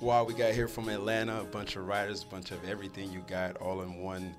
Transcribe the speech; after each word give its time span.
squad 0.00 0.26
we 0.26 0.32
got 0.32 0.54
here 0.54 0.66
from 0.66 0.88
Atlanta. 0.88 1.42
A 1.42 1.44
bunch 1.44 1.76
of 1.76 1.86
riders, 1.86 2.22
a 2.22 2.26
bunch 2.26 2.52
of 2.52 2.64
everything 2.66 3.12
you 3.12 3.22
got, 3.28 3.58
all 3.58 3.82
in 3.82 3.96
one 4.00 4.34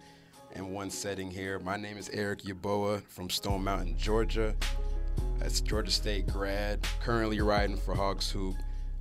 in 0.55 0.71
one 0.71 0.89
setting 0.89 1.29
here. 1.29 1.59
My 1.59 1.77
name 1.77 1.97
is 1.97 2.09
Eric 2.09 2.41
Yaboa 2.41 3.03
from 3.03 3.29
Stone 3.29 3.63
Mountain, 3.63 3.95
Georgia. 3.95 4.55
That's 5.37 5.61
Georgia 5.61 5.91
State 5.91 6.25
grad. 6.25 6.79
Currently 7.03 7.41
riding 7.41 7.77
for 7.77 7.93
Hogs 7.93 8.31
Hoop. 8.31 8.55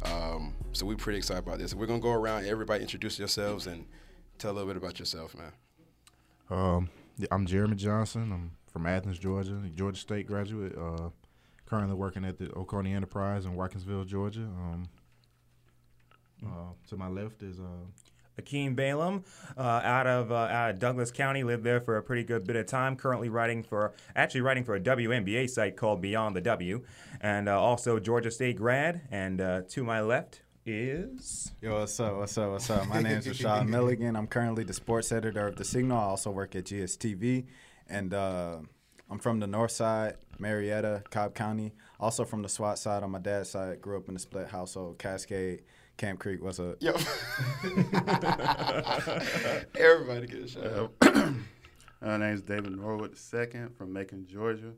Um, 0.05 0.53
so 0.73 0.85
we're 0.85 0.99
pretty 0.99 1.17
excited 1.17 1.47
about 1.47 1.61
this. 1.61 1.73
We're 1.73 1.87
gonna 1.87 1.99
go 1.99 2.13
around. 2.13 2.45
Everybody 2.45 2.83
introduce 2.83 3.19
yourselves 3.19 3.67
and 3.67 3.87
tell 4.37 4.51
a 4.51 4.53
little 4.53 4.69
bit 4.69 4.77
about 4.77 4.99
yourself, 4.99 5.35
man. 5.35 5.53
Um, 6.51 6.91
I'm 7.31 7.47
Jeremy 7.47 7.77
Johnson. 7.77 8.31
I'm 8.33 8.51
from 8.71 8.85
Athens, 8.85 9.19
Georgia. 9.19 9.59
Georgia 9.75 9.99
State 9.99 10.27
graduate. 10.27 10.77
Uh, 10.77 11.09
currently 11.65 11.95
working 11.95 12.27
at 12.27 12.37
the 12.37 12.53
Oconee 12.53 12.93
Enterprise 12.93 13.47
in 13.47 13.53
Watkinsville, 13.53 14.07
Georgia. 14.07 14.43
Um, 14.43 14.91
uh, 16.45 16.73
to 16.89 16.97
my 16.97 17.09
left 17.09 17.43
is 17.43 17.61
uh, 17.61 18.41
Akeem 18.41 18.75
Balaam, 18.75 19.25
uh, 19.57 19.61
out 19.61 20.07
of 20.07 20.33
uh, 20.33 20.35
out 20.35 20.71
of 20.71 20.79
Douglas 20.79 21.11
County, 21.11 21.45
lived 21.45 21.65
there 21.65 21.81
for 21.81 21.97
a 21.97 22.03
pretty 22.03 22.25
good 22.25 22.47
bit 22.47 22.57
of 22.57 22.67
time. 22.67 22.97
Currently 22.97 23.29
writing 23.29 23.63
for 23.63 23.93
actually 24.17 24.41
writing 24.41 24.65
for 24.65 24.75
a 24.75 24.81
WNBA 24.81 25.49
site 25.51 25.77
called 25.77 26.01
Beyond 26.01 26.37
the 26.37 26.41
W, 26.41 26.83
and 27.21 27.49
uh, 27.49 27.61
also 27.61 27.99
Georgia 27.99 28.31
State 28.31 28.57
grad. 28.57 29.03
And 29.11 29.41
uh, 29.41 29.63
to 29.69 29.85
my 29.85 30.01
left 30.01 30.43
is 30.67 31.53
Yo, 31.61 31.81
what's 31.81 31.99
up? 32.01 32.17
What's 32.17 32.37
up? 32.39 32.51
What's 32.53 32.71
up? 32.71 32.87
My 32.89 33.01
name 33.03 33.19
is 33.19 33.27
Rashad 33.27 33.69
Milligan. 33.69 34.17
I'm 34.17 34.27
currently 34.27 34.65
the 34.65 34.75
sports 34.75 35.13
editor 35.13 35.47
of 35.47 35.57
The 35.57 35.65
Signal. 35.65 35.99
I 35.99 36.03
also 36.03 36.31
work 36.31 36.55
at 36.55 36.65
GSTV. 36.65 37.47
And 37.89 38.15
uh, 38.15 38.59
I'm 39.11 39.19
from 39.19 39.41
the 39.41 39.47
north 39.47 39.73
side, 39.73 40.17
Marietta, 40.39 41.03
Cobb 41.11 41.35
County. 41.35 41.73
Also 41.99 42.25
from 42.25 42.43
the 42.43 42.49
SWAT 42.49 42.79
side 42.79 43.03
on 43.03 43.11
my 43.11 43.19
dad's 43.19 43.51
side. 43.51 43.81
Grew 43.81 43.97
up 43.97 44.09
in 44.09 44.17
a 44.17 44.19
split 44.19 44.49
household, 44.49 44.99
Cascade, 44.99 45.63
Camp 46.01 46.19
Creek. 46.19 46.43
What's 46.43 46.59
up? 46.59 46.77
Yo. 46.81 46.93
Everybody 49.75 50.27
get 50.29 50.45
a 50.45 50.49
shout 50.49 50.65
out. 50.65 50.95
My 52.01 52.17
name 52.17 52.33
is 52.33 52.41
David 52.41 52.75
Norwood 52.75 53.19
II 53.35 53.67
from 53.77 53.93
Macon, 53.93 54.27
Georgia. 54.27 54.73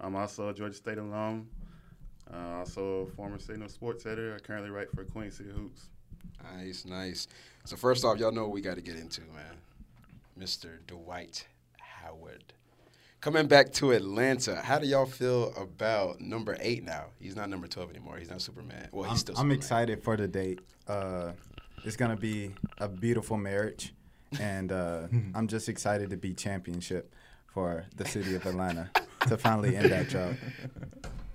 I'm 0.00 0.16
also 0.16 0.48
a 0.48 0.52
Georgia 0.52 0.74
State 0.74 0.98
alum. 0.98 1.46
Uh, 2.28 2.56
also 2.58 2.82
a 3.02 3.06
former 3.06 3.38
Signal 3.38 3.68
sports 3.68 4.04
editor. 4.04 4.34
I 4.34 4.40
currently 4.40 4.70
write 4.70 4.90
for 4.90 5.04
Queen 5.04 5.30
City 5.30 5.50
Hoops. 5.50 5.90
Nice, 6.52 6.84
nice. 6.84 7.28
So 7.64 7.76
first 7.76 8.04
off, 8.04 8.18
y'all 8.18 8.32
know 8.32 8.42
what 8.42 8.50
we 8.50 8.60
got 8.60 8.74
to 8.74 8.82
get 8.82 8.96
into, 8.96 9.20
man. 9.20 9.58
Mr. 10.36 10.84
Dwight 10.88 11.46
Howard. 11.78 12.52
Coming 13.20 13.48
back 13.48 13.72
to 13.74 13.90
Atlanta, 13.90 14.56
how 14.56 14.78
do 14.78 14.86
y'all 14.86 15.04
feel 15.04 15.52
about 15.56 16.20
number 16.20 16.56
eight 16.60 16.84
now? 16.84 17.06
He's 17.18 17.34
not 17.34 17.50
number 17.50 17.66
12 17.66 17.90
anymore. 17.90 18.16
He's 18.16 18.30
not 18.30 18.40
Superman. 18.40 18.88
Well, 18.92 19.04
he's 19.04 19.12
I'm, 19.12 19.16
still 19.18 19.34
I'm 19.38 19.50
excited 19.50 20.04
for 20.04 20.16
the 20.16 20.28
date. 20.28 20.60
Uh, 20.86 21.32
it's 21.84 21.96
going 21.96 22.12
to 22.12 22.16
be 22.16 22.52
a 22.78 22.88
beautiful 22.88 23.36
marriage. 23.36 23.92
And 24.38 24.70
uh, 24.70 25.08
I'm 25.34 25.48
just 25.48 25.68
excited 25.68 26.10
to 26.10 26.16
be 26.16 26.32
championship 26.32 27.12
for 27.52 27.86
the 27.96 28.04
city 28.04 28.36
of 28.36 28.46
Atlanta 28.46 28.90
to 29.26 29.36
finally 29.36 29.74
end 29.76 29.90
that 29.90 30.08
drought. 30.08 30.34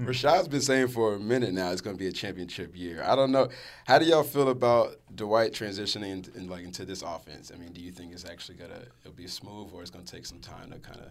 Rashad's 0.00 0.48
been 0.48 0.60
saying 0.60 0.88
for 0.88 1.14
a 1.14 1.18
minute 1.20 1.52
now 1.54 1.70
it's 1.70 1.80
going 1.80 1.96
to 1.96 1.98
be 2.00 2.08
a 2.08 2.12
championship 2.12 2.76
year. 2.76 3.02
I 3.06 3.14
don't 3.14 3.30
know. 3.30 3.48
How 3.86 3.98
do 3.98 4.04
y'all 4.04 4.24
feel 4.24 4.48
about 4.48 4.96
Dwight 5.14 5.52
transitioning 5.52 6.26
in, 6.34 6.42
in, 6.42 6.48
like 6.48 6.64
into 6.64 6.84
this 6.84 7.02
offense? 7.02 7.52
I 7.54 7.58
mean, 7.58 7.72
do 7.72 7.80
you 7.80 7.92
think 7.92 8.12
it's 8.12 8.24
actually 8.28 8.56
gonna 8.58 8.82
it'll 9.02 9.12
be 9.16 9.26
smooth, 9.28 9.68
or 9.72 9.82
it's 9.82 9.90
gonna 9.92 10.04
take 10.04 10.26
some 10.26 10.40
time 10.40 10.70
to 10.72 10.78
kind 10.78 11.00
of 11.00 11.08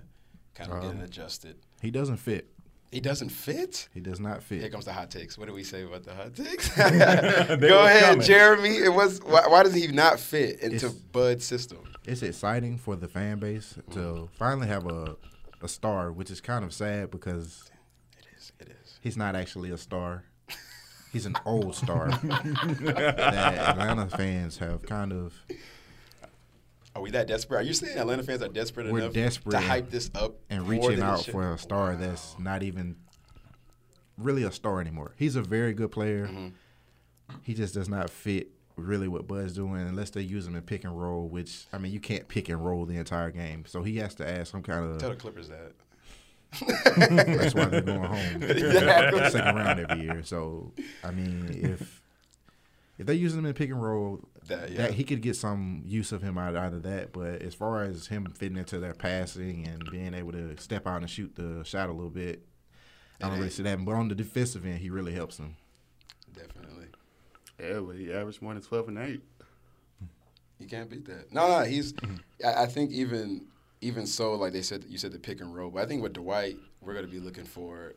kind 0.54 0.72
of 0.72 0.84
Um, 0.84 0.98
get 0.98 1.06
adjusted? 1.06 1.56
he 1.82 1.92
doesn't 1.92 2.18
fit. 2.18 2.50
He 2.92 3.00
doesn't 3.00 3.30
fit. 3.30 3.88
He 3.94 4.02
does 4.02 4.20
not 4.20 4.44
fit. 4.44 4.60
Here 4.62 4.70
comes 4.70 4.86
the 4.86 4.94
hot 4.94 5.10
takes. 5.10 5.36
What 5.38 5.48
do 5.48 5.54
we 5.56 5.64
say 5.64 5.82
about 5.84 6.04
the 6.04 6.14
hot 6.14 6.36
takes? 6.36 6.68
Go 6.78 6.84
ahead, 6.84 8.04
coming. 8.04 8.22
Jeremy. 8.22 8.70
It 8.78 8.94
was 8.94 9.20
why, 9.24 9.48
why 9.48 9.64
does 9.64 9.74
he 9.74 9.88
not 9.88 10.20
fit 10.20 10.60
into 10.60 10.76
It's- 10.76 10.92
Bud's 10.94 11.46
system? 11.46 11.80
It's 12.06 12.22
exciting 12.22 12.78
for 12.78 12.96
the 12.98 13.08
fan 13.08 13.40
base 13.40 13.76
to 13.92 14.30
finally 14.38 14.68
have 14.68 14.86
a 14.88 15.16
a 15.62 15.68
star, 15.70 16.12
which 16.12 16.30
is 16.30 16.42
kind 16.42 16.66
of 16.66 16.74
sad 16.74 17.10
because 17.10 17.46
It 17.48 17.48
is. 17.48 17.64
It 17.64 17.70
is. 17.70 17.72
He's 19.04 19.18
not 19.18 19.36
actually 19.36 19.70
a 19.70 19.78
star. 19.78 20.24
He's 21.12 21.28
an 21.28 21.36
old 21.46 21.76
star 21.76 22.10
that 22.24 23.58
Atlanta 23.60 24.08
fans 24.08 24.58
have 24.58 24.82
kind 24.84 25.14
of 25.14 25.34
Are 26.96 27.04
we 27.04 27.12
that 27.12 27.28
desperate? 27.28 27.60
Are 27.60 27.62
you 27.62 27.74
saying 27.74 28.00
Atlanta 28.00 28.24
fans 28.24 28.42
are 28.42 28.48
desperate 28.48 28.92
We're 28.92 29.02
enough 29.02 29.14
desperate 29.14 29.52
to 29.52 29.60
hype 29.60 29.92
this 29.92 30.10
up 30.16 30.38
and 30.50 30.64
more 30.64 30.72
reaching 30.72 30.96
than 30.96 31.04
out 31.04 31.24
for 31.26 31.54
a 31.54 31.58
star 31.60 31.96
that's 31.96 32.36
not 32.40 32.64
even 32.64 32.96
really 34.18 34.44
a 34.44 34.52
star 34.52 34.82
anymore. 34.82 35.12
He's 35.18 35.36
a 35.36 35.42
very 35.42 35.74
good 35.74 35.92
player. 35.92 36.28
Mm-hmm. 36.28 36.48
He 37.44 37.54
just 37.54 37.74
does 37.74 37.90
not 37.90 38.10
fit 38.10 38.48
really 38.76 39.08
what 39.08 39.28
Bud's 39.28 39.54
doing 39.54 39.82
unless 39.82 40.10
they 40.10 40.22
use 40.22 40.48
him 40.48 40.56
in 40.56 40.62
pick 40.64 40.84
and 40.84 41.00
roll, 41.00 41.28
which 41.28 41.66
I 41.72 41.78
mean 41.78 41.92
you 41.92 42.00
can't 42.00 42.28
pick 42.28 42.50
and 42.50 42.64
roll 42.66 42.86
the 42.86 42.98
entire 42.98 43.32
game. 43.32 43.66
So 43.68 43.84
he 43.84 43.98
has 43.98 44.16
to 44.16 44.28
add 44.28 44.48
some 44.48 44.64
kind 44.64 44.90
of 44.90 44.98
Tell 44.98 45.10
the 45.12 45.16
Clippers 45.16 45.50
that. 45.50 45.74
That's 46.62 47.56
why 47.56 47.66
they're 47.66 47.82
going 47.82 48.04
home 48.04 48.44
Exactly. 48.44 49.30
second 49.30 49.56
round 49.56 49.80
every 49.80 50.04
year. 50.04 50.24
So 50.24 50.72
I 51.04 51.12
mean 51.12 51.50
if 51.62 52.02
if 53.00 53.08
they're 53.08 53.16
using 53.16 53.40
him 53.40 53.46
in 53.48 53.54
pick 53.56 53.72
and 53.72 53.82
roll, 53.82 54.20
That, 54.48 54.70
yeah. 54.70 54.78
that 54.84 54.94
he 54.94 55.04
could 55.04 55.22
get 55.22 55.36
some 55.36 55.82
use 55.84 56.12
of 56.12 56.22
him 56.22 56.38
out, 56.38 56.56
out 56.56 56.74
of 56.74 56.84
that. 56.84 57.12
But 57.12 57.42
as 57.42 57.56
far 57.56 57.82
as 57.84 58.06
him 58.08 58.28
fitting 58.28 58.58
into 58.58 58.80
their 58.80 58.94
passing 58.94 59.68
and 59.68 59.84
being 59.90 60.14
able 60.14 60.32
to 60.34 60.56
step 60.58 60.86
out 60.86 61.02
and 61.02 61.10
shoot 61.10 61.36
the 61.36 61.64
shot 61.64 61.90
a 61.90 61.92
little 61.92 62.12
bit, 62.12 62.44
I 63.20 63.26
don't 63.26 63.34
It 63.34 63.38
really 63.40 63.50
see 63.50 63.64
that. 63.64 63.84
But 63.84 63.96
on 63.96 64.10
the 64.10 64.16
defensive 64.16 64.64
end, 64.66 64.78
he 64.78 64.92
really 64.92 65.14
helps 65.14 65.38
them. 65.38 65.56
Definitely. 66.36 66.86
Yeah, 67.60 67.80
but 67.80 67.96
he 67.96 68.14
averaged 68.14 68.42
more 68.44 68.54
than 68.54 68.62
12 68.62 68.88
and 68.90 68.98
8. 69.00 69.22
You 70.60 70.68
can't 70.68 70.90
beat 70.90 71.06
that. 71.06 71.34
No, 71.34 71.48
no, 71.48 71.66
he's. 71.66 71.94
I, 72.46 72.64
I 72.64 72.66
think 72.68 72.92
even 72.92 73.48
even 73.84 74.08
so, 74.08 74.34
like 74.36 74.54
they 74.54 74.62
said, 74.62 74.86
you 74.88 74.98
said 74.98 75.12
the 75.12 75.20
pick 75.20 75.42
and 75.42 75.54
roll. 75.54 75.70
But 75.70 75.84
I 75.84 75.86
think 75.86 76.02
with 76.02 76.14
Dwight, 76.14 76.58
we're 76.82 76.94
going 76.94 77.06
to 77.06 77.12
be 77.12 77.20
looking 77.20 77.44
for 77.44 77.94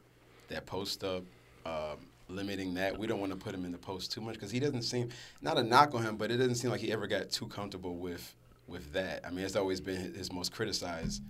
that 0.49 0.67
post 0.67 1.05
up, 1.05 1.23
um, 1.65 2.07
limiting 2.29 2.75
that. 2.75 2.99
We 2.99 3.07
don't 3.07 3.21
want 3.21 3.33
to 3.33 3.39
put 3.39 3.55
him 3.55 3.65
in 3.65 3.73
the 3.73 3.79
post 3.79 4.13
too 4.13 4.21
much 4.21 4.35
because 4.35 4.51
he 4.51 4.61
doesn't 4.61 4.83
seem 4.83 5.11
not 5.41 5.59
a 5.59 5.63
knock 5.63 5.95
on 5.95 6.03
him, 6.03 6.17
but 6.17 6.31
it 6.31 6.39
doesn't 6.39 6.57
seem 6.57 6.71
like 6.71 6.81
he 6.81 6.93
ever 6.93 7.07
got 7.07 7.31
too 7.31 7.47
comfortable 7.47 7.97
with 7.97 8.35
with 8.67 8.93
that. 8.93 9.25
I 9.25 9.31
mean, 9.31 9.45
it's 9.45 9.55
always 9.55 9.81
been 9.81 10.13
his, 10.15 10.33
most 10.33 10.53
criticized, 10.53 11.23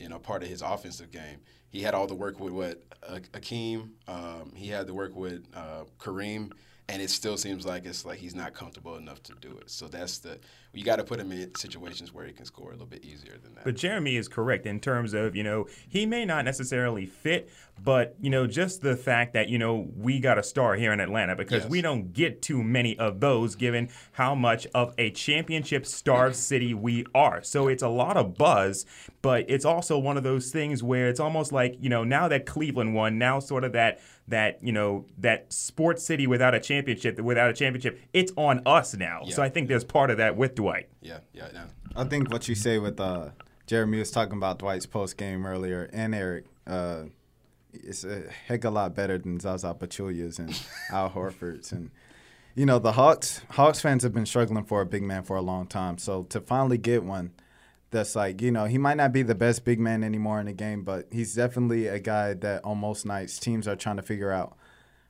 you 0.00 0.08
know, 0.08 0.18
part 0.18 0.42
of 0.42 0.48
his 0.48 0.62
offensive 0.62 1.10
game. 1.10 1.38
He 1.68 1.82
had 1.82 1.92
all 1.92 2.06
the 2.06 2.14
work 2.14 2.40
with 2.40 2.54
what 2.54 2.82
Akeem. 3.34 3.90
Um, 4.06 4.52
he 4.54 4.68
had 4.68 4.86
the 4.86 4.94
work 4.94 5.14
with 5.14 5.44
uh, 5.54 5.84
Kareem 5.98 6.52
and 6.88 7.02
it 7.02 7.10
still 7.10 7.36
seems 7.36 7.66
like 7.66 7.84
it's 7.84 8.04
like 8.04 8.18
he's 8.18 8.34
not 8.34 8.54
comfortable 8.54 8.96
enough 8.96 9.22
to 9.24 9.34
do 9.40 9.56
it. 9.58 9.70
So 9.70 9.88
that's 9.88 10.18
the 10.18 10.38
you 10.72 10.84
got 10.84 10.96
to 10.96 11.04
put 11.04 11.18
him 11.18 11.32
in 11.32 11.54
situations 11.54 12.12
where 12.12 12.26
he 12.26 12.32
can 12.32 12.44
score 12.44 12.68
a 12.68 12.72
little 12.72 12.86
bit 12.86 13.04
easier 13.04 13.36
than 13.42 13.54
that. 13.54 13.64
But 13.64 13.76
Jeremy 13.76 14.16
is 14.16 14.28
correct 14.28 14.66
in 14.66 14.80
terms 14.80 15.14
of, 15.14 15.34
you 15.34 15.42
know, 15.42 15.66
he 15.88 16.04
may 16.04 16.24
not 16.24 16.44
necessarily 16.44 17.06
fit, 17.06 17.50
but, 17.82 18.14
you 18.20 18.28
know, 18.28 18.46
just 18.46 18.82
the 18.82 18.96
fact 18.96 19.32
that, 19.32 19.48
you 19.48 19.58
know, 19.58 19.88
we 19.96 20.20
got 20.20 20.38
a 20.38 20.42
star 20.42 20.74
here 20.74 20.92
in 20.92 21.00
Atlanta 21.00 21.34
because 21.34 21.62
Yes. 21.62 21.70
we 21.70 21.80
don't 21.80 22.12
get 22.12 22.42
too 22.42 22.62
many 22.62 22.98
of 22.98 23.20
those 23.20 23.54
given 23.54 23.88
how 24.12 24.34
much 24.34 24.66
of 24.74 24.94
a 24.98 25.10
championship 25.10 25.86
starved 25.86 26.36
city 26.36 26.74
we 26.74 27.06
are. 27.14 27.42
So 27.42 27.68
it's 27.68 27.82
a 27.82 27.88
lot 27.88 28.16
of 28.16 28.36
buzz, 28.36 28.84
but 29.22 29.46
it's 29.48 29.64
also 29.64 29.98
one 29.98 30.16
of 30.16 30.22
those 30.22 30.50
things 30.50 30.82
where 30.82 31.08
it's 31.08 31.20
almost 31.20 31.50
like, 31.50 31.76
you 31.80 31.88
know, 31.88 32.04
now 32.04 32.28
that 32.28 32.46
Cleveland 32.46 32.94
won, 32.94 33.18
now 33.18 33.40
sort 33.40 33.64
of 33.64 33.72
that 33.72 34.00
that, 34.28 34.62
you 34.62 34.72
know, 34.72 35.06
that 35.16 35.50
sports 35.52 36.04
city 36.04 36.26
without 36.26 36.54
a 36.54 36.60
championship, 36.60 37.18
without 37.18 37.48
a 37.50 37.52
championship, 37.54 37.98
it's 38.12 38.30
on 38.36 38.60
us 38.66 38.94
now. 38.94 39.22
So 39.30 39.42
I 39.42 39.48
think 39.48 39.68
there's 39.68 39.84
part 39.84 40.10
of 40.10 40.18
that 40.18 40.36
with 40.36 40.54
Dwight. 40.58 40.88
yeah, 41.00 41.20
yeah, 41.32 41.46
yeah. 41.54 41.66
I 41.94 42.02
think 42.02 42.32
what 42.32 42.48
you 42.48 42.56
say 42.56 42.78
with 42.78 42.98
uh, 42.98 43.28
Jeremy 43.68 44.00
was 44.00 44.10
talking 44.10 44.36
about 44.36 44.58
Dwight's 44.58 44.86
post 44.86 45.16
game 45.16 45.46
earlier, 45.46 45.88
and 45.92 46.12
Eric, 46.12 46.46
uh, 46.66 47.04
it's 47.72 48.02
a 48.02 48.24
heck 48.48 48.64
of 48.64 48.72
a 48.72 48.74
lot 48.74 48.92
better 48.92 49.18
than 49.18 49.38
Zaza 49.38 49.72
Pachulia's 49.72 50.40
and 50.40 50.60
Al 50.90 51.10
Horford's, 51.10 51.70
and 51.70 51.92
you 52.56 52.66
know 52.66 52.80
the 52.80 52.90
Hawks. 52.90 53.40
Hawks 53.50 53.80
fans 53.80 54.02
have 54.02 54.12
been 54.12 54.26
struggling 54.26 54.64
for 54.64 54.80
a 54.80 54.86
big 54.86 55.04
man 55.04 55.22
for 55.22 55.36
a 55.36 55.42
long 55.42 55.68
time, 55.68 55.96
so 55.96 56.24
to 56.24 56.40
finally 56.40 56.76
get 56.76 57.04
one. 57.04 57.30
That's 57.92 58.16
like 58.16 58.42
you 58.42 58.50
know 58.50 58.64
he 58.64 58.78
might 58.78 58.96
not 58.96 59.12
be 59.12 59.22
the 59.22 59.36
best 59.36 59.64
big 59.64 59.78
man 59.78 60.02
anymore 60.02 60.40
in 60.40 60.46
the 60.46 60.52
game, 60.52 60.82
but 60.82 61.06
he's 61.12 61.36
definitely 61.36 61.86
a 61.86 62.00
guy 62.00 62.34
that 62.34 62.64
on 62.64 62.78
most 62.78 63.06
nights 63.06 63.38
teams 63.38 63.68
are 63.68 63.76
trying 63.76 63.96
to 63.96 64.02
figure 64.02 64.32
out 64.32 64.56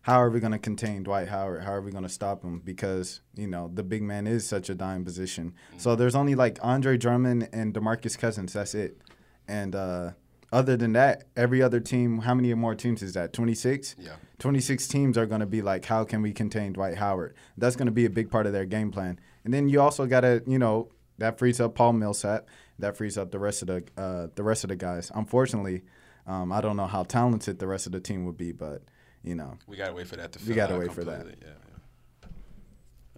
how 0.09 0.23
are 0.23 0.31
we 0.31 0.41
going 0.41 0.53
to 0.53 0.59
contain 0.59 1.03
Dwight 1.03 1.29
Howard? 1.29 1.63
How 1.65 1.75
are 1.75 1.83
we 1.83 1.91
going 1.91 2.03
to 2.03 2.09
stop 2.09 2.43
him? 2.43 2.63
Because 2.65 3.21
you 3.35 3.47
know 3.47 3.71
the 3.73 3.83
big 3.83 4.03
man 4.03 4.27
is 4.27 4.49
such 4.49 4.71
a 4.71 4.75
dying 4.75 5.05
position. 5.05 5.53
So 5.77 5.97
there's 5.97 6.15
only 6.15 6.35
like 6.35 6.59
Andre 6.63 6.97
Drummond 6.97 7.51
and 7.53 7.75
Demarcus 7.75 8.17
Cousins. 8.17 8.55
That's 8.55 8.75
it. 8.75 9.03
And 9.47 9.75
uh, 9.75 10.13
other 10.51 10.79
than 10.79 10.95
that, 10.95 11.25
every 11.37 11.61
other 11.61 11.79
team. 11.79 12.21
How 12.21 12.33
many 12.33 12.55
more 12.55 12.75
teams 12.75 13.03
is 13.03 13.13
that? 13.13 13.35
26. 13.35 13.97
Yeah. 13.99 14.13
26 14.39 14.89
teams 14.89 15.19
are 15.19 15.27
going 15.27 15.41
to 15.41 15.47
be 15.47 15.61
like, 15.61 15.85
how 15.85 16.05
can 16.05 16.23
we 16.23 16.33
contain 16.33 16.73
Dwight 16.73 16.97
Howard? 16.97 17.35
That's 17.59 17.77
going 17.77 17.87
to 17.87 17.93
be 17.93 18.07
a 18.07 18.11
big 18.11 18.31
part 18.31 18.47
of 18.47 18.55
their 18.55 18.65
game 18.65 18.91
plan. 18.91 19.21
And 19.45 19.53
then 19.53 19.69
you 19.69 19.83
also 19.83 20.07
got 20.07 20.23
to, 20.23 20.43
you 20.47 20.59
know, 20.59 20.91
that 21.19 21.39
frees 21.39 21.61
up 21.61 21.75
Paul 21.75 21.93
Millsap. 21.93 22.49
That 22.79 22.97
frees 22.97 23.19
up 23.19 23.31
the 23.31 23.39
rest 23.39 23.61
of 23.61 23.69
the 23.69 23.85
uh, 23.99 24.29
the 24.35 24.43
rest 24.43 24.65
of 24.65 24.69
the 24.69 24.77
guys. 24.77 25.13
Unfortunately, 25.15 25.83
um, 26.27 26.51
I 26.51 26.63
don't 26.63 26.79
know 26.79 26.87
how 26.87 27.03
talented 27.03 27.59
the 27.59 27.67
rest 27.67 27.85
of 27.85 27.93
the 27.93 28.01
team 28.01 28.25
would 28.25 28.39
be, 28.39 28.53
but 28.53 28.85
you 29.23 29.35
know, 29.35 29.57
We 29.67 29.77
gotta 29.77 29.93
wait 29.93 30.07
for 30.07 30.17
that 30.17 30.33
to. 30.33 30.49
We 30.49 30.55
gotta 30.55 30.79
wait 30.79 30.93
for 30.93 31.05
that. 31.05 31.21
completely. 31.21 31.47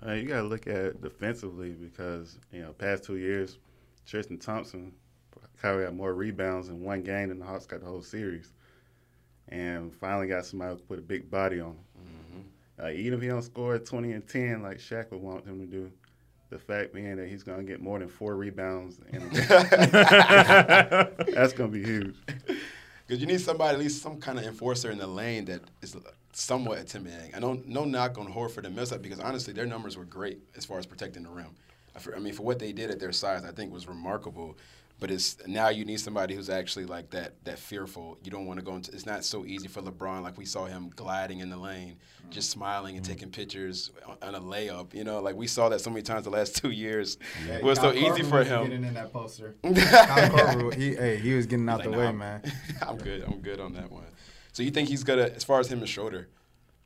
Yeah, 0.03 0.09
Uh, 0.09 0.13
you 0.15 0.27
got 0.27 0.37
to 0.43 0.49
look 0.49 0.67
at 0.67 0.77
it 0.77 1.03
defensively 1.03 1.71
because 1.71 2.39
you 2.53 2.63
know 2.63 2.73
past 2.73 3.05
two 3.05 3.17
years, 3.17 3.59
Tristan 4.07 4.39
Thompson 4.39 4.93
Kyrie 5.61 5.85
got 5.85 5.95
more 5.95 6.15
rebounds 6.15 6.69
in 6.69 6.81
one 6.81 7.03
game 7.03 7.29
than 7.29 7.39
the 7.39 7.45
Hawks 7.45 7.67
got 7.67 7.81
the 7.81 7.87
whole 7.87 8.03
series, 8.03 8.53
and 9.49 9.95
finally 9.95 10.27
got 10.27 10.47
somebody 10.47 10.75
who 10.75 10.81
put 10.81 10.99
a 10.99 11.03
big 11.03 11.31
body 11.31 11.61
on 11.61 11.73
him. 11.73 11.77
Mm-hmm. 11.99 12.85
Uh, 12.87 12.91
even 12.91 13.15
if 13.15 13.23
he 13.23 13.29
don't 13.29 13.43
score 13.43 13.79
twenty 13.79 14.13
and 14.13 14.27
ten 14.27 14.63
like 14.63 14.79
Shaq 14.79 15.11
would 15.11 15.21
want 15.21 15.45
him 15.45 15.59
to 15.61 15.67
do, 15.67 15.93
the 16.49 16.59
fact 16.59 16.95
being 16.95 17.17
that 17.17 17.29
he's 17.29 17.43
gonna 17.43 17.63
get 17.63 17.81
more 17.83 17.99
than 17.99 18.09
four 18.09 18.37
rebounds, 18.37 18.99
in 19.13 19.17
a 19.17 19.29
game, 19.29 19.31
that's 21.35 21.53
gonna 21.53 21.69
be 21.69 21.85
huge. 21.85 22.17
Because 23.11 23.23
you 23.23 23.27
need 23.27 23.41
somebody, 23.41 23.75
at 23.75 23.81
least 23.81 24.03
some 24.03 24.21
kind 24.21 24.39
of 24.39 24.45
enforcer 24.45 24.93
in 24.93 24.99
the 24.99 25.07
lane 25.09 25.45
that 25.47 25.63
is 25.83 25.97
somewhat 26.33 26.79
intimidating. 26.79 27.35
I 27.35 27.41
don't 27.41 27.67
no 27.67 27.85
knock 27.85 28.19
on 28.19 28.33
Horford 28.33 28.67
and 28.67 28.77
Millsap 28.77 29.03
because 29.03 29.19
honestly, 29.19 29.53
their 29.53 29.67
numbers 29.67 29.97
were 29.97 30.05
great 30.05 30.39
as 30.57 30.65
far 30.65 30.79
as 30.79 30.87
protecting 30.87 31.25
the 31.25 31.29
rim. 31.29 31.49
I 31.97 31.99
I 32.15 32.21
mean, 32.21 32.33
for 32.33 32.45
what 32.45 32.61
they 32.61 32.71
did 32.71 32.89
at 32.89 33.01
their 33.01 33.11
size, 33.11 33.45
I 33.45 33.51
think 33.51 33.73
was 33.73 33.89
remarkable. 33.89 34.57
But 35.01 35.11
it's 35.11 35.39
now 35.47 35.71
you 35.71 35.87
need 35.87 35.99
somebody 35.99 36.35
who's 36.35 36.51
actually 36.51 36.85
like 36.85 37.11
that 37.11 37.43
that 37.45 37.59
fearful. 37.59 38.19
You 38.23 38.31
don't 38.31 38.45
want 38.47 38.61
to 38.61 38.65
go 38.65 38.75
into. 38.77 38.93
It's 38.93 39.07
not 39.07 39.25
so 39.25 39.47
easy 39.47 39.67
for 39.67 39.81
LeBron. 39.81 40.23
Like 40.23 40.37
we 40.37 40.45
saw 40.45 40.67
him 40.67 40.91
gliding 40.95 41.41
in 41.41 41.49
the 41.49 41.57
lane, 41.57 41.97
just 42.29 42.51
smiling 42.51 42.97
and 42.97 43.05
taking 43.05 43.31
pictures 43.31 43.91
on 44.21 44.35
a 44.35 44.41
layup. 44.41 44.93
You 44.93 45.05
know, 45.05 45.21
like 45.21 45.37
we 45.37 45.47
saw 45.47 45.71
that 45.71 45.81
so 45.81 45.89
many 45.89 46.03
times 46.03 46.25
the 46.25 46.31
last 46.31 46.55
two 46.63 46.71
years. 46.71 47.17
it 47.49 47.65
was 47.65 47.81
so 47.81 47.93
easy 47.95 48.23
for 48.23 48.45
him. 48.45 48.65
Getting 48.65 48.85
in 48.85 48.93
that 48.95 49.11
poster. 49.11 49.55
Kyle 49.65 50.31
Korver, 50.31 50.75
he, 50.75 50.95
hey, 50.95 51.17
he 51.17 51.35
was 51.35 51.47
getting 51.47 51.69
out 51.69 51.79
Like, 51.79 51.85
the 51.87 51.91
nah, 51.93 51.99
way, 51.99 52.05
I'm- 52.07 52.19
man. 52.19 52.43
I'm 52.83 52.99
good. 52.99 53.25
I'm 53.25 53.41
good 53.41 53.59
on 53.59 53.73
that 53.73 53.91
one. 53.91 54.05
So 54.53 54.63
you 54.63 54.71
think 54.71 54.91
he's 54.91 55.03
gonna, 55.03 55.23
as 55.35 55.45
far 55.45 55.61
as 55.61 55.73
him 55.73 55.79
and 55.79 55.89
Schroeder, 55.89 56.29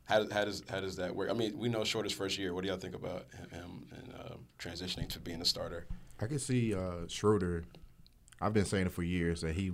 how 0.05 0.19
does 0.23 0.31
how 0.31 0.45
does 0.45 0.63
how 0.69 0.79
does 0.79 0.95
that 0.97 1.13
work? 1.15 1.29
I 1.29 1.33
mean, 1.33 1.57
we 1.57 1.67
know 1.67 1.83
Schroeder's 1.83 2.13
first 2.13 2.37
year. 2.37 2.53
What 2.53 2.61
do 2.61 2.69
y'all 2.69 2.77
think 2.77 2.95
about 2.95 3.25
him, 3.37 3.49
him 3.59 3.85
and 3.97 4.13
uh, 4.13 4.35
transitioning 4.57 5.09
to 5.09 5.19
being 5.19 5.41
a 5.41 5.45
starter? 5.45 5.85
I 6.21 6.27
can 6.27 6.39
see 6.39 6.73
uh, 6.73 7.07
Schroeder. 7.09 7.65
I've 8.41 8.53
been 8.53 8.65
saying 8.65 8.87
it 8.87 8.91
for 8.91 9.03
years 9.03 9.41
that 9.41 9.55
he 9.55 9.71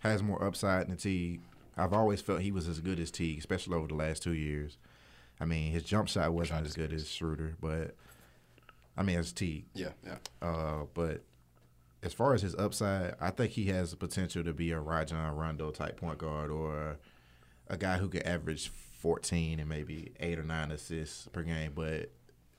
has 0.00 0.22
more 0.22 0.42
upside 0.44 0.88
than 0.88 0.96
Teague. 0.96 1.40
I've 1.76 1.92
always 1.92 2.20
felt 2.20 2.40
he 2.40 2.52
was 2.52 2.68
as 2.68 2.80
good 2.80 3.00
as 3.00 3.10
Teague, 3.10 3.38
especially 3.38 3.74
over 3.76 3.88
the 3.88 3.94
last 3.94 4.22
two 4.22 4.34
years. 4.34 4.78
I 5.40 5.44
mean, 5.44 5.72
his 5.72 5.82
jump 5.82 6.08
shot 6.08 6.32
wasn't 6.32 6.66
as 6.66 6.74
good 6.74 6.92
as 6.92 7.10
Schroeder, 7.10 7.56
but 7.60 7.94
I 8.96 9.02
mean, 9.02 9.18
as 9.18 9.32
Teague. 9.32 9.66
Yeah, 9.74 9.90
yeah. 10.04 10.18
Uh, 10.40 10.84
but 10.94 11.22
as 12.02 12.12
far 12.12 12.34
as 12.34 12.42
his 12.42 12.54
upside, 12.54 13.14
I 13.20 13.30
think 13.30 13.52
he 13.52 13.66
has 13.66 13.90
the 13.90 13.96
potential 13.96 14.44
to 14.44 14.52
be 14.52 14.70
a 14.70 14.78
Rajon 14.78 15.34
Rondo 15.34 15.70
type 15.70 15.96
point 15.96 16.18
guard 16.18 16.50
or 16.50 16.98
a 17.68 17.76
guy 17.76 17.96
who 17.96 18.08
could 18.08 18.22
average 18.22 18.68
14 18.68 19.58
and 19.58 19.68
maybe 19.68 20.12
eight 20.20 20.38
or 20.38 20.44
nine 20.44 20.70
assists 20.70 21.28
per 21.28 21.42
game. 21.42 21.72
But 21.74 22.10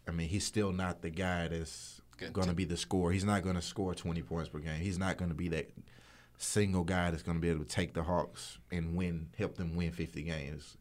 I 0.07 0.11
mean, 0.11 0.27
he's 0.27 0.45
still 0.45 0.71
not 0.71 1.01
the 1.01 1.09
guy 1.09 1.47
that's 1.47 2.01
going 2.33 2.47
to 2.47 2.53
be 2.53 2.65
the 2.65 2.77
scorer. 2.77 3.11
He's 3.11 3.25
not 3.25 3.43
going 3.43 3.55
to 3.55 3.61
score 3.61 3.93
20 3.93 4.21
points 4.23 4.49
per 4.49 4.59
game. 4.59 4.79
He's 4.79 4.99
not 4.99 5.17
going 5.17 5.29
to 5.29 5.35
be 5.35 5.49
that 5.49 5.69
single 6.37 6.83
guy 6.83 7.11
that's 7.11 7.23
going 7.23 7.37
to 7.37 7.41
be 7.41 7.49
able 7.49 7.63
to 7.63 7.69
take 7.69 7.93
the 7.93 8.03
Hawks 8.03 8.57
and 8.71 8.95
win, 8.95 9.29
help 9.37 9.55
them 9.55 9.75
win 9.75 9.91
50 9.91 10.23
games. 10.23 10.77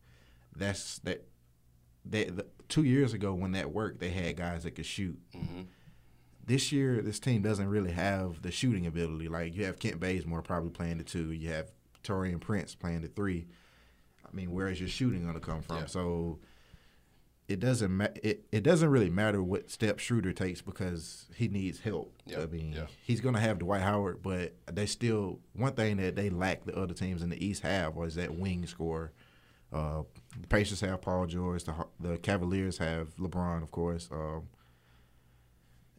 That's 0.56 0.98
that. 1.00 1.24
That 2.06 2.36
the, 2.36 2.46
two 2.68 2.84
years 2.84 3.14
ago 3.14 3.32
when 3.32 3.52
that 3.52 3.72
worked, 3.72 3.98
they 3.98 4.10
had 4.10 4.36
guys 4.36 4.64
that 4.64 4.72
could 4.72 4.84
shoot 4.84 5.18
hmm 5.34 5.62
this 6.46 6.72
year 6.72 7.00
this 7.00 7.18
team 7.18 7.42
doesn't 7.42 7.68
really 7.68 7.92
have 7.92 8.42
the 8.42 8.50
shooting 8.50 8.86
ability. 8.86 9.28
Like 9.28 9.54
you 9.54 9.64
have 9.64 9.78
Kent 9.78 10.00
Bazemore 10.00 10.42
probably 10.42 10.70
playing 10.70 10.98
the 10.98 11.04
two, 11.04 11.32
you 11.32 11.50
have 11.50 11.70
Taurean 12.02 12.40
Prince 12.40 12.74
playing 12.74 13.02
the 13.02 13.08
three. 13.08 13.46
I 14.26 14.34
mean, 14.34 14.50
where 14.50 14.68
is 14.68 14.80
your 14.80 14.88
shooting 14.88 15.22
going 15.22 15.34
to 15.34 15.40
come 15.40 15.62
from? 15.62 15.78
Yeah. 15.78 15.86
So 15.86 16.38
it 17.46 17.60
doesn't 17.60 17.90
ma- 17.90 18.08
it, 18.22 18.44
it 18.50 18.62
doesn't 18.62 18.88
really 18.88 19.10
matter 19.10 19.42
what 19.42 19.70
step 19.70 19.98
Schroeder 19.98 20.32
takes 20.32 20.62
because 20.62 21.26
he 21.34 21.48
needs 21.48 21.80
help. 21.80 22.14
Yeah, 22.26 22.42
I 22.42 22.46
mean, 22.46 22.72
yeah. 22.72 22.86
he's 23.06 23.20
going 23.20 23.34
to 23.34 23.40
have 23.40 23.58
Dwight 23.58 23.82
Howard, 23.82 24.22
but 24.22 24.54
they 24.72 24.86
still 24.86 25.40
one 25.52 25.74
thing 25.74 25.98
that 25.98 26.16
they 26.16 26.30
lack 26.30 26.64
the 26.64 26.76
other 26.76 26.94
teams 26.94 27.22
in 27.22 27.28
the 27.28 27.44
East 27.44 27.62
have 27.62 27.96
was 27.96 28.14
that 28.14 28.34
wing 28.34 28.66
score. 28.66 29.12
Uh, 29.72 30.02
the 30.40 30.46
Pacers 30.46 30.80
have 30.80 31.02
Paul 31.02 31.26
George. 31.26 31.64
The 31.64 31.74
the 32.00 32.16
Cavaliers 32.18 32.78
have 32.78 33.14
LeBron, 33.16 33.62
of 33.62 33.70
course. 33.70 34.08
Um, 34.10 34.48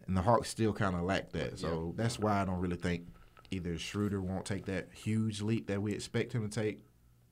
and 0.08 0.18
the 0.18 0.22
Hawks 0.22 0.50
still 0.50 0.74
kind 0.74 0.96
of 0.96 1.02
lack 1.02 1.32
that. 1.32 1.60
So 1.60 1.94
that's 1.96 2.20
why 2.20 2.42
I 2.42 2.46
don't 2.46 2.60
really 2.60 2.76
think 2.76 3.08
either 3.52 3.78
Schroeder 3.78 4.22
won't 4.22 4.46
take 4.46 4.66
that 4.66 4.90
huge 4.94 5.42
leap 5.42 5.68
that 5.68 5.82
we 5.82 5.94
expect 5.94 6.34
him 6.34 6.48
to 6.48 6.62
take, 6.62 6.82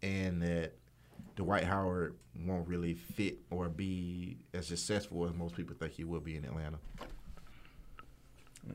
and 0.01 0.41
that 0.41 0.73
Dwight 1.35 1.63
Howard 1.63 2.15
won't 2.45 2.67
really 2.67 2.93
fit 2.93 3.37
or 3.49 3.69
be 3.69 4.37
as 4.53 4.67
successful 4.67 5.25
as 5.25 5.33
most 5.33 5.55
people 5.55 5.75
think 5.75 5.93
he 5.93 6.03
will 6.03 6.19
be 6.19 6.35
in 6.35 6.45
Atlanta. 6.45 6.77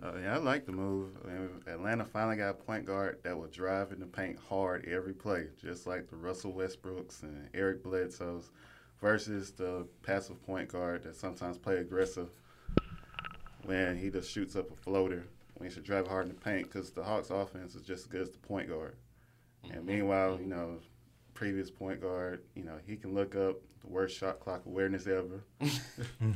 Uh, 0.03 0.13
yeah, 0.23 0.35
I 0.35 0.37
like 0.39 0.67
the 0.67 0.73
move. 0.73 1.13
I 1.25 1.31
mean, 1.31 1.49
Atlanta 1.67 2.05
finally 2.05 2.37
got 2.37 2.51
a 2.51 2.55
point 2.55 2.85
guard 2.85 3.19
that 3.23 3.37
will 3.37 3.47
drive 3.47 3.91
in 3.91 4.01
the 4.01 4.07
paint 4.07 4.39
hard 4.49 4.87
every 4.87 5.15
play, 5.15 5.47
just 5.61 5.87
like 5.87 6.09
the 6.11 6.17
Russell 6.17 6.53
Westbrooks 6.53 7.23
and 7.23 7.49
Eric 7.55 7.83
Bledsoe's, 7.83 8.51
versus 9.01 9.53
the 9.53 9.87
passive 10.03 10.45
point 10.45 10.69
guard 10.69 11.05
that 11.05 11.17
sometimes 11.17 11.57
play 11.57 11.79
aggressive 11.79 12.29
when 13.65 13.97
he 13.97 14.11
just 14.11 14.31
shoots 14.31 14.57
up 14.57 14.71
a 14.71 14.77
floater 14.77 15.25
when 15.55 15.69
he 15.69 15.75
should 15.75 15.85
drive 15.85 16.07
hard 16.07 16.27
in 16.27 16.35
the 16.35 16.41
paint 16.41 16.71
because 16.71 16.91
the 16.91 17.03
Hawks' 17.03 17.31
offense 17.31 17.75
is 17.75 17.83
just 17.83 18.05
as 18.05 18.07
good 18.07 18.23
as 18.23 18.31
the 18.31 18.39
point 18.39 18.69
guard. 18.69 18.97
And 19.71 19.85
meanwhile, 19.85 20.39
you 20.41 20.47
know, 20.47 20.79
previous 21.39 21.71
point 21.71 22.01
guard, 22.01 22.43
you 22.57 22.65
know, 22.65 22.75
he 22.85 22.97
can 22.97 23.15
look 23.15 23.37
up 23.37 23.55
the 23.81 23.87
worst 23.87 24.19
shot 24.19 24.41
clock 24.41 24.63
awareness 24.67 25.07
ever. 25.07 25.45
Yeah, 25.61 25.69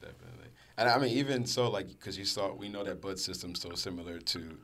definitely. 0.00 0.48
And 0.76 0.88
I 0.88 0.98
mean, 0.98 1.16
even 1.16 1.46
so, 1.46 1.70
like, 1.70 1.86
because 1.86 2.18
you 2.18 2.24
saw, 2.24 2.52
we 2.52 2.68
know 2.68 2.82
that 2.82 3.00
Bud 3.00 3.20
system's 3.20 3.60
so 3.60 3.74
similar 3.74 4.18
to 4.18 4.58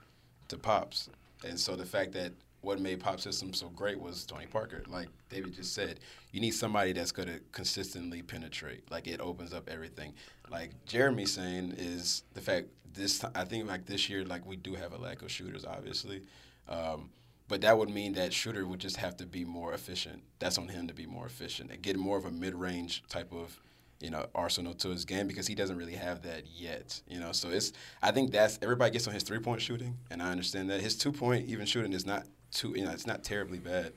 to 0.48 0.58
Pop's, 0.58 1.08
and 1.46 1.58
so 1.58 1.76
the 1.76 1.86
fact 1.86 2.12
that 2.12 2.32
what 2.60 2.80
made 2.80 2.98
Pop 3.00 3.20
system 3.20 3.52
so 3.54 3.68
great 3.68 4.00
was 4.00 4.24
Tony 4.26 4.46
Parker. 4.46 4.82
Like 4.88 5.08
David 5.28 5.54
just 5.54 5.74
said, 5.74 6.00
you 6.32 6.40
need 6.40 6.52
somebody 6.52 6.92
that's 6.92 7.12
going 7.12 7.28
to 7.28 7.40
consistently 7.52 8.22
penetrate. 8.22 8.90
Like 8.90 9.06
it 9.06 9.20
opens 9.20 9.52
up 9.52 9.68
everything. 9.68 10.14
Like 10.50 10.70
Jeremy 10.86 11.26
saying 11.26 11.74
is 11.78 12.24
the 12.34 12.40
fact 12.40 12.66
this. 12.94 13.24
I 13.34 13.44
think 13.44 13.68
like 13.68 13.86
this 13.86 14.08
year, 14.10 14.24
like 14.24 14.44
we 14.44 14.56
do 14.56 14.74
have 14.74 14.92
a 14.92 14.98
lack 14.98 15.22
of 15.22 15.30
shooters, 15.30 15.64
obviously. 15.64 16.22
Um, 16.68 17.10
but 17.52 17.60
that 17.60 17.76
would 17.76 17.90
mean 17.90 18.14
that 18.14 18.32
shooter 18.32 18.64
would 18.64 18.78
just 18.78 18.96
have 18.96 19.14
to 19.18 19.26
be 19.26 19.44
more 19.44 19.74
efficient. 19.74 20.22
That's 20.38 20.56
on 20.56 20.68
him 20.68 20.88
to 20.88 20.94
be 20.94 21.04
more 21.04 21.26
efficient 21.26 21.70
and 21.70 21.82
get 21.82 21.98
more 21.98 22.16
of 22.16 22.24
a 22.24 22.30
mid-range 22.30 23.02
type 23.10 23.30
of 23.30 23.60
you 24.00 24.08
know, 24.08 24.26
arsenal 24.34 24.72
to 24.72 24.88
his 24.88 25.04
game 25.04 25.28
because 25.28 25.46
he 25.46 25.54
doesn't 25.54 25.76
really 25.76 25.96
have 25.96 26.22
that 26.22 26.44
yet. 26.46 27.02
You 27.06 27.20
know, 27.20 27.32
so 27.32 27.50
it's 27.50 27.74
I 28.00 28.10
think 28.10 28.30
that's 28.32 28.58
everybody 28.62 28.90
gets 28.92 29.06
on 29.06 29.12
his 29.12 29.22
three 29.22 29.38
point 29.38 29.60
shooting, 29.60 29.98
and 30.10 30.22
I 30.22 30.30
understand 30.30 30.70
that 30.70 30.80
his 30.80 30.96
two 30.96 31.12
point 31.12 31.46
even 31.46 31.66
shooting 31.66 31.92
is 31.92 32.06
not 32.06 32.24
too 32.52 32.72
you 32.74 32.86
know 32.86 32.90
it's 32.90 33.06
not 33.06 33.22
terribly 33.22 33.58
bad, 33.58 33.92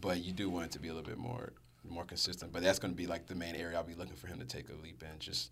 but 0.00 0.22
you 0.22 0.30
do 0.30 0.48
want 0.48 0.66
it 0.66 0.70
to 0.70 0.78
be 0.78 0.86
a 0.86 0.94
little 0.94 1.10
bit 1.10 1.18
more 1.18 1.52
more 1.82 2.04
consistent. 2.04 2.52
But 2.52 2.62
that's 2.62 2.78
going 2.78 2.94
to 2.94 2.96
be 2.96 3.08
like 3.08 3.26
the 3.26 3.34
main 3.34 3.56
area 3.56 3.76
I'll 3.76 3.82
be 3.82 3.94
looking 3.94 4.14
for 4.14 4.28
him 4.28 4.38
to 4.38 4.46
take 4.46 4.68
a 4.68 4.82
leap 4.84 5.02
in, 5.02 5.18
just 5.18 5.50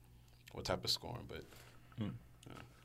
what 0.53 0.65
type 0.65 0.85
of 0.85 0.91
scoring. 0.93 1.27
But 1.27 1.43
hmm. 1.99 2.11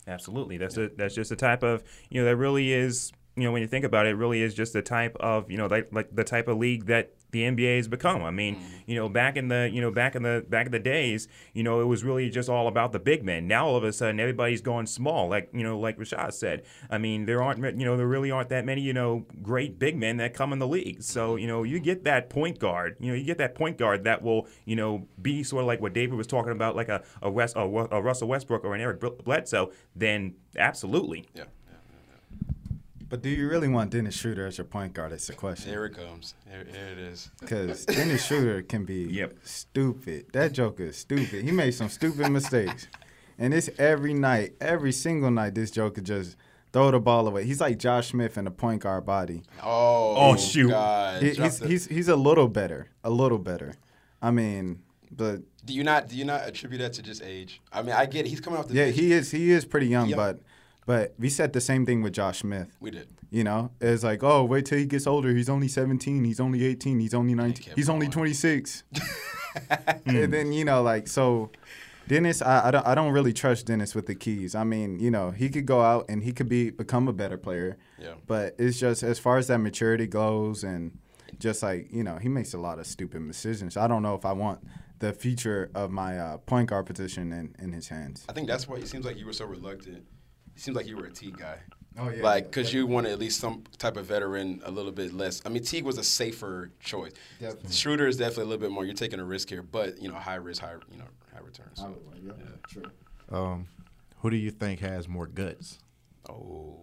Absolutely. 0.07 0.57
That's 0.57 0.77
a, 0.77 0.89
that's 0.95 1.13
just 1.13 1.29
the 1.29 1.35
type 1.35 1.63
of 1.63 1.83
you 2.09 2.21
know 2.21 2.25
that 2.25 2.37
really 2.37 2.73
is 2.73 3.11
you 3.38 3.44
know 3.44 3.51
when 3.51 3.62
you 3.62 3.67
think 3.67 3.86
about 3.86 4.08
it, 4.08 4.10
it 4.10 4.15
really 4.15 4.41
is 4.41 4.53
just 4.53 4.74
the 4.74 4.82
type 4.82 5.15
of 5.20 5.50
you 5.50 5.58
know 5.58 5.67
like 5.67 5.89
like 5.91 6.13
the 6.13 6.24
type 6.24 6.48
of 6.48 6.58
league 6.58 6.88
that 6.88 7.12
the 7.32 7.41
NBA 7.44 7.77
has 7.77 7.88
become. 7.88 8.24
I 8.24 8.32
mean, 8.32 8.58
you 8.86 8.96
know, 8.96 9.10
back 9.10 9.36
in 9.36 9.50
the 9.50 9.70
you 9.72 9.82
know 9.82 9.91
back 9.91 10.15
in 10.15 10.24
the 10.24 10.46
back 10.50 10.65
in 10.65 10.72
the 10.72 10.79
days, 10.79 11.27
you 11.53 11.63
know, 11.63 11.82
it 11.82 11.86
was 11.86 12.03
really 12.03 12.29
just 12.29 12.50
all 12.50 12.67
about 12.67 12.94
the 12.94 13.00
big 13.00 13.24
men. 13.24 13.48
Now 13.48 13.67
all 13.67 13.75
of 13.75 13.84
a 13.84 13.94
sudden, 13.94 14.20
everybody's 14.20 14.62
going 14.62 14.88
small. 14.88 15.29
Like 15.29 15.50
you 15.53 15.63
know, 15.63 15.79
like 15.79 15.98
Rashad 15.98 16.34
said. 16.34 16.63
I 16.89 16.98
mean, 16.98 17.25
there 17.25 17.44
aren't 17.44 17.60
you 17.79 17.86
know 17.86 17.98
there 17.98 18.08
really 18.08 18.32
aren't 18.32 18.50
that 18.50 18.65
many 18.65 18.82
you 18.82 18.94
know 18.94 19.25
great 19.41 19.77
big 19.77 19.98
men 19.98 20.17
that 20.17 20.34
come 20.34 20.53
in 20.53 20.60
the 20.60 20.67
league. 20.67 21.03
So 21.03 21.36
you 21.36 21.48
know, 21.48 21.63
you 21.63 21.79
get 21.79 22.03
that 22.06 22.29
point 22.29 22.60
guard. 22.60 22.98
You 23.00 23.12
know, 23.12 23.17
you 23.17 23.24
get 23.24 23.38
that 23.39 23.56
point 23.56 23.77
guard 23.77 24.06
that 24.06 24.22
will 24.22 24.48
you 24.65 24.75
know 24.75 25.08
be 25.22 25.44
sort 25.44 25.62
of 25.62 25.67
like 25.67 25.82
what 25.82 25.94
David 25.94 26.15
was 26.15 26.27
talking 26.27 26.51
about, 26.51 26.75
like 26.75 26.89
a 26.89 27.03
a, 27.22 27.29
West, 27.29 27.56
a, 27.56 27.62
a 27.62 28.01
Russell 28.01 28.27
Westbrook 28.27 28.63
or 28.63 28.74
an 28.74 28.82
Eric 28.82 29.01
Bledsoe. 29.24 29.72
Then 29.96 30.36
absolutely. 30.58 31.27
yeah, 31.36 31.44
But 33.09 33.21
do 33.21 33.29
you 33.29 33.47
really 33.47 33.69
want 33.69 33.91
Dennis 33.91 34.15
Schroeder 34.15 34.45
as 34.47 34.57
your 34.57 34.65
point 34.65 34.93
guard? 34.93 35.13
It's 35.13 35.27
the 35.27 35.33
question. 35.33 35.69
here 35.71 35.85
it 35.85 35.95
comes. 35.95 36.33
Here, 36.49 36.65
here 36.69 36.87
it 36.91 36.97
is. 36.97 37.31
Because 37.39 37.85
Dennis 37.85 38.25
Schroeder 38.25 38.61
can 38.63 38.83
be 38.83 39.03
Yep. 39.09 39.37
stupid. 39.43 40.25
That 40.33 40.51
joker 40.51 40.83
is 40.83 40.97
stupid. 40.97 41.45
He 41.45 41.51
made 41.51 41.71
some 41.71 41.87
stupid 41.89 42.29
mistakes. 42.29 42.87
And 43.39 43.53
it's 43.53 43.69
every 43.77 44.13
night, 44.13 44.55
every 44.59 44.91
single 44.91 45.31
night, 45.31 45.55
this 45.55 45.71
joker 45.71 46.01
just 46.01 46.35
throw 46.73 46.91
the 46.91 46.99
ball 46.99 47.27
away. 47.27 47.45
He's 47.45 47.61
like 47.61 47.77
Josh 47.77 48.09
Smith 48.09 48.37
in 48.37 48.43
the 48.45 48.51
point 48.51 48.81
guard 48.81 49.05
body. 49.05 49.43
Oh, 49.63 50.15
Oh, 50.31 50.35
shoot. 50.35 50.69
God. 50.69 51.21
He, 51.23 51.29
he's, 51.29 51.59
the- 51.59 51.67
he's, 51.67 51.85
he's 51.87 52.07
a 52.09 52.15
little 52.17 52.47
better. 52.49 52.89
A 53.05 53.09
little 53.09 53.37
better. 53.37 53.75
I 54.21 54.31
mean, 54.31 54.81
but 55.11 55.41
do 55.63 55.73
you 55.73 55.83
not 55.83 56.09
do 56.09 56.17
you 56.17 56.25
not 56.25 56.45
attribute 56.47 56.81
that 56.81 56.93
to 56.93 57.03
just 57.03 57.21
age? 57.23 57.61
I 57.71 57.83
mean, 57.83 57.93
I 57.95 58.05
get 58.07 58.25
it. 58.25 58.29
He's 58.29 58.41
coming 58.41 58.59
off 58.59 58.67
the 58.67 58.73
yeah, 58.73 58.85
bench. 58.85 58.97
he 58.97 59.13
is 59.13 59.29
he 59.31 59.51
is 59.51 59.63
pretty 59.63 59.87
young, 59.87 60.09
Young. 60.09 60.17
but 60.17 60.41
but 60.88 61.13
we 61.20 61.29
said 61.29 61.51
the 61.51 61.62
same 61.62 61.86
thing 61.86 62.01
with 62.01 62.13
Josh 62.13 62.39
Smith. 62.39 62.70
we 62.79 62.89
did. 62.91 63.10
You 63.29 63.44
know, 63.44 63.72
it's 63.82 64.06
like, 64.06 64.24
oh, 64.24 64.46
wait 64.46 64.65
till 64.65 64.77
he 64.77 64.86
gets 64.86 65.06
older. 65.06 65.29
He's 65.36 65.50
only 65.50 65.67
17. 65.67 66.24
He's 66.24 66.39
only 66.39 66.63
18. 66.65 66.98
He's 67.01 67.13
only 67.13 67.36
19. 67.36 67.74
He's 67.75 67.89
only 67.89 68.08
26. 68.08 68.84
and 70.06 70.32
then 70.34 70.53
you 70.53 70.63
know, 70.63 70.82
like 70.82 71.10
so, 71.10 71.51
Dennis, 72.08 72.41
I, 72.41 72.70
I 72.70 72.72
don't 72.72 72.88
I 72.88 72.96
don't 72.96 73.12
really 73.12 73.34
trust 73.34 73.65
Dennis 73.65 73.96
with 73.96 74.06
the 74.06 74.15
keys. 74.15 74.56
I 74.56 74.63
mean, 74.63 74.98
you 75.00 75.12
know, 75.12 75.32
he 75.32 75.50
could 75.50 75.65
go 75.65 75.82
out 75.82 76.06
and 76.08 76.24
he 76.24 76.32
could 76.32 76.48
be 76.48 76.70
become 76.70 77.10
a 77.10 77.13
better 77.13 77.38
player. 77.38 77.77
Yeah. 78.00 78.13
But 78.25 78.56
it's 78.58 78.79
just 78.79 79.03
as 79.03 79.20
far 79.20 79.38
as 79.38 79.48
that 79.48 79.58
maturity 79.58 80.08
goes, 80.08 80.63
and 80.63 80.98
just 81.38 81.63
like 81.63 81.91
you 81.91 82.03
know, 82.03 82.15
he 82.15 82.29
makes 82.29 82.53
a 82.53 82.58
lot 82.60 82.79
of 82.79 82.88
stupid 82.88 83.27
decisions. 83.27 83.75
I 83.75 83.88
don't 83.88 84.03
know 84.03 84.15
if 84.15 84.25
I 84.25 84.32
want 84.32 84.60
the 85.00 85.12
future 85.12 85.70
of 85.75 85.91
my 85.91 86.17
uh, 86.17 86.38
point 86.38 86.70
guard 86.70 86.86
position 86.86 87.34
in, 87.34 87.56
in 87.60 87.74
his 87.74 87.89
hands. 87.89 88.25
I 88.29 88.34
think 88.34 88.48
that's 88.48 88.67
why 88.70 88.77
it 88.77 88.88
seems 88.88 89.06
like 89.06 89.17
you 89.17 89.25
were 89.25 89.34
so 89.34 89.46
reluctant. 89.46 90.06
It 90.57 90.61
seems 90.61 90.75
like 90.75 90.87
you 90.87 90.97
were 90.97 91.05
a 91.05 91.11
T 91.11 91.31
guy. 91.31 91.59
Oh 91.99 92.09
yeah. 92.09 92.23
like, 92.23 92.45
because 92.45 92.73
you 92.73 92.87
wanted 92.87 93.11
at 93.11 93.19
least 93.19 93.39
some 93.39 93.63
type 93.77 93.95
of 93.95 94.07
veteran, 94.07 94.59
a 94.65 94.71
little 94.71 94.91
bit 94.91 95.13
less. 95.13 95.39
I 95.45 95.49
mean, 95.49 95.63
Teague 95.63 95.83
was 95.83 95.99
a 95.99 96.03
safer 96.03 96.71
choice. 96.79 97.11
Definitely. 97.39 97.71
Schroeder 97.71 98.07
is 98.07 98.17
definitely 98.17 98.43
a 98.43 98.47
little 98.47 98.61
bit 98.61 98.71
more. 98.71 98.83
You're 98.83 98.95
taking 98.95 99.19
a 99.19 99.23
risk 99.23 99.49
here, 99.49 99.61
but 99.61 100.01
you 100.01 100.09
know, 100.09 100.15
high 100.15 100.35
risk, 100.35 100.63
high 100.63 100.73
you 100.91 100.97
know, 100.97 101.05
high 101.31 101.41
returns. 101.41 101.77
So. 101.77 101.95
yeah, 102.23 102.33
true. 102.67 102.85
Um, 103.31 103.67
who 104.17 104.31
do 104.31 104.35
you 104.35 104.49
think 104.49 104.79
has 104.79 105.07
more 105.07 105.27
guts, 105.27 105.77
Oh, 106.27 106.75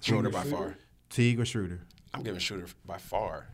Schroeder 0.00 0.30
by 0.30 0.44
far. 0.44 0.76
Teague 1.08 1.40
or 1.40 1.44
Schroeder? 1.44 1.80
I'm 2.14 2.22
giving 2.22 2.38
Schroeder 2.38 2.66
by 2.86 2.98
far. 2.98 3.48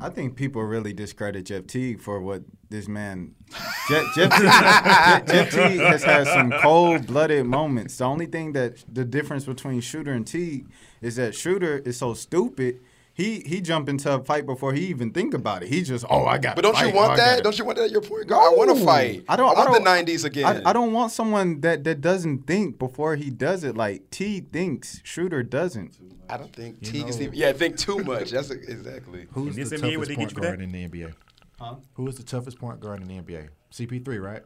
I 0.00 0.08
think 0.08 0.36
people 0.36 0.62
really 0.62 0.92
discredit 0.92 1.46
Jeff 1.46 1.66
Teague 1.66 2.00
for 2.00 2.20
what 2.20 2.42
this 2.68 2.86
man. 2.86 3.34
Jeff, 3.88 4.14
Jeff, 4.14 4.30
Teague, 4.30 5.26
Jeff 5.26 5.50
Teague 5.50 5.80
has 5.80 6.04
had 6.04 6.26
some 6.28 6.52
cold-blooded 6.52 7.44
moments. 7.44 7.96
The 7.96 8.04
only 8.04 8.26
thing 8.26 8.52
that 8.52 8.84
the 8.92 9.04
difference 9.04 9.44
between 9.46 9.80
Shooter 9.80 10.12
and 10.12 10.26
Teague 10.26 10.66
is 11.00 11.16
that 11.16 11.34
Shooter 11.34 11.78
is 11.78 11.96
so 11.96 12.14
stupid. 12.14 12.80
He 13.20 13.40
he 13.40 13.60
jump 13.60 13.90
into 13.90 14.10
a 14.14 14.24
fight 14.24 14.46
before 14.46 14.72
he 14.72 14.86
even 14.86 15.12
think 15.12 15.34
about 15.34 15.62
it. 15.62 15.68
He 15.68 15.82
just 15.82 16.06
oh 16.08 16.24
I 16.24 16.38
got. 16.38 16.56
But 16.56 16.62
don't 16.62 16.80
you 16.80 16.90
want 16.90 17.12
oh, 17.12 17.16
that? 17.16 17.44
Don't 17.44 17.58
you 17.58 17.66
want 17.66 17.76
that 17.76 17.84
at 17.84 17.90
your 17.90 18.00
point 18.00 18.26
guard? 18.26 18.50
I 18.50 18.56
want 18.56 18.74
to 18.74 18.82
fight. 18.82 19.24
I 19.28 19.36
don't. 19.36 19.54
I 19.54 19.64
want 19.64 19.84
don't- 19.84 20.06
the 20.06 20.12
'90s 20.12 20.24
again. 20.24 20.62
I, 20.64 20.70
I 20.70 20.72
don't 20.72 20.94
want 20.94 21.12
someone 21.12 21.60
that 21.60 21.84
that 21.84 22.00
doesn't 22.00 22.46
think 22.46 22.78
before 22.78 23.16
he 23.16 23.28
does 23.28 23.62
it. 23.62 23.76
Like 23.76 24.08
T 24.10 24.40
thinks, 24.40 25.02
Shooter 25.04 25.42
doesn't. 25.42 25.98
I 26.30 26.38
don't 26.38 26.50
think 26.50 26.78
You 26.80 26.92
Teague 26.92 27.08
is 27.08 27.18
know- 27.18 27.24
even. 27.24 27.34
Yeah, 27.34 27.52
think 27.52 27.76
too 27.76 27.98
much. 27.98 28.30
That's 28.30 28.50
exactly. 28.50 29.26
Who's 29.32 29.54
the 29.54 29.64
NBA, 29.64 29.80
toughest 29.80 30.16
point 30.16 30.34
guard 30.34 30.62
in 30.62 30.72
the 30.72 30.88
NBA? 30.88 31.14
Huh? 31.60 31.74
Who 31.94 32.08
is 32.08 32.16
the 32.16 32.22
toughest 32.22 32.58
point 32.58 32.80
guard 32.80 33.02
in 33.02 33.08
the 33.08 33.20
NBA? 33.20 33.48
CP3, 33.70 34.22
right? 34.22 34.42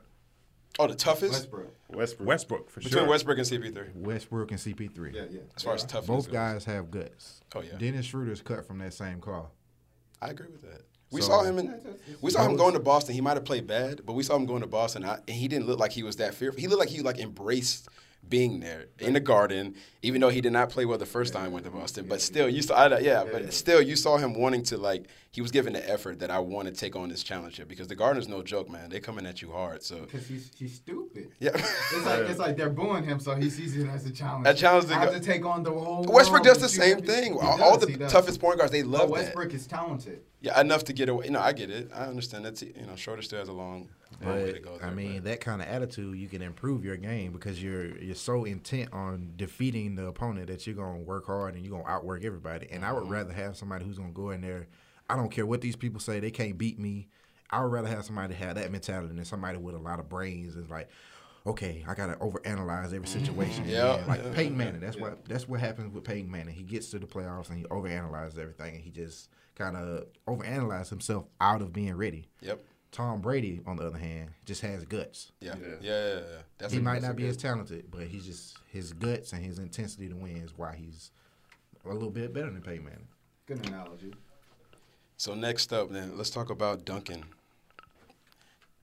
Oh, 0.78 0.86
the 0.88 0.94
toughest 0.94 1.32
Westbrook. 1.32 1.72
Westbrook 1.88 2.28
Westbrook 2.28 2.70
for 2.70 2.80
sure. 2.80 2.88
between 2.90 3.04
sure. 3.04 3.10
Westbrook 3.10 3.38
and 3.38 3.46
CP3. 3.46 3.94
Westbrook 3.96 4.50
and 4.50 4.60
CP3. 4.60 5.14
Yeah, 5.14 5.22
yeah. 5.30 5.40
As 5.56 5.62
far 5.62 5.74
as 5.74 5.84
toughness, 5.84 6.06
Both 6.08 6.26
goes. 6.26 6.32
guys 6.32 6.64
have 6.64 6.90
guts. 6.90 7.40
Oh, 7.54 7.60
yeah. 7.62 7.76
Dennis 7.78 8.06
Schroeder's 8.06 8.42
cut 8.42 8.66
from 8.66 8.78
that 8.78 8.92
same 8.92 9.20
cloth. 9.20 9.50
I 10.20 10.30
agree 10.30 10.48
with 10.50 10.62
that. 10.62 10.82
We 11.12 11.20
So- 11.20 11.28
saw 11.28 11.42
him 11.44 11.58
in. 11.60 11.80
We 12.20 12.30
saw 12.32 12.44
him 12.48 12.56
going 12.56 12.72
to 12.74 12.80
Boston. 12.80 13.14
He 13.14 13.20
might 13.20 13.34
have 13.36 13.44
played 13.44 13.66
bad, 13.68 14.04
but 14.04 14.14
we 14.14 14.24
saw 14.24 14.34
him 14.34 14.46
going 14.46 14.62
to 14.62 14.66
Boston, 14.66 15.04
and 15.04 15.20
he 15.28 15.46
didn't 15.46 15.66
look 15.66 15.78
like 15.78 15.92
he 15.92 16.02
was 16.02 16.16
that 16.16 16.34
fearful. 16.34 16.60
He 16.60 16.66
looked 16.66 16.80
like 16.80 16.88
he 16.88 17.02
like 17.02 17.18
embraced 17.18 17.88
being 18.28 18.60
there 18.60 18.86
in 18.98 19.12
the 19.12 19.20
Garden, 19.20 19.74
even 20.02 20.20
though 20.20 20.28
he 20.28 20.40
did 20.40 20.52
not 20.52 20.70
play 20.70 20.84
well 20.84 20.98
the 20.98 21.06
first 21.06 21.32
time 21.32 21.46
he 21.46 21.52
went 21.52 21.64
to 21.66 21.70
Boston. 21.70 22.06
But 22.08 22.20
still, 22.20 22.48
you 22.48 22.62
saw, 22.62 22.74
I, 22.74 22.98
yeah, 23.00 23.24
but 23.30 23.52
still, 23.52 23.80
you 23.82 23.96
saw 23.96 24.16
him 24.16 24.34
wanting 24.34 24.62
to 24.64 24.78
like. 24.78 25.06
He 25.30 25.40
was 25.40 25.50
giving 25.50 25.72
the 25.72 25.90
effort 25.90 26.20
that 26.20 26.30
I 26.30 26.38
want 26.38 26.68
to 26.68 26.74
take 26.74 26.94
on 26.94 27.08
this 27.08 27.24
challenge 27.24 27.56
here 27.56 27.66
because 27.66 27.88
the 27.88 27.96
Garden's 27.96 28.28
no 28.28 28.42
joke, 28.42 28.70
man. 28.70 28.88
They're 28.88 29.00
coming 29.00 29.26
at 29.26 29.42
you 29.42 29.50
hard. 29.50 29.82
So 29.82 30.02
Because 30.02 30.28
he's 30.28 30.52
he's 30.56 30.74
stupid. 30.74 31.30
yeah. 31.40 31.50
It's 31.54 32.06
like 32.06 32.20
it's 32.30 32.38
like 32.38 32.56
they're 32.56 32.70
booing 32.70 33.04
him, 33.04 33.18
so 33.18 33.34
he 33.34 33.50
sees 33.50 33.76
it 33.76 33.88
as 33.88 34.06
a 34.06 34.10
challenge. 34.12 34.46
A 34.46 34.54
challenge 34.54 34.86
to 34.86 34.94
I 34.94 34.98
have 34.98 35.12
to 35.12 35.20
take 35.20 35.44
on 35.44 35.64
the 35.64 35.72
whole. 35.72 36.04
Westbrook 36.04 36.44
world 36.44 36.54
does 36.54 36.60
the 36.62 36.68
same 36.68 37.00
thing. 37.02 37.32
He 37.32 37.38
All, 37.40 37.58
does, 37.58 37.60
all 37.60 37.78
the 37.78 38.08
toughest 38.08 38.40
point 38.40 38.58
guards, 38.58 38.70
they 38.72 38.82
love 38.84 39.08
that. 39.08 39.10
Westbrook 39.10 39.52
is 39.54 39.66
talented. 39.66 40.20
Yeah, 40.44 40.60
enough 40.60 40.84
to 40.84 40.92
get 40.92 41.08
away. 41.08 41.24
You 41.24 41.30
know, 41.30 41.40
I 41.40 41.54
get 41.54 41.70
it. 41.70 41.90
I 41.94 42.04
understand 42.04 42.44
that. 42.44 42.60
You 42.60 42.86
know, 42.86 42.96
Schroeder 42.96 43.22
still 43.22 43.38
has 43.38 43.48
a 43.48 43.52
long, 43.52 43.88
long 44.22 44.34
way 44.36 44.52
to 44.52 44.58
go. 44.60 44.78
I 44.82 44.90
mean, 44.90 45.14
but- 45.14 45.24
that 45.24 45.40
kind 45.40 45.62
of 45.62 45.68
attitude, 45.68 46.18
you 46.18 46.28
can 46.28 46.42
improve 46.42 46.84
your 46.84 46.96
game 46.98 47.32
because 47.32 47.62
you're 47.62 47.96
you're 47.98 48.14
so 48.14 48.44
intent 48.44 48.92
on 48.92 49.32
defeating 49.36 49.94
the 49.94 50.06
opponent 50.06 50.48
that 50.48 50.66
you're 50.66 50.76
gonna 50.76 50.98
work 51.00 51.24
hard 51.26 51.54
and 51.54 51.64
you're 51.64 51.74
gonna 51.78 51.90
outwork 51.90 52.24
everybody. 52.24 52.68
And 52.70 52.84
I 52.84 52.88
Mm-hmm. 52.88 53.00
would 53.00 53.10
rather 53.10 53.32
have 53.32 53.56
somebody 53.56 53.86
who's 53.86 53.96
gonna 53.96 54.12
go 54.12 54.30
in 54.30 54.42
there. 54.42 54.66
I 55.08 55.16
don't 55.16 55.30
care 55.30 55.46
what 55.46 55.62
these 55.62 55.76
people 55.76 55.98
say; 56.00 56.20
they 56.20 56.30
can't 56.30 56.58
beat 56.58 56.78
me. 56.78 57.08
I 57.48 57.62
would 57.62 57.72
rather 57.72 57.88
have 57.88 58.04
somebody 58.04 58.34
have 58.34 58.56
that 58.56 58.70
mentality 58.70 59.14
than 59.14 59.24
somebody 59.24 59.56
with 59.56 59.74
a 59.74 59.78
lot 59.78 59.98
of 59.98 60.10
brains. 60.10 60.56
Is 60.56 60.68
like, 60.68 60.90
okay, 61.46 61.84
I 61.86 61.94
gotta 61.94 62.14
overanalyze 62.16 62.94
every 62.94 63.06
situation. 63.08 63.64
Yeah, 63.68 64.02
like 64.08 64.22
yeah, 64.24 64.32
Peyton 64.34 64.56
Manning. 64.56 64.80
That's 64.80 64.96
what 64.96 65.24
that's 65.26 65.48
what 65.48 65.60
happens 65.60 65.92
with 65.94 66.04
Peyton 66.04 66.30
Manning. 66.30 66.54
He 66.54 66.62
gets 66.62 66.90
to 66.90 66.98
the 66.98 67.06
playoffs 67.06 67.48
and 67.50 67.58
he 67.58 67.64
overanalyzes 67.64 68.38
everything, 68.38 68.74
and 68.76 68.82
he 68.82 68.90
just 68.90 69.28
kind 69.54 69.76
of 69.76 70.06
overanalyzes 70.26 70.90
himself 70.90 71.26
out 71.40 71.62
of 71.62 71.72
being 71.72 71.94
ready. 71.94 72.28
Yep. 72.40 72.60
Tom 72.90 73.20
Brady, 73.20 73.60
on 73.66 73.76
the 73.76 73.84
other 73.86 73.98
hand, 73.98 74.30
just 74.44 74.60
has 74.62 74.84
guts. 74.84 75.32
Yeah. 75.40 75.54
Yeah. 75.60 75.66
Yeah. 75.80 76.06
yeah, 76.08 76.14
yeah. 76.14 76.20
That's 76.58 76.72
he 76.72 76.78
a- 76.78 76.82
might 76.82 76.94
that's 76.94 77.06
not 77.06 77.16
be 77.16 77.22
good- 77.24 77.30
as 77.30 77.36
talented, 77.36 77.90
but 77.90 78.02
he's 78.02 78.24
just 78.24 78.56
his 78.70 78.92
guts 78.92 79.32
and 79.32 79.44
his 79.44 79.58
intensity 79.58 80.08
to 80.08 80.14
win 80.14 80.36
is 80.36 80.52
why 80.56 80.76
he's 80.76 81.10
a 81.84 81.92
little 81.92 82.10
bit 82.10 82.32
better 82.32 82.50
than 82.50 82.62
Peyton 82.62 82.84
Manning. 82.84 83.08
Good 83.46 83.66
analogy. 83.66 84.14
So 85.16 85.34
next 85.34 85.72
up, 85.72 85.90
then 85.90 86.16
let's 86.16 86.30
talk 86.30 86.50
about 86.50 86.84
Duncan. 86.84 87.24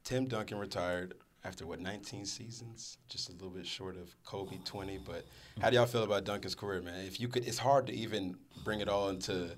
Tim 0.04 0.28
Duncan 0.28 0.58
retired 0.58 1.14
after 1.44 1.66
what 1.66 1.80
19 1.80 2.26
seasons, 2.26 2.98
just 3.08 3.30
a 3.30 3.32
little 3.34 3.50
bit 3.50 3.66
short 3.66 3.98
of 3.98 4.16
Kobe 4.26 4.58
20. 4.64 5.00
But 5.00 5.26
how 5.60 5.70
do 5.70 5.76
y'all 5.76 5.86
feel 5.86 6.04
about 6.04 6.24
Duncan's 6.24 6.56
career, 6.56 6.82
man? 6.82 7.06
If 7.06 7.20
you 7.20 7.28
could, 7.28 7.48
it's 7.48 7.58
hard 7.58 7.88
to 7.88 7.94
even 7.94 8.38
bring 8.64 8.80
it 8.80 8.88
all 8.88 9.10
into. 9.10 9.50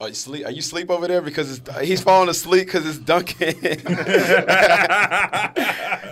Oh, 0.00 0.06
you 0.06 0.14
sleep? 0.14 0.46
Are 0.46 0.50
you 0.50 0.62
sleep 0.62 0.90
over 0.90 1.06
there 1.06 1.20
because 1.20 1.58
it's, 1.58 1.80
he's 1.80 2.00
falling 2.00 2.30
asleep 2.30 2.66
because 2.66 2.86
it's 2.86 2.98
Duncan? 2.98 3.48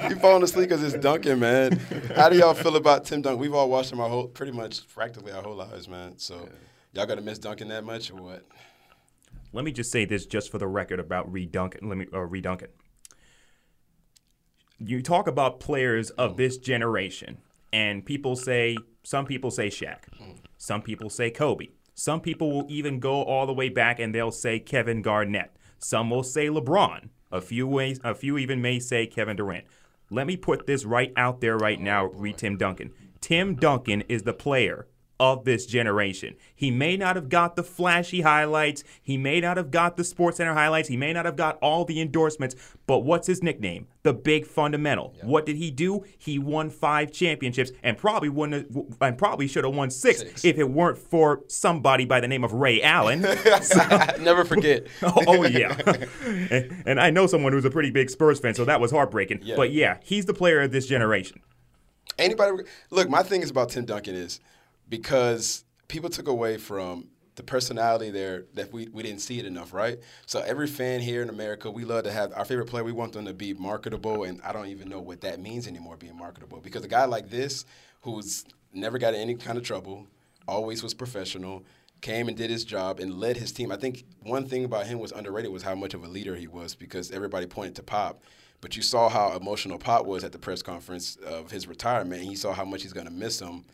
he's 0.09 0.19
falling 0.21 0.43
asleep 0.43 0.69
because 0.69 0.83
it's 0.83 1.03
Duncan, 1.03 1.41
man. 1.41 1.79
How 2.15 2.29
do 2.29 2.37
y'all 2.37 2.53
feel 2.53 2.77
about 2.77 3.07
Tim 3.07 3.23
Duncan? 3.23 3.41
We've 3.41 3.55
all 3.55 3.71
watched 3.71 3.91
him 3.91 4.01
our 4.01 4.09
whole, 4.09 4.29
pretty 4.29 4.53
much, 4.53 4.87
practically 4.89 5.33
our 5.33 5.43
whole 5.43 5.57
lives, 5.57 5.89
man. 5.89 6.19
So 6.19 6.49
y'all 6.93 7.07
gonna 7.07 7.23
miss 7.23 7.39
Duncan 7.39 7.69
that 7.69 7.85
much 7.85 8.11
or 8.11 8.17
what? 8.17 8.45
Let 9.55 9.65
me 9.65 9.73
just 9.73 9.91
say 9.91 10.05
this 10.05 10.27
just 10.27 10.51
for 10.51 10.59
the 10.59 10.67
record 10.67 11.01
about 11.01 11.33
Reed 11.33 11.51
Duncan. 11.51 11.89
Let 11.89 11.97
me 11.97 12.07
uh, 12.13 12.21
Reed 12.21 12.45
Duncan. 12.45 12.69
You 14.78 15.02
talk 15.02 15.26
about 15.26 15.61
players 15.61 16.11
of 16.11 16.32
mm. 16.32 16.37
this 16.37 16.56
generation, 16.56 17.38
and 17.73 18.04
people 18.04 18.37
say 18.37 18.76
some 19.02 19.26
people 19.26 19.50
say 19.50 19.68
Shaq, 19.68 20.00
mm. 20.20 20.37
some 20.56 20.82
people 20.82 21.11
say 21.11 21.30
Kobe, 21.30 21.68
some 21.99 22.20
people 22.20 22.52
will 22.52 22.66
even 22.68 23.00
go 23.00 23.25
all 23.25 23.44
the 23.44 23.52
way 23.52 23.68
back 23.68 23.99
and 23.99 24.14
they'll 24.14 24.30
say 24.30 24.61
Kevin 24.61 25.02
Garnett. 25.02 25.50
Some 25.80 26.11
will 26.11 26.23
say 26.23 26.47
LeBron. 26.47 27.08
A 27.32 27.40
few 27.40 27.66
ways, 27.66 27.99
a 28.04 28.14
few 28.14 28.38
even 28.38 28.62
may 28.62 28.78
say 28.78 29.04
Kevin 29.04 29.37
Durant. 29.37 29.64
Let 30.08 30.28
me 30.28 30.37
put 30.37 30.68
this 30.68 30.85
right 30.85 31.12
out 31.16 31.40
there 31.40 31.58
right 31.58 31.78
oh, 31.80 31.82
now. 31.82 32.04
Read 32.06 32.38
Tim 32.38 32.56
Duncan. 32.56 32.92
Tim 33.20 33.56
Duncan 33.56 34.02
is 34.02 34.23
the 34.23 34.32
player 34.32 34.87
of 35.21 35.45
this 35.45 35.67
generation. 35.67 36.37
He 36.55 36.71
may 36.71 36.97
not 36.97 37.17
have 37.17 37.29
got 37.29 37.57
the 37.57 37.63
flashy 37.63 38.21
highlights. 38.21 38.85
He 39.03 39.17
may 39.17 39.41
not 39.41 39.57
have 39.57 39.71
got 39.71 39.97
the 39.97 40.05
Sports 40.05 40.37
Center 40.37 40.55
highlights. 40.55 40.89
He 40.89 40.97
may 40.97 41.13
not 41.13 41.25
have 41.25 41.37
got 41.37 41.59
all 41.61 41.85
the 41.85 42.01
endorsements. 42.01 42.55
But 42.87 43.01
what's 43.01 43.27
his 43.27 43.43
nickname? 43.43 43.89
The 44.05 44.15
big 44.15 44.47
fundamental. 44.47 45.15
What 45.23 45.45
did 45.45 45.57
he 45.57 45.71
do? 45.71 46.05
He 46.17 46.39
won 46.39 46.71
five 46.71 47.11
championships 47.13 47.73
and 47.83 47.99
probably 47.99 48.29
wouldn't 48.29 48.75
have, 48.75 48.85
and 49.01 49.19
probably 49.19 49.49
should 49.49 49.65
have 49.65 49.75
won 49.75 49.91
six, 49.91 50.21
Six. 50.21 50.45
if 50.45 50.59
it 50.59 50.71
weren't 50.71 50.99
for 50.99 51.43
somebody 51.49 52.05
by 52.05 52.21
the 52.21 52.29
name 52.29 52.45
of 52.45 52.53
Ray 52.53 52.81
Allen. 52.81 53.21
Never 54.21 54.45
forget. 54.45 54.87
oh, 55.03 55.13
oh, 55.27 55.45
yeah. 55.47 55.77
and, 56.51 56.83
and 56.87 57.01
I 57.01 57.11
know 57.11 57.27
someone 57.27 57.53
who's 57.53 57.65
a 57.65 57.71
pretty 57.71 57.91
big 57.91 58.09
Spurs 58.09 58.39
fan, 58.41 58.55
so 58.55 58.65
that 58.65 58.81
was 58.81 58.91
heartbreaking. 58.91 59.41
Yeah. 59.43 59.57
But 59.57 59.73
yeah, 59.73 59.99
he's 60.03 60.27
the 60.27 60.35
player 60.35 60.61
of 60.61 60.71
this 60.71 60.87
generation. 60.87 61.41
Anybody 62.19 62.65
look? 62.91 63.09
My 63.09 63.23
thing 63.23 63.43
is 63.43 63.51
about 63.51 63.69
Tim 63.69 63.85
Duncan 63.85 64.15
is 64.15 64.41
because 64.88 65.64
people 65.88 66.11
took 66.11 66.28
away 66.28 66.57
from 66.57 67.09
the 67.37 67.42
personality 67.42 68.11
there 68.11 68.47
that 68.54 68.73
we, 68.73 68.88
we 68.88 69.02
didn't 69.02 69.21
see 69.21 69.38
it 69.38 69.47
enough, 69.47 69.73
right? 69.73 69.99
So 70.26 70.40
every 70.40 70.66
fan 70.66 71.00
here 71.00 71.23
in 71.23 71.28
America, 71.28 71.71
we 71.71 71.85
love 71.85 72.04
to 72.04 72.12
have 72.12 72.33
our 72.35 72.45
favorite 72.45 72.66
player. 72.66 72.83
We 72.83 72.92
want 72.92 73.12
them 73.12 73.25
to 73.26 73.33
be 73.33 73.54
marketable, 73.54 74.25
and 74.25 74.40
I 74.42 74.52
don't 74.52 74.66
even 74.66 74.88
know 74.88 75.00
what 75.00 75.21
that 75.21 75.40
means 75.40 75.68
anymore, 75.68 75.97
being 75.97 76.16
marketable. 76.16 76.61
Because 76.61 76.85
a 76.85 76.88
guy 76.88 77.04
like 77.04 77.30
this, 77.30 77.64
who's 78.02 78.45
never 78.73 78.99
got 78.99 79.14
in 79.14 79.21
any 79.21 79.35
kind 79.37 79.57
of 79.57 79.64
trouble, 79.64 80.07
always 80.49 80.83
was 80.83 80.95
professional, 80.95 81.64
came 82.00 82.28
and 82.28 82.37
did 82.37 82.50
his 82.50 82.64
job 82.64 83.00
and 83.00 83.14
led 83.14 83.37
his 83.37 83.52
team. 83.52 83.71
I 83.71 83.76
think 83.76 84.04
one 84.23 84.47
thing 84.47 84.64
about 84.64 84.87
him 84.87 84.99
was 84.99 85.12
underrated 85.12 85.52
was 85.52 85.62
how 85.62 85.75
much 85.75 85.95
of 85.95 86.04
a 86.04 86.09
leader 86.09 86.35
he 86.37 86.47
was 86.47 86.75
because 86.75 87.11
everybody 87.11 87.47
pointed 87.47 87.76
to 87.76 87.83
Pop. 87.83 88.23
But 88.61 88.76
you 88.76 88.83
saw 88.83 89.09
how 89.09 89.37
emotional 89.37 89.78
Pop 89.78 90.07
was 90.07 90.25
at 90.25 90.33
the 90.33 90.38
press 90.38 90.62
conference 90.62 91.16
of 91.16 91.50
his 91.50 91.68
retirement. 91.68 92.23
And 92.23 92.30
you 92.30 92.37
saw 92.37 92.52
how 92.52 92.64
much 92.64 92.83
he's 92.83 92.92
going 92.92 93.07
to 93.07 93.12
miss 93.12 93.40
him. 93.40 93.64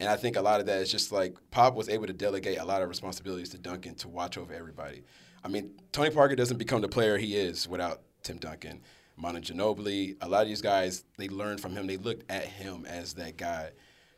And 0.00 0.08
I 0.08 0.16
think 0.16 0.36
a 0.36 0.42
lot 0.42 0.60
of 0.60 0.66
that 0.66 0.80
is 0.80 0.90
just 0.90 1.12
like 1.12 1.36
Pop 1.50 1.74
was 1.74 1.88
able 1.88 2.06
to 2.06 2.12
delegate 2.12 2.58
a 2.58 2.64
lot 2.64 2.82
of 2.82 2.88
responsibilities 2.88 3.50
to 3.50 3.58
Duncan 3.58 3.94
to 3.96 4.08
watch 4.08 4.36
over 4.36 4.52
everybody. 4.52 5.04
I 5.44 5.48
mean, 5.48 5.72
Tony 5.92 6.10
Parker 6.10 6.34
doesn't 6.34 6.56
become 6.56 6.80
the 6.80 6.88
player 6.88 7.16
he 7.16 7.36
is 7.36 7.68
without 7.68 8.02
Tim 8.22 8.38
Duncan. 8.38 8.80
Manu 9.16 9.40
Ginobili, 9.40 10.16
a 10.20 10.28
lot 10.28 10.42
of 10.42 10.48
these 10.48 10.62
guys, 10.62 11.04
they 11.16 11.28
learned 11.28 11.60
from 11.60 11.72
him. 11.72 11.86
They 11.86 11.96
looked 11.96 12.28
at 12.30 12.44
him 12.44 12.84
as 12.86 13.14
that 13.14 13.36
guy. 13.36 13.70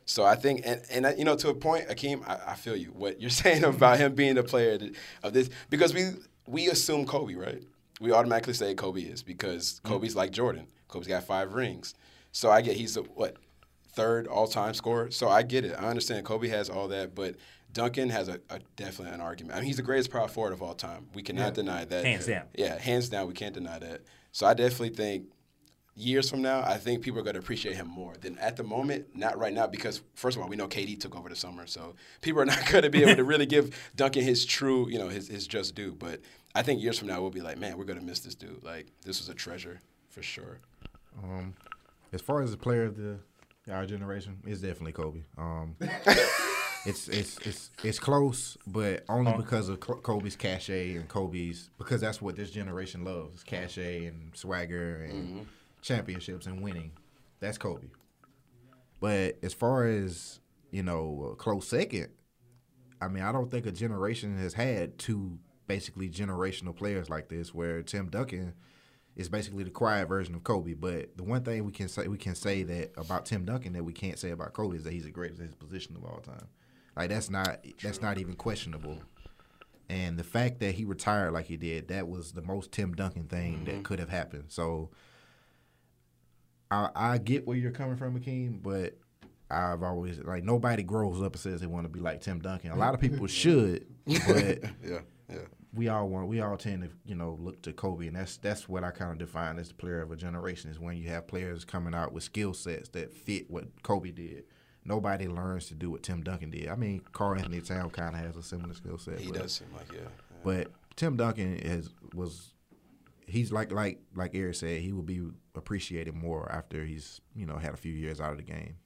So 0.05 0.25
I 0.25 0.35
think, 0.35 0.61
and, 0.65 0.81
and 0.89 1.17
you 1.19 1.25
know, 1.25 1.35
to 1.35 1.49
a 1.49 1.53
point, 1.53 1.89
Akeem, 1.89 2.27
I, 2.27 2.53
I 2.53 2.55
feel 2.55 2.75
you. 2.75 2.87
What 2.87 3.21
you're 3.21 3.29
saying 3.43 3.63
about 3.63 3.99
him 3.99 4.15
being 4.15 4.35
the 4.35 4.43
player 4.43 4.79
of 5.21 5.33
this, 5.33 5.49
because 5.69 5.93
we 5.93 6.11
we 6.47 6.69
assume 6.69 7.05
Kobe, 7.05 7.35
right? 7.35 7.61
we 7.99 8.11
automatically 8.11 8.53
say 8.53 8.73
Kobe 8.75 9.01
is 9.01 9.23
because 9.23 9.79
mm-hmm. 9.79 9.93
Kobe's 9.93 10.15
like 10.15 10.31
Jordan. 10.31 10.67
Kobe's 10.87 11.07
got 11.07 11.23
five 11.23 11.53
rings. 11.53 11.95
So 12.31 12.51
I 12.51 12.61
get 12.61 12.75
he's 12.75 12.97
a 12.97 13.01
what 13.01 13.37
third 13.97 14.27
all 14.27 14.47
time 14.47 14.75
scorer. 14.75 15.09
So 15.09 15.27
I 15.27 15.41
get 15.41 15.65
it. 15.65 15.75
I 15.77 15.89
understand 15.89 16.23
Kobe 16.23 16.47
has 16.49 16.69
all 16.69 16.87
that, 16.89 17.15
but 17.15 17.35
Duncan 17.73 18.09
has 18.09 18.29
a, 18.29 18.39
a 18.49 18.59
definitely 18.75 19.13
an 19.13 19.21
argument. 19.21 19.57
I 19.57 19.59
mean, 19.59 19.67
he's 19.67 19.77
the 19.77 19.83
greatest 19.83 20.11
power 20.11 20.27
forward 20.27 20.53
of 20.53 20.61
all 20.61 20.75
time. 20.75 21.07
We 21.15 21.23
cannot 21.23 21.55
deny 21.55 21.83
that. 21.83 22.05
Hands 22.05 22.25
down. 22.25 22.43
Yeah, 22.55 22.77
hands 22.77 23.09
down. 23.09 23.27
We 23.27 23.33
can't 23.33 23.55
deny 23.55 23.79
that. 23.79 24.01
So 24.31 24.45
I 24.45 24.53
definitely 24.53 24.89
think 24.89 25.25
years 25.95 26.29
from 26.29 26.43
now, 26.43 26.61
I 26.61 26.77
think 26.77 27.01
people 27.01 27.19
are 27.19 27.23
going 27.23 27.33
to 27.33 27.39
appreciate 27.39 27.75
him 27.75 27.87
more 27.87 28.13
than 28.21 28.37
at 28.37 28.55
the 28.55 28.63
moment. 28.63 29.15
Not 29.15 29.39
right 29.39 29.51
now, 29.51 29.65
because 29.65 30.03
first 30.13 30.37
of 30.37 30.43
all, 30.43 30.49
we 30.49 30.55
know 30.55 30.67
KD 30.67 30.99
took 30.99 31.15
over 31.15 31.27
the 31.27 31.35
summer, 31.35 31.65
so 31.65 31.95
people 32.21 32.39
are 32.39 32.45
not 32.53 32.69
going 32.71 32.83
to 32.83 32.91
be 32.91 33.01
able 33.01 33.15
to 33.15 33.23
really 33.23 33.47
give 33.47 33.75
Duncan 33.95 34.23
his 34.23 34.45
true, 34.45 34.87
you 34.89 34.99
know, 34.99 35.09
his 35.09 35.27
his 35.27 35.47
just 35.47 35.73
due. 35.73 35.93
But 35.93 36.21
I 36.53 36.61
think 36.61 36.83
years 36.83 36.99
from 36.99 37.07
now, 37.07 37.19
we'll 37.19 37.31
be 37.31 37.41
like, 37.41 37.57
man, 37.57 37.79
we're 37.79 37.85
going 37.85 37.99
to 37.99 38.05
miss 38.05 38.19
this 38.19 38.35
dude. 38.35 38.63
Like 38.63 38.85
this 39.03 39.19
was 39.19 39.27
a 39.27 39.33
treasure 39.33 39.79
for 40.09 40.21
sure. 40.21 40.59
Um, 41.23 41.55
as 42.13 42.21
far 42.21 42.43
as 42.43 42.51
the 42.51 42.57
player 42.57 42.83
of 42.83 42.95
the 42.95 43.17
our 43.69 43.85
generation, 43.85 44.37
it's 44.45 44.61
definitely 44.61 44.93
Kobe. 44.93 45.23
Um, 45.37 45.75
it's 46.85 47.07
it's 47.07 47.37
it's 47.45 47.71
it's 47.83 47.99
close, 47.99 48.57
but 48.65 49.03
only 49.09 49.33
because 49.33 49.69
of 49.69 49.79
Kobe's 49.79 50.35
cachet 50.35 50.95
and 50.95 51.07
Kobe's 51.07 51.69
because 51.77 52.01
that's 52.01 52.21
what 52.21 52.35
this 52.35 52.51
generation 52.51 53.03
loves: 53.03 53.35
is 53.35 53.43
cachet 53.43 54.05
and 54.05 54.35
swagger 54.35 55.03
and 55.03 55.47
championships 55.81 56.45
and 56.45 56.61
winning. 56.61 56.91
That's 57.39 57.57
Kobe. 57.57 57.87
But 58.99 59.37
as 59.43 59.53
far 59.53 59.85
as 59.85 60.39
you 60.71 60.83
know, 60.83 61.35
close 61.37 61.67
second, 61.67 62.09
I 63.01 63.07
mean, 63.07 63.23
I 63.23 63.31
don't 63.31 63.49
think 63.51 63.65
a 63.65 63.71
generation 63.71 64.37
has 64.37 64.53
had 64.53 64.97
two 64.97 65.39
basically 65.67 66.09
generational 66.09 66.75
players 66.75 67.09
like 67.09 67.29
this, 67.29 67.53
where 67.53 67.83
Tim 67.83 68.09
Duncan 68.09 68.53
is 69.17 69.27
basically 69.27 69.63
the 69.63 69.71
quiet 69.71 70.07
version 70.07 70.35
of 70.35 70.43
Kobe. 70.43 70.75
But 70.75 71.17
the 71.17 71.23
one 71.23 71.43
thing 71.43 71.65
we 71.65 71.71
can 71.71 71.89
say 71.89 72.07
we 72.07 72.17
can 72.17 72.35
say 72.35 72.63
that 72.63 72.93
about 72.97 73.25
Tim 73.25 73.43
Duncan 73.43 73.73
that 73.73 73.83
we 73.83 73.91
can't 73.91 74.17
say 74.17 74.29
about 74.29 74.53
Kobe 74.53 74.77
is 74.77 74.83
that 74.83 74.93
he's 74.93 75.03
the 75.03 75.11
greatest 75.11 75.41
in 75.41 75.47
his 75.47 75.55
position 75.55 75.95
of 75.95 76.05
all 76.05 76.19
time. 76.19 76.47
Like 76.95 77.09
that's 77.09 77.29
not 77.29 77.65
that's 77.81 78.01
not 78.01 78.19
even 78.19 78.35
questionable. 78.35 78.99
And 79.89 80.19
the 80.19 80.23
fact 80.23 80.59
that 80.59 80.75
he 80.75 80.85
retired 80.85 81.31
like 81.31 81.47
he 81.47 81.57
did, 81.57 81.87
that 81.87 82.07
was 82.07 82.31
the 82.31 82.41
most 82.41 82.71
Tim 82.71 82.93
Duncan 82.93 83.23
thing 83.23 83.65
that 83.65 83.71
mm-hmm. 83.71 83.81
could 83.83 83.99
have 83.99 84.09
happened. 84.09 84.45
So 84.49 84.89
I, 86.69 86.89
I 86.95 87.17
get 87.17 87.47
where 87.47 87.57
you're 87.57 87.71
coming 87.71 87.95
from, 87.95 88.19
Akeem, 88.19 88.61
but 88.61 88.97
I've 89.49 89.81
always 89.81 90.19
like 90.19 90.43
nobody 90.43 90.83
grows 90.83 91.21
up 91.23 91.33
and 91.33 91.41
says 91.41 91.61
they 91.61 91.67
want 91.67 91.85
to 91.85 91.89
be 91.89 92.01
like 92.01 92.21
Tim 92.21 92.39
Duncan. 92.39 92.71
A 92.71 92.75
lot 92.75 92.93
of 92.93 92.99
people 92.99 93.25
should, 93.27 93.87
but 94.05 94.59
Yeah, 94.85 94.99
yeah. 95.29 95.37
We 95.77 95.87
all 95.89 96.09
want 96.09 96.27
we 96.27 96.41
all 96.41 96.57
tend 96.57 96.81
to 96.83 96.89
you 97.05 97.15
know 97.15 97.37
look 97.39 97.61
to 97.61 97.71
Kobe, 97.71 98.07
and 98.07 98.15
that's 98.15 98.37
that's 98.37 98.67
what 98.67 98.83
I 98.83 98.91
kind 98.91 99.11
of 99.11 99.19
define 99.19 99.59
as 99.59 99.69
the 99.69 99.75
player 99.75 100.01
of 100.01 100.11
a 100.11 100.15
generation 100.15 100.71
is 100.71 100.79
when 100.79 100.97
you 100.97 101.09
have 101.09 101.27
players 101.27 101.63
coming 101.63 101.93
out 101.93 102.11
with 102.11 102.23
skill 102.23 102.53
sets 102.53 102.89
that 102.89 103.13
fit 103.13 103.49
what 103.49 103.65
Kobe 103.83 104.11
did. 104.11 104.45
Nobody 104.83 105.27
learns 105.27 105.67
to 105.67 105.75
do 105.75 105.91
what 105.91 106.01
Tim 106.01 106.23
Duncan 106.23 106.49
did. 106.49 106.69
I 106.69 106.75
mean, 106.75 107.01
Karl-Anthony 107.11 107.59
Town 107.59 107.89
kind 107.89 108.15
of 108.15 108.21
has 108.21 108.37
a 108.37 108.41
similar 108.41 108.73
skill 108.73 108.97
set. 108.97 109.19
He 109.19 109.31
but- 109.31 109.41
does 109.41 109.53
seem 109.53 109.67
like 109.75 109.91
yeah. 109.91 109.99
yeah. 109.99 110.37
but 110.43 110.71
Tim 110.95 111.15
Duncan 111.15 111.57
is 111.57 111.89
was 112.13 112.53
he's 113.27 113.51
like 113.51 113.71
like 113.71 113.99
like 114.15 114.33
Eric 114.33 114.55
said, 114.55 114.81
he 114.81 114.93
will 114.93 115.03
be 115.03 115.21
appreciated 115.55 116.15
more 116.15 116.51
after 116.51 116.83
he's 116.83 117.21
you 117.35 117.45
know 117.45 117.57
had 117.57 117.73
a 117.73 117.77
few 117.77 117.93
years 117.93 118.19
out 118.19 118.31
of 118.31 118.37
the 118.37 118.43
game. 118.43 118.77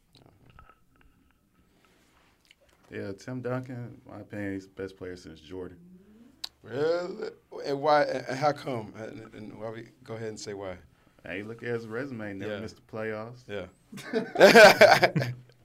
Yeah, 2.91 3.13
Tim 3.17 3.41
Duncan, 3.41 3.75
in 4.05 4.11
my 4.11 4.19
opinion, 4.19 4.53
he's 4.53 4.67
the 4.67 4.73
best 4.73 4.97
player 4.97 5.15
since 5.15 5.39
Jordan. 5.39 5.77
Really? 6.63 7.29
And 7.65 7.81
why? 7.81 8.03
And 8.03 8.37
how 8.37 8.51
come? 8.51 8.93
And, 8.97 9.33
and 9.33 9.59
why 9.59 9.69
we 9.71 9.87
go 10.03 10.13
ahead 10.15 10.29
and 10.29 10.39
say 10.39 10.53
why? 10.53 10.77
Hey, 11.25 11.43
look 11.43 11.61
at 11.63 11.69
his 11.69 11.87
resume, 11.87 12.33
never 12.33 12.53
Yeah. 12.55 12.59
missed 12.59 12.75
the 12.77 12.81
playoffs, 12.91 13.43
Yeah. 13.47 13.67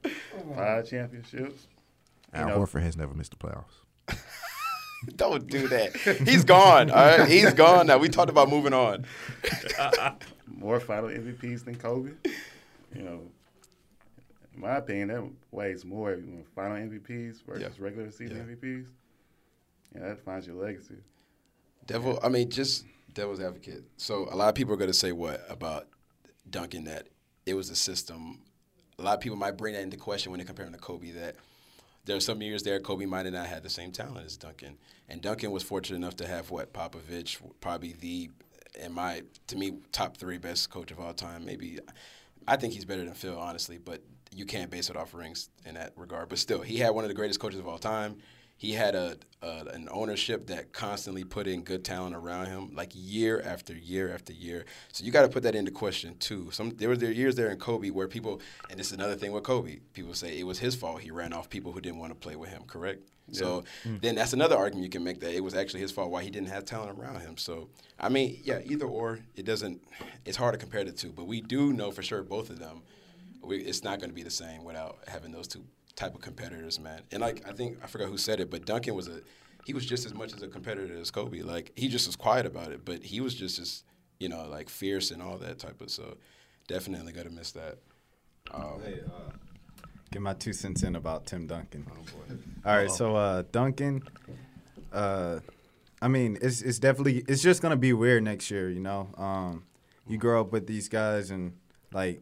five 0.55 0.87
championships. 0.87 1.67
You 2.33 2.39
Al 2.41 2.47
know- 2.49 2.59
Horford 2.59 2.81
has 2.83 2.95
never 2.97 3.13
missed 3.13 3.31
the 3.31 3.37
playoffs. 3.37 3.73
Don't 5.15 5.47
do 5.47 5.67
that. 5.67 5.95
He's 6.27 6.43
gone. 6.43 6.89
All 6.89 7.17
right, 7.17 7.27
he's 7.27 7.53
gone 7.53 7.87
now. 7.87 7.97
We 7.97 8.09
talked 8.09 8.29
about 8.29 8.49
moving 8.49 8.73
on. 8.73 9.05
More 10.47 10.79
final 10.79 11.09
MVPs 11.09 11.65
than 11.65 11.75
Kobe. 11.75 12.11
You 12.95 13.03
know, 13.03 13.21
in 14.55 14.61
my 14.61 14.77
opinion, 14.77 15.07
that 15.09 15.23
weighs 15.51 15.85
more. 15.85 16.11
You 16.15 16.21
know, 16.25 16.43
final 16.55 16.77
MVPs 16.77 17.43
versus 17.45 17.61
Yeah. 17.61 17.69
regular 17.83 18.09
season 18.11 18.37
Yeah. 18.37 18.43
MVPs. 18.55 18.87
Yeah, 19.93 20.01
that 20.01 20.17
defines 20.17 20.47
your 20.47 20.55
legacy. 20.55 20.95
Devil. 21.85 22.19
I 22.23 22.29
mean, 22.29 22.49
just 22.49 22.85
devil's 23.13 23.39
advocate. 23.39 23.83
So 23.97 24.27
a 24.31 24.35
lot 24.35 24.49
of 24.49 24.55
people 24.55 24.73
are 24.73 24.77
going 24.77 24.91
to 24.91 24.97
say 24.97 25.11
what 25.11 25.45
about 25.49 25.87
Duncan 26.49 26.85
that 26.85 27.07
it 27.45 27.55
was 27.55 27.69
a 27.69 27.75
system. 27.75 28.39
A 28.99 29.01
lot 29.01 29.15
of 29.15 29.19
people 29.21 29.37
might 29.37 29.57
bring 29.57 29.73
that 29.73 29.81
into 29.81 29.97
question 29.97 30.31
when 30.31 30.39
they 30.39 30.45
compare 30.45 30.65
him 30.65 30.73
to 30.73 30.79
Kobe. 30.79 31.11
That 31.11 31.35
there 32.05 32.15
are 32.15 32.21
some 32.21 32.41
years 32.41 32.63
there 32.63 32.79
Kobe 32.79 33.05
might 33.05 33.25
have 33.25 33.33
not 33.33 33.47
had 33.47 33.63
the 33.63 33.69
same 33.69 33.91
talent 33.91 34.25
as 34.25 34.37
Duncan, 34.37 34.77
and 35.09 35.21
Duncan 35.21 35.51
was 35.51 35.63
fortunate 35.63 35.97
enough 35.97 36.15
to 36.17 36.27
have 36.27 36.51
what 36.51 36.73
Popovich, 36.73 37.39
probably 37.59 37.93
the, 37.99 38.29
in 38.79 38.93
my 38.93 39.23
to 39.47 39.55
me 39.55 39.79
top 39.91 40.17
three 40.17 40.37
best 40.37 40.69
coach 40.69 40.91
of 40.91 40.99
all 40.99 41.13
time. 41.13 41.45
Maybe, 41.45 41.79
I 42.47 42.55
think 42.55 42.73
he's 42.73 42.85
better 42.85 43.03
than 43.03 43.13
Phil, 43.13 43.37
honestly, 43.37 43.77
but 43.77 44.01
you 44.33 44.45
can't 44.45 44.69
base 44.69 44.89
it 44.89 44.95
off 44.95 45.13
rings 45.13 45.49
in 45.65 45.75
that 45.75 45.93
regard. 45.95 46.29
But 46.29 46.39
still, 46.39 46.61
he 46.61 46.77
had 46.77 46.91
one 46.91 47.03
of 47.03 47.09
the 47.09 47.15
greatest 47.15 47.39
coaches 47.39 47.59
of 47.59 47.67
all 47.67 47.77
time. 47.77 48.17
He 48.57 48.73
had 48.73 48.95
a, 48.95 49.17
a 49.41 49.65
an 49.73 49.87
ownership 49.91 50.47
that 50.47 50.73
constantly 50.73 51.23
put 51.23 51.47
in 51.47 51.61
good 51.61 51.85
talent 51.85 52.15
around 52.15 52.47
him, 52.47 52.73
like 52.73 52.91
year 52.93 53.41
after 53.45 53.73
year 53.73 54.11
after 54.13 54.33
year. 54.33 54.65
So 54.91 55.05
you 55.05 55.11
got 55.11 55.21
to 55.21 55.29
put 55.29 55.43
that 55.43 55.55
into 55.55 55.71
question 55.71 56.17
too. 56.17 56.49
Some 56.51 56.71
there 56.71 56.89
were 56.89 56.97
there 56.97 57.11
years 57.11 57.35
there 57.35 57.49
in 57.49 57.57
Kobe 57.57 57.91
where 57.91 58.07
people, 58.07 58.41
and 58.69 58.79
this 58.79 58.87
is 58.87 58.93
another 58.93 59.15
thing 59.15 59.31
with 59.31 59.43
Kobe. 59.43 59.79
People 59.93 60.13
say 60.15 60.39
it 60.39 60.43
was 60.43 60.59
his 60.59 60.75
fault. 60.75 61.01
He 61.01 61.11
ran 61.11 61.33
off 61.33 61.49
people 61.49 61.71
who 61.71 61.81
didn't 61.81 61.99
want 61.99 62.11
to 62.11 62.15
play 62.15 62.35
with 62.35 62.49
him. 62.49 62.63
Correct. 62.65 63.07
So 63.31 63.63
hmm. 63.83 63.97
then 64.01 64.15
that's 64.15 64.33
another 64.33 64.55
argument 64.55 64.85
you 64.85 64.89
can 64.89 65.03
make 65.03 65.19
that 65.19 65.33
it 65.33 65.43
was 65.43 65.53
actually 65.53 65.81
his 65.81 65.91
fault 65.91 66.11
why 66.11 66.23
he 66.23 66.29
didn't 66.29 66.49
have 66.49 66.65
talent 66.65 66.97
around 66.97 67.19
him. 67.19 67.37
So 67.37 67.69
I 67.99 68.09
mean, 68.09 68.39
yeah, 68.43 68.59
either 68.65 68.85
or. 68.85 69.19
It 69.35 69.45
doesn't. 69.45 69.83
It's 70.25 70.37
hard 70.37 70.53
to 70.53 70.59
compare 70.59 70.83
the 70.83 70.91
two, 70.91 71.11
but 71.11 71.25
we 71.25 71.41
do 71.41 71.73
know 71.73 71.91
for 71.91 72.01
sure 72.01 72.23
both 72.23 72.49
of 72.49 72.59
them. 72.59 72.81
We, 73.41 73.57
it's 73.59 73.83
not 73.83 73.99
going 73.99 74.09
to 74.09 74.15
be 74.15 74.23
the 74.23 74.31
same 74.31 74.63
without 74.63 74.97
having 75.07 75.31
those 75.31 75.47
two 75.47 75.63
type 75.97 76.15
of 76.15 76.21
competitors, 76.21 76.79
man. 76.79 77.01
And 77.11 77.19
like 77.21 77.43
I 77.45 77.51
think 77.51 77.79
I 77.83 77.87
forgot 77.87 78.07
who 78.07 78.17
said 78.17 78.39
it, 78.39 78.49
but 78.49 78.65
Duncan 78.65 78.95
was 78.95 79.09
a 79.09 79.19
he 79.65 79.73
was 79.73 79.85
just 79.85 80.05
as 80.05 80.13
much 80.13 80.33
as 80.33 80.41
a 80.41 80.47
competitor 80.47 80.97
as 80.97 81.11
Kobe. 81.11 81.41
Like 81.41 81.73
he 81.75 81.89
just 81.89 82.07
was 82.07 82.15
quiet 82.15 82.45
about 82.45 82.71
it, 82.71 82.85
but 82.85 83.03
he 83.03 83.19
was 83.19 83.33
just 83.35 83.59
as 83.59 83.83
you 84.19 84.29
know 84.29 84.47
like 84.47 84.69
fierce 84.69 85.11
and 85.11 85.21
all 85.21 85.37
that 85.39 85.59
type 85.59 85.81
of. 85.81 85.89
So 85.91 86.15
definitely 86.69 87.11
got 87.11 87.25
to 87.25 87.31
miss 87.31 87.51
that. 87.51 87.79
Um, 88.53 88.81
Hey, 88.85 89.01
uh, 89.05 89.31
get 90.11 90.21
my 90.21 90.33
two 90.33 90.53
cents 90.53 90.83
in 90.83 90.95
about 90.95 91.25
Tim 91.25 91.47
Duncan. 91.47 91.85
All 92.65 92.75
right, 92.75 92.89
so 92.89 93.15
uh, 93.15 93.43
Duncan, 93.51 94.03
uh, 94.93 95.39
I 96.01 96.07
mean, 96.07 96.37
it's 96.41 96.61
it's 96.61 96.79
definitely 96.79 97.23
it's 97.27 97.41
just 97.41 97.61
gonna 97.61 97.75
be 97.75 97.91
weird 97.91 98.23
next 98.23 98.49
year. 98.51 98.69
You 98.69 98.79
know, 98.79 99.09
um, 99.17 99.63
you 100.07 100.17
grow 100.17 100.39
up 100.41 100.51
with 100.51 100.67
these 100.67 100.87
guys, 100.87 101.31
and 101.31 101.53
like 101.91 102.21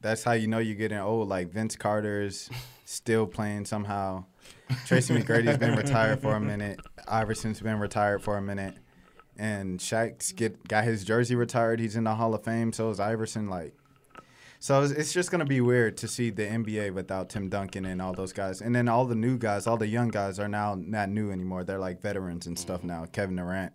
that's 0.00 0.22
how 0.24 0.32
you 0.32 0.48
know 0.48 0.58
you're 0.58 0.76
getting 0.76 0.98
old. 0.98 1.28
Like 1.28 1.50
Vince 1.50 1.76
Carter's 1.76 2.50
still 2.84 3.26
playing 3.26 3.64
somehow. 3.64 4.24
Tracy 4.86 5.14
McGrady's 5.14 5.58
been 5.58 5.74
retired 5.76 6.20
for 6.20 6.34
a 6.34 6.40
minute. 6.40 6.80
Iverson's 7.08 7.60
been 7.60 7.80
retired 7.80 8.22
for 8.22 8.36
a 8.36 8.42
minute. 8.42 8.76
And 9.36 9.80
Shaq's 9.80 10.32
get 10.32 10.68
got 10.68 10.84
his 10.84 11.04
jersey 11.04 11.34
retired. 11.34 11.80
He's 11.80 11.96
in 11.96 12.04
the 12.04 12.14
Hall 12.14 12.34
of 12.34 12.44
Fame. 12.44 12.72
So 12.72 12.90
is 12.90 13.00
Iverson. 13.00 13.48
Like, 13.48 13.74
so 14.60 14.82
it's, 14.82 14.92
it's 14.92 15.12
just 15.12 15.30
gonna 15.30 15.44
be 15.44 15.60
weird 15.60 15.96
to 15.98 16.08
see 16.08 16.30
the 16.30 16.44
NBA 16.44 16.92
without 16.94 17.30
Tim 17.30 17.48
Duncan 17.48 17.84
and 17.84 18.00
all 18.00 18.12
those 18.12 18.32
guys. 18.32 18.60
And 18.60 18.74
then 18.74 18.88
all 18.88 19.04
the 19.06 19.16
new 19.16 19.36
guys, 19.36 19.66
all 19.66 19.76
the 19.76 19.88
young 19.88 20.08
guys 20.08 20.38
are 20.38 20.48
now 20.48 20.76
not 20.78 21.08
new 21.08 21.32
anymore. 21.32 21.64
They're 21.64 21.78
like 21.78 22.00
veterans 22.00 22.46
and 22.46 22.58
stuff 22.58 22.78
mm-hmm. 22.78 22.88
now. 22.88 23.06
Kevin 23.06 23.36
Durant, 23.36 23.72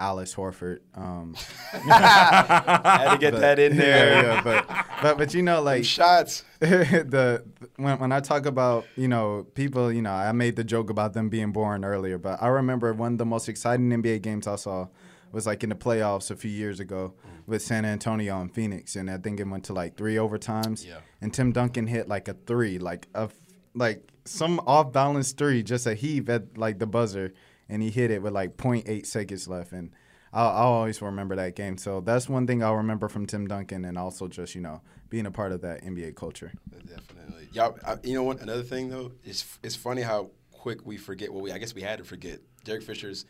Alice 0.00 0.34
Horford. 0.34 0.80
Um, 0.94 1.34
had 1.72 3.12
to 3.12 3.18
get 3.18 3.38
that 3.38 3.58
in 3.58 3.76
there. 3.76 4.22
yeah, 4.22 4.22
yeah, 4.22 4.42
but 4.42 4.86
but 5.02 5.18
but 5.18 5.34
you 5.34 5.42
know 5.42 5.62
like 5.62 5.84
Shots. 5.84 6.44
the 6.58 7.44
when 7.76 7.98
when 7.98 8.10
I 8.10 8.20
talk 8.20 8.46
about 8.46 8.86
you 8.96 9.08
know 9.08 9.46
people, 9.54 9.92
you 9.92 10.02
know, 10.02 10.12
I 10.12 10.32
made 10.32 10.56
the 10.56 10.64
joke 10.64 10.90
about 10.90 11.12
them 11.12 11.28
being 11.28 11.52
born 11.52 11.84
earlier, 11.84 12.18
but 12.18 12.42
I 12.42 12.48
remember 12.48 12.92
one 12.94 13.12
of 13.12 13.18
the 13.18 13.26
most 13.26 13.48
exciting 13.48 13.90
NBA 13.90 14.22
games 14.22 14.46
I 14.46 14.56
saw 14.56 14.88
was 15.32 15.46
like 15.46 15.62
in 15.62 15.68
the 15.68 15.76
playoffs 15.76 16.30
a 16.30 16.36
few 16.36 16.50
years 16.50 16.80
ago 16.80 17.14
with 17.46 17.62
San 17.62 17.84
Antonio 17.84 18.40
and 18.40 18.52
Phoenix, 18.52 18.96
and 18.96 19.10
I 19.10 19.18
think 19.18 19.38
it 19.38 19.46
went 19.46 19.64
to 19.64 19.72
like 19.72 19.96
three 19.96 20.16
overtimes. 20.16 20.86
Yeah. 20.86 20.98
And 21.20 21.32
Tim 21.32 21.52
Duncan 21.52 21.86
hit 21.86 22.08
like 22.08 22.26
a 22.26 22.34
three, 22.46 22.78
like 22.78 23.06
a 23.14 23.28
like 23.74 24.10
some 24.24 24.60
off 24.66 24.92
balance 24.92 25.32
three, 25.32 25.62
just 25.62 25.86
a 25.86 25.94
heave 25.94 26.28
at 26.30 26.56
like 26.56 26.78
the 26.78 26.86
buzzer, 26.86 27.32
and 27.70 27.82
he 27.82 27.90
hit 27.90 28.10
it 28.10 28.20
with 28.22 28.32
like 28.32 28.56
0.8 28.56 29.06
seconds 29.06 29.48
left, 29.48 29.72
and. 29.72 29.90
I'll, 30.32 30.46
I'll 30.50 30.72
always 30.74 31.02
remember 31.02 31.34
that 31.34 31.56
game. 31.56 31.76
So 31.76 32.00
that's 32.00 32.28
one 32.28 32.46
thing 32.46 32.62
I'll 32.62 32.76
remember 32.76 33.08
from 33.08 33.26
Tim 33.26 33.48
Duncan, 33.48 33.84
and 33.84 33.98
also 33.98 34.28
just 34.28 34.54
you 34.54 34.60
know 34.60 34.80
being 35.08 35.26
a 35.26 35.30
part 35.32 35.50
of 35.50 35.62
that 35.62 35.82
NBA 35.82 36.14
culture. 36.14 36.52
Definitely. 36.86 37.48
Y'all, 37.52 37.76
I, 37.84 37.96
you 38.04 38.14
know 38.14 38.22
what? 38.22 38.40
Another 38.40 38.62
thing 38.62 38.90
though, 38.90 39.10
it's 39.24 39.58
it's 39.64 39.74
funny 39.74 40.02
how 40.02 40.30
quick 40.52 40.86
we 40.86 40.98
forget. 40.98 41.32
Well, 41.32 41.42
we 41.42 41.50
I 41.50 41.58
guess 41.58 41.74
we 41.74 41.82
had 41.82 41.98
to 41.98 42.04
forget. 42.04 42.38
Derek 42.62 42.84
Fisher's 42.84 43.24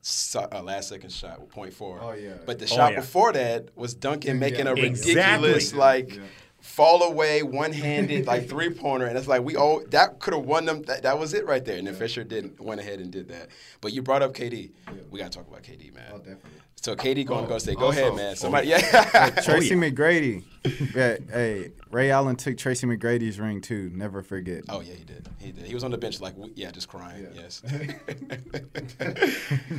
so- 0.00 0.48
uh, 0.50 0.62
last 0.62 0.88
second 0.88 1.12
shot 1.12 1.42
with 1.42 1.50
point 1.50 1.74
four. 1.74 1.98
Oh, 2.02 2.12
yeah. 2.12 2.34
But 2.46 2.58
the 2.58 2.64
Oh, 2.64 2.68
shot 2.68 2.92
yeah. 2.94 3.00
before 3.00 3.32
that 3.34 3.76
was 3.76 3.92
Duncan 3.92 4.38
making 4.38 4.66
a 4.66 4.72
Exactly. 4.72 5.14
ridiculous 5.14 5.74
like 5.74 6.14
Yeah. 6.16 6.22
Fall 6.60 7.02
away 7.02 7.42
one 7.42 7.72
handed 7.72 8.26
like 8.32 8.48
three 8.48 8.70
pointer, 8.70 9.06
and 9.06 9.16
it's 9.16 9.28
like 9.28 9.42
we 9.42 9.56
all 9.56 9.82
that 9.90 10.18
could 10.20 10.34
have 10.34 10.44
won 10.44 10.64
them. 10.64 10.82
That, 10.82 11.02
that 11.02 11.18
was 11.18 11.34
it 11.34 11.46
right 11.46 11.64
there. 11.64 11.78
And 11.78 11.86
then 11.86 11.94
Fisher 11.94 12.24
didn't 12.24 12.60
went 12.60 12.80
ahead 12.80 13.00
and 13.00 13.10
did 13.10 13.28
that. 13.28 13.48
But 13.80 13.92
you 13.92 14.02
brought 14.02 14.22
up 14.22 14.34
KD. 14.34 14.70
We 15.10 15.18
gotta 15.18 15.30
talk 15.30 15.48
about 15.48 15.62
KD, 15.62 15.94
man. 15.94 16.04
Oh, 16.12 16.18
definitely. 16.18 16.50
So 16.82 16.96
KD 16.96 17.26
going 17.26 17.42
to 17.42 17.46
oh, 17.46 17.48
go 17.50 17.58
say, 17.58 17.74
go 17.74 17.86
also- 17.86 18.00
ahead, 18.00 18.12
oh, 18.12 18.16
man. 18.16 18.32
Oh, 18.32 18.34
Somebody, 18.34 18.68
yeah. 18.68 19.30
Tracy 19.42 19.74
McGrady. 19.74 20.44
Yeah, 20.94 21.16
hey, 21.32 21.72
Ray 21.90 22.10
Allen 22.10 22.36
took 22.36 22.58
Tracy 22.58 22.86
McGrady's 22.86 23.40
ring 23.40 23.62
too. 23.62 23.90
Never 23.94 24.22
forget. 24.22 24.64
Oh 24.68 24.82
yeah, 24.82 24.92
he 24.92 25.04
did. 25.04 25.26
He 25.38 25.52
did. 25.52 25.64
He 25.64 25.72
was 25.72 25.84
on 25.84 25.90
the 25.90 25.96
bench 25.96 26.20
like, 26.20 26.34
yeah, 26.54 26.70
just 26.70 26.86
crying. 26.86 27.26
Yeah. 27.34 27.42
Yes. 27.44 27.62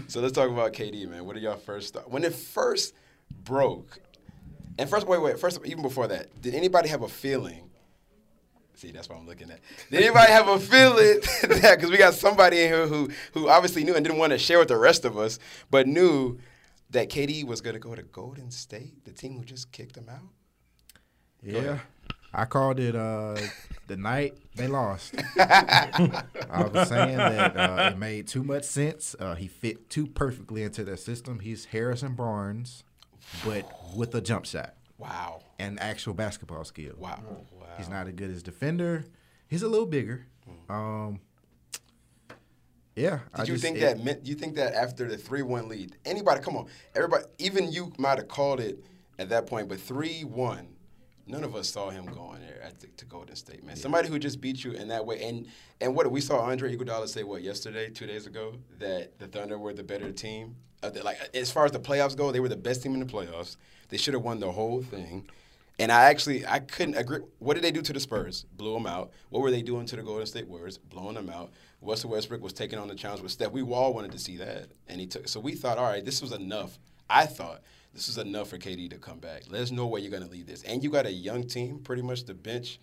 so 0.08 0.22
let's 0.22 0.34
talk 0.34 0.50
about 0.50 0.74
KD, 0.74 1.08
man. 1.08 1.26
What 1.26 1.36
are 1.36 1.40
y'all 1.40 1.58
first? 1.58 1.96
When 2.08 2.24
it 2.24 2.34
first 2.34 2.96
broke, 3.44 4.00
and 4.78 4.90
first, 4.90 5.08
wait, 5.08 5.22
wait. 5.22 5.40
First, 5.40 5.60
even 5.66 5.82
before 5.82 6.08
that, 6.08 6.42
did 6.42 6.54
anybody 6.56 6.90
have 6.90 7.02
a 7.02 7.08
feeling? 7.08 7.70
See, 8.76 8.92
that's 8.92 9.10
what 9.10 9.20
I'm 9.20 9.28
looking 9.28 9.52
at. 9.52 9.60
Did 9.92 10.02
anybody 10.02 10.32
have 10.32 10.48
a 10.48 10.60
feeling 10.60 11.20
that 11.62 11.76
because 11.76 11.92
we 11.92 11.98
got 11.98 12.16
somebody 12.16 12.62
in 12.62 12.68
here 12.72 12.88
who 12.88 13.10
who 13.34 13.48
obviously 13.48 13.84
knew 13.84 13.96
and 13.96 14.04
didn't 14.04 14.18
want 14.18 14.32
to 14.32 14.40
share 14.40 14.60
with 14.60 14.70
the 14.70 14.78
rest 14.78 15.06
of 15.06 15.18
us, 15.18 15.38
but 15.70 15.88
knew 15.88 16.40
that 16.90 17.10
KD 17.10 17.46
was 17.46 17.62
going 17.62 17.76
to 17.76 17.80
go 17.80 17.96
to 17.96 18.04
Golden 18.04 18.52
State, 18.52 19.06
the 19.06 19.12
team 19.12 19.38
who 19.38 19.46
just 19.46 19.72
kicked 19.72 19.98
him 19.98 20.10
out. 20.10 20.30
Yeah. 21.44 21.80
I 22.34 22.46
called 22.46 22.80
it 22.80 22.96
uh, 22.96 23.36
the 23.88 23.98
night 23.98 24.38
they 24.56 24.68
lost. 24.68 25.16
I 25.38 26.24
was 26.72 26.88
saying 26.88 27.18
that 27.18 27.58
uh, 27.58 27.90
it 27.92 27.98
made 27.98 28.28
too 28.28 28.44
much 28.44 28.64
sense. 28.64 29.16
Uh, 29.20 29.36
he 29.36 29.48
fit 29.48 29.90
too 29.90 30.08
perfectly 30.08 30.64
into 30.64 30.86
their 30.86 30.98
system. 30.98 31.40
He's 31.40 31.66
Harrison 31.66 32.16
Barnes, 32.16 32.84
but 33.46 33.70
with 33.96 34.14
a 34.16 34.22
jump 34.22 34.46
shot 34.46 34.76
Wow. 34.98 35.42
and 35.60 35.80
actual 35.80 36.14
basketball 36.14 36.64
skill. 36.64 36.94
Wow. 36.98 37.20
Wow. 37.52 37.66
He's 37.78 37.90
not 37.90 38.08
as 38.08 38.14
good 38.14 38.30
as 38.32 38.44
defender. 38.44 39.06
He's 39.48 39.64
a 39.64 39.68
little 39.68 39.86
bigger. 39.88 40.26
Um, 40.70 41.20
yeah. 42.96 43.20
I 43.34 43.40
Did 43.40 43.48
you 43.48 43.54
just- 43.56 43.64
think 43.64 43.78
it- 43.78 43.82
that 43.82 44.04
meant? 44.04 44.26
You 44.26 44.36
think 44.36 44.56
that 44.56 44.74
after 44.74 45.08
the 45.08 45.18
three-one 45.18 45.68
lead, 45.70 45.98
anybody? 46.06 46.42
Come 46.42 46.56
on, 46.58 46.68
everybody. 46.96 47.26
Even 47.40 47.72
you 47.72 47.92
might 47.98 48.18
have 48.18 48.28
called 48.28 48.60
it 48.60 48.84
at 49.18 49.30
that 49.30 49.48
point, 49.48 49.70
but 49.70 49.80
three-one, 49.80 50.68
none 51.26 51.44
of 51.44 51.56
us 51.56 51.70
saw 51.70 51.90
him 51.90 52.06
going 52.06 52.42
there 52.42 52.62
at 52.62 52.80
the, 52.80 52.88
to 52.88 53.06
Golden 53.06 53.36
State, 53.36 53.64
man. 53.64 53.76
Somebody 53.78 54.10
who 54.10 54.20
just 54.20 54.42
beat 54.42 54.64
you 54.64 54.72
in 54.74 54.88
that 54.90 55.06
way, 55.06 55.24
and 55.24 55.48
and 55.80 55.96
what 55.96 56.10
we 56.12 56.20
saw 56.22 56.40
Andre 56.42 56.76
Iguodala 56.76 57.08
say 57.08 57.24
what 57.24 57.42
yesterday, 57.44 57.90
two 57.90 58.06
days 58.08 58.26
ago, 58.28 58.56
that 58.80 59.18
the 59.20 59.28
Thunder 59.28 59.58
were 59.58 59.74
the 59.74 59.84
better 59.84 60.12
team. 60.12 60.56
Uh, 60.84 60.92
like 61.04 61.18
as 61.34 61.52
far 61.52 61.66
as 61.66 61.72
the 61.72 61.80
playoffs 61.80 62.16
go, 62.16 62.32
they 62.32 62.40
were 62.40 62.50
the 62.50 62.56
best 62.56 62.84
team 62.84 62.94
in 62.94 63.00
the 63.00 63.06
playoffs. 63.06 63.58
They 63.90 63.98
should 63.98 64.14
have 64.14 64.24
won 64.24 64.40
the 64.40 64.52
whole 64.52 64.82
thing. 64.82 65.30
And 65.80 65.92
I 65.92 66.04
actually 66.06 66.46
I 66.46 66.60
couldn't 66.60 66.96
agree. 66.96 67.20
What 67.40 67.56
did 67.56 67.64
they 67.64 67.72
do 67.72 67.82
to 67.82 67.94
the 67.94 68.00
Spurs? 68.00 68.46
Blew 68.56 68.74
them 68.74 68.86
out. 68.86 69.12
What 69.30 69.42
were 69.42 69.52
they 69.52 69.62
doing 69.62 69.86
to 69.88 69.96
the 69.96 70.04
Golden 70.04 70.26
State 70.26 70.48
Warriors? 70.48 70.78
Blowing 70.78 71.16
them 71.16 71.30
out. 71.30 71.52
Russell 71.82 72.12
Westbrook 72.12 72.42
was 72.42 72.54
taking 72.54 72.78
on 72.78 72.88
the 72.88 72.96
challenge 72.96 73.22
with 73.22 73.32
Steph. 73.32 73.52
We 73.52 73.64
all 73.64 73.94
wanted 73.94 74.12
to 74.12 74.20
see 74.20 74.38
that, 74.38 74.68
and 74.88 75.00
he 75.00 75.08
took. 75.08 75.28
So 75.28 75.40
we 75.40 75.54
thought, 75.54 75.78
all 75.78 75.86
right, 75.86 76.06
this 76.06 76.22
was 76.22 76.32
enough. 76.32 76.78
I 77.10 77.26
thought 77.26 77.62
this 77.94 78.08
was 78.08 78.18
enough 78.18 78.50
for 78.50 78.58
KD 78.58 78.90
to 78.92 78.98
come 78.98 79.20
back. 79.20 79.44
There's 79.46 79.72
no 79.72 79.88
way 79.88 80.02
you're 80.02 80.12
going 80.12 80.24
to 80.24 80.30
leave 80.30 80.48
this. 80.48 80.64
And 80.64 80.84
you 80.84 80.90
got 80.90 81.06
a 81.06 81.12
young 81.12 81.44
team, 81.44 81.80
pretty 81.80 82.04
much 82.04 82.26
the 82.26 82.34
bench. 82.34 82.80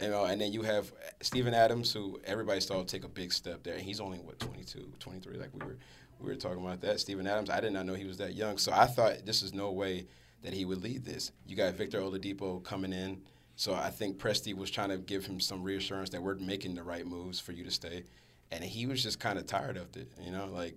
You 0.00 0.08
know, 0.08 0.24
and 0.24 0.40
then 0.40 0.52
you 0.52 0.62
have 0.62 0.92
Steven 1.20 1.52
Adams, 1.52 1.92
who 1.92 2.20
everybody 2.24 2.60
saw 2.60 2.82
take 2.82 3.04
a 3.04 3.08
big 3.08 3.32
step 3.32 3.62
there, 3.62 3.74
and 3.74 3.82
he's 3.82 4.00
only 4.00 4.18
what 4.18 4.38
22, 4.40 4.92
23. 4.98 5.36
Like 5.36 5.50
we 5.52 5.64
were, 5.64 5.76
we 6.20 6.28
were 6.28 6.36
talking 6.36 6.64
about 6.64 6.80
that. 6.82 7.00
Steven 7.00 7.26
Adams, 7.26 7.50
I 7.50 7.60
did 7.60 7.72
not 7.72 7.86
know 7.86 7.94
he 7.94 8.04
was 8.04 8.18
that 8.18 8.34
young, 8.34 8.58
so 8.58 8.72
I 8.72 8.86
thought 8.86 9.26
this 9.26 9.42
is 9.42 9.54
no 9.54 9.70
way 9.72 10.06
that 10.42 10.52
he 10.52 10.64
would 10.64 10.82
lead 10.82 11.04
this. 11.04 11.32
You 11.46 11.56
got 11.56 11.74
Victor 11.74 12.00
Oladipo 12.00 12.62
coming 12.62 12.92
in, 12.92 13.22
so 13.56 13.74
I 13.74 13.90
think 13.90 14.18
Presti 14.18 14.54
was 14.54 14.70
trying 14.70 14.88
to 14.90 14.98
give 14.98 15.26
him 15.26 15.40
some 15.40 15.62
reassurance 15.62 16.10
that 16.10 16.22
we're 16.22 16.36
making 16.36 16.74
the 16.74 16.82
right 16.82 17.06
moves 17.06 17.40
for 17.40 17.52
you 17.52 17.64
to 17.64 17.70
stay, 17.70 18.04
and 18.50 18.64
he 18.64 18.86
was 18.86 19.02
just 19.02 19.20
kind 19.20 19.38
of 19.38 19.46
tired 19.46 19.76
of 19.76 19.96
it. 19.96 20.10
You 20.22 20.32
know, 20.32 20.46
like 20.46 20.76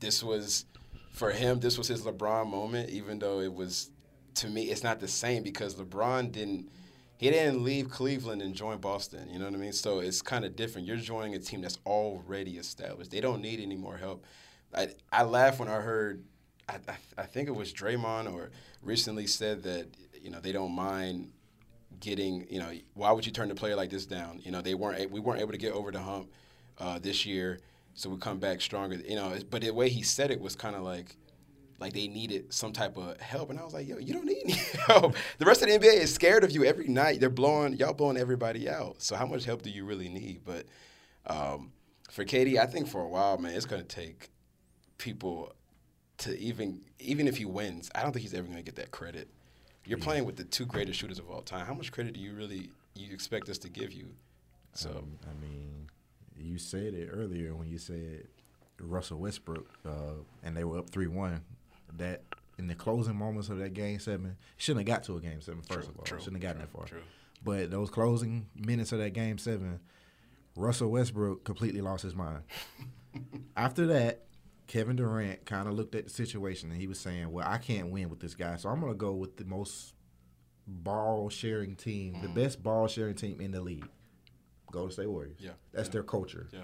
this 0.00 0.22
was 0.22 0.64
for 1.12 1.30
him. 1.30 1.60
This 1.60 1.78
was 1.78 1.88
his 1.88 2.02
LeBron 2.02 2.48
moment, 2.50 2.90
even 2.90 3.18
though 3.18 3.40
it 3.40 3.52
was 3.52 3.90
to 4.36 4.48
me, 4.48 4.64
it's 4.64 4.82
not 4.82 5.00
the 5.00 5.08
same 5.08 5.42
because 5.42 5.76
LeBron 5.76 6.32
didn't. 6.32 6.68
He 7.16 7.30
didn't 7.30 7.62
leave 7.62 7.88
Cleveland 7.88 8.42
and 8.42 8.54
join 8.54 8.78
Boston. 8.78 9.28
You 9.30 9.38
know 9.38 9.44
what 9.44 9.54
I 9.54 9.58
mean? 9.58 9.72
So 9.72 10.00
it's 10.00 10.20
kind 10.20 10.44
of 10.44 10.56
different. 10.56 10.86
You're 10.86 10.96
joining 10.96 11.34
a 11.34 11.38
team 11.38 11.60
that's 11.60 11.78
already 11.86 12.58
established. 12.58 13.12
They 13.12 13.20
don't 13.20 13.40
need 13.40 13.60
any 13.60 13.76
more 13.76 13.96
help. 13.96 14.24
I 14.74 14.88
I 15.12 15.22
laughed 15.24 15.58
when 15.58 15.68
I 15.68 15.80
heard. 15.80 16.24
I, 16.68 16.76
I, 16.88 16.96
I 17.18 17.26
think 17.26 17.48
it 17.48 17.54
was 17.54 17.72
Draymond 17.74 18.32
or 18.32 18.50
recently 18.82 19.26
said 19.26 19.62
that 19.64 19.86
you 20.20 20.30
know 20.30 20.40
they 20.40 20.52
don't 20.52 20.72
mind 20.72 21.30
getting 22.00 22.46
you 22.50 22.58
know 22.58 22.70
why 22.94 23.12
would 23.12 23.26
you 23.26 23.32
turn 23.32 23.50
a 23.50 23.54
player 23.54 23.76
like 23.76 23.90
this 23.90 24.06
down? 24.06 24.40
You 24.42 24.50
know 24.50 24.60
they 24.60 24.74
weren't 24.74 25.10
we 25.10 25.20
weren't 25.20 25.40
able 25.40 25.52
to 25.52 25.58
get 25.58 25.72
over 25.72 25.90
the 25.90 26.00
hump 26.00 26.30
uh, 26.78 26.98
this 26.98 27.26
year, 27.26 27.60
so 27.94 28.10
we 28.10 28.18
come 28.18 28.38
back 28.38 28.60
stronger. 28.60 28.96
You 28.96 29.16
know, 29.16 29.36
but 29.50 29.62
the 29.62 29.70
way 29.70 29.88
he 29.88 30.02
said 30.02 30.30
it 30.30 30.40
was 30.40 30.56
kind 30.56 30.76
of 30.76 30.82
like 30.82 31.16
like 31.78 31.92
they 31.92 32.08
needed 32.08 32.52
some 32.52 32.72
type 32.72 32.96
of 32.96 33.20
help, 33.20 33.50
and 33.50 33.58
I 33.58 33.64
was 33.64 33.74
like, 33.74 33.88
yo, 33.88 33.98
you 33.98 34.14
don't 34.14 34.26
need 34.26 34.42
any 34.44 34.52
help. 34.86 35.14
The 35.38 35.44
rest 35.44 35.62
of 35.62 35.68
the 35.68 35.78
NBA 35.78 35.94
is 35.94 36.14
scared 36.14 36.44
of 36.44 36.50
you 36.50 36.64
every 36.64 36.88
night. 36.88 37.20
They're 37.20 37.30
blowing 37.30 37.74
y'all 37.74 37.92
blowing 37.92 38.16
everybody 38.16 38.68
out. 38.68 39.02
So 39.02 39.16
how 39.16 39.26
much 39.26 39.44
help 39.44 39.62
do 39.62 39.70
you 39.70 39.84
really 39.84 40.08
need? 40.08 40.42
But 40.44 40.66
um, 41.26 41.72
for 42.10 42.24
KD, 42.24 42.58
I 42.58 42.66
think 42.66 42.86
for 42.86 43.02
a 43.02 43.08
while, 43.08 43.38
man, 43.38 43.54
it's 43.54 43.66
gonna 43.66 43.82
take 43.82 44.30
people 44.98 45.52
to 46.18 46.38
even 46.38 46.80
even 46.98 47.26
if 47.28 47.36
he 47.36 47.44
wins, 47.44 47.90
I 47.94 48.02
don't 48.02 48.12
think 48.12 48.22
he's 48.22 48.34
ever 48.34 48.46
gonna 48.46 48.62
get 48.62 48.76
that 48.76 48.90
credit. 48.90 49.28
You're 49.86 49.98
playing 49.98 50.24
with 50.24 50.36
the 50.36 50.44
two 50.44 50.64
greatest 50.64 50.98
shooters 50.98 51.18
of 51.18 51.28
all 51.30 51.42
time. 51.42 51.66
How 51.66 51.74
much 51.74 51.92
credit 51.92 52.14
do 52.14 52.20
you 52.20 52.32
really 52.32 52.70
you 52.94 53.12
expect 53.12 53.48
us 53.48 53.58
to 53.58 53.68
give 53.68 53.92
you? 53.92 54.06
So 54.72 54.90
Um, 54.90 55.18
I 55.30 55.34
mean, 55.44 55.88
you 56.38 56.58
said 56.58 56.94
it 56.94 57.08
earlier 57.12 57.54
when 57.54 57.68
you 57.68 57.78
said 57.78 58.26
Russell 58.80 59.18
Westbrook, 59.18 59.66
uh, 59.86 60.14
and 60.42 60.56
they 60.56 60.64
were 60.64 60.78
up 60.78 60.90
three 60.90 61.06
one. 61.06 61.42
That 61.96 62.22
in 62.58 62.66
the 62.66 62.74
closing 62.74 63.16
moments 63.16 63.48
of 63.50 63.58
that 63.58 63.74
game 63.74 63.98
seven, 63.98 64.36
shouldn't 64.56 64.86
have 64.88 64.96
got 64.96 65.04
to 65.04 65.16
a 65.16 65.20
game 65.20 65.40
seven. 65.40 65.60
First 65.62 65.80
True, 65.82 65.88
of 65.90 65.98
all, 65.98 66.04
true, 66.04 66.18
shouldn't 66.18 66.42
have 66.42 66.54
gotten 66.56 66.62
true, 66.62 66.66
that 66.72 66.78
far. 66.78 66.86
true. 66.86 67.02
But 67.44 67.70
those 67.70 67.90
closing 67.90 68.46
minutes 68.56 68.90
of 68.92 68.98
that 69.00 69.10
game 69.12 69.36
seven, 69.38 69.80
Russell 70.56 70.90
Westbrook 70.90 71.44
completely 71.44 71.82
lost 71.82 72.02
his 72.04 72.14
mind. 72.14 72.42
After 73.56 73.86
that, 73.88 74.22
Kevin 74.66 74.96
Durant 74.96 75.44
kind 75.44 75.68
of 75.68 75.74
looked 75.74 75.94
at 75.94 76.04
the 76.04 76.10
situation 76.10 76.70
and 76.70 76.80
he 76.80 76.86
was 76.86 76.98
saying, 76.98 77.30
"Well, 77.30 77.46
I 77.46 77.58
can't 77.58 77.90
win 77.90 78.08
with 78.08 78.20
this 78.20 78.34
guy, 78.34 78.56
so 78.56 78.68
I'm 78.68 78.80
going 78.80 78.92
to 78.92 78.98
go 78.98 79.12
with 79.12 79.36
the 79.36 79.44
most 79.44 79.94
ball 80.66 81.28
sharing 81.28 81.76
team, 81.76 82.14
the 82.14 82.28
mm-hmm. 82.28 82.34
best 82.34 82.62
ball 82.62 82.88
sharing 82.88 83.14
team 83.14 83.40
in 83.40 83.50
the 83.50 83.60
league, 83.60 83.86
Golden 84.70 84.92
State 84.92 85.10
Warriors. 85.10 85.38
Yeah, 85.38 85.50
that's 85.72 85.88
yeah. 85.88 85.92
their 85.92 86.02
culture. 86.02 86.48
yeah. 86.52 86.60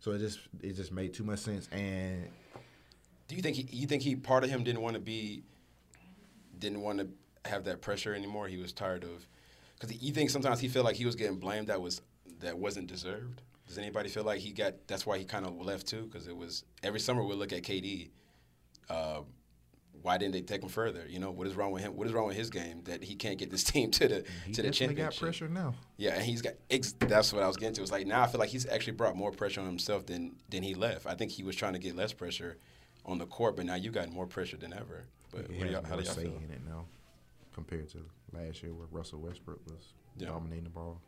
So 0.00 0.12
it 0.12 0.18
just 0.18 0.40
it 0.62 0.74
just 0.74 0.92
made 0.92 1.14
too 1.14 1.24
much 1.24 1.40
sense. 1.40 1.68
And 1.72 2.28
Do 3.28 3.34
you 3.34 3.42
think 3.42 3.56
he 3.56 3.68
you 3.70 3.86
think 3.86 4.02
he 4.02 4.16
part 4.16 4.44
of 4.44 4.50
him 4.50 4.64
didn't 4.64 4.82
want 4.82 4.94
to 4.94 5.00
be 5.00 5.42
didn't 6.58 6.80
want 6.80 6.98
to 6.98 7.50
have 7.50 7.64
that 7.64 7.80
pressure 7.80 8.14
anymore? 8.14 8.48
He 8.48 8.56
was 8.56 8.72
tired 8.72 9.04
of 9.04 9.26
because 9.78 10.00
you 10.00 10.12
think 10.12 10.30
sometimes 10.30 10.60
he 10.60 10.68
felt 10.68 10.84
like 10.84 10.96
he 10.96 11.06
was 11.06 11.16
getting 11.16 11.38
blamed 11.38 11.68
that 11.68 11.80
was 11.80 12.02
that 12.40 12.58
wasn't 12.58 12.86
deserved. 12.86 13.42
Does 13.66 13.78
anybody 13.78 14.08
feel 14.08 14.24
like 14.24 14.38
he 14.40 14.52
got 14.52 14.74
that's 14.86 15.04
why 15.06 15.18
he 15.18 15.24
kind 15.24 15.44
of 15.46 15.56
left 15.60 15.86
too? 15.86 16.02
Because 16.02 16.28
it 16.28 16.36
was 16.36 16.64
every 16.82 17.00
summer 17.00 17.24
we 17.24 17.34
look 17.34 17.52
at 17.52 17.62
KD. 17.62 18.10
Uh, 18.88 19.20
why 20.02 20.18
didn't 20.18 20.34
they 20.34 20.42
take 20.42 20.62
him 20.62 20.68
further? 20.68 21.04
You 21.08 21.18
know 21.18 21.32
what 21.32 21.48
is 21.48 21.56
wrong 21.56 21.72
with 21.72 21.82
him? 21.82 21.96
What 21.96 22.06
is 22.06 22.12
wrong 22.12 22.28
with 22.28 22.36
his 22.36 22.48
game 22.50 22.82
that 22.84 23.02
he 23.02 23.16
can't 23.16 23.38
get 23.38 23.50
this 23.50 23.64
team 23.72 23.90
to 23.92 24.06
the 24.06 24.24
he 24.44 24.52
to 24.52 24.62
the 24.62 24.68
definitely 24.70 24.70
championship? 24.72 24.96
got 24.96 25.16
pressure 25.20 25.48
now. 25.48 25.74
Yeah, 25.96 26.14
and 26.14 26.22
he's 26.22 26.42
got. 26.42 26.52
Ex- 26.70 26.94
that's 26.98 27.32
what 27.32 27.42
I 27.42 27.48
was 27.48 27.56
getting 27.56 27.74
to. 27.74 27.82
It's 27.82 27.90
like 27.90 28.06
now 28.06 28.22
I 28.22 28.28
feel 28.28 28.38
like 28.38 28.50
he's 28.50 28.66
actually 28.66 28.92
brought 28.92 29.16
more 29.16 29.32
pressure 29.32 29.60
on 29.60 29.66
himself 29.66 30.06
than 30.06 30.36
than 30.48 30.62
he 30.62 30.74
left. 30.74 31.06
I 31.06 31.14
think 31.14 31.32
he 31.32 31.42
was 31.42 31.56
trying 31.56 31.72
to 31.72 31.80
get 31.80 31.96
less 31.96 32.12
pressure 32.12 32.58
on 33.04 33.18
the 33.18 33.26
court, 33.26 33.56
but 33.56 33.66
now 33.66 33.74
you 33.74 33.90
got 33.90 34.12
more 34.12 34.26
pressure 34.26 34.56
than 34.56 34.72
ever. 34.72 35.06
But 35.32 35.50
He 35.50 35.58
what 35.58 35.66
do 35.66 35.72
y'all, 35.72 35.84
how 35.84 35.96
do 35.96 36.04
y'all 36.04 36.14
feel? 36.14 36.26
in 36.44 36.50
it 36.52 36.60
now 36.68 36.84
compared 37.52 37.88
to 37.90 37.98
last 38.32 38.62
year 38.62 38.72
where 38.74 38.86
Russell 38.92 39.18
Westbrook 39.20 39.60
was 39.66 39.92
Yeah. 40.18 40.28
dominating 40.28 40.64
the 40.64 40.70
ball. 40.70 41.00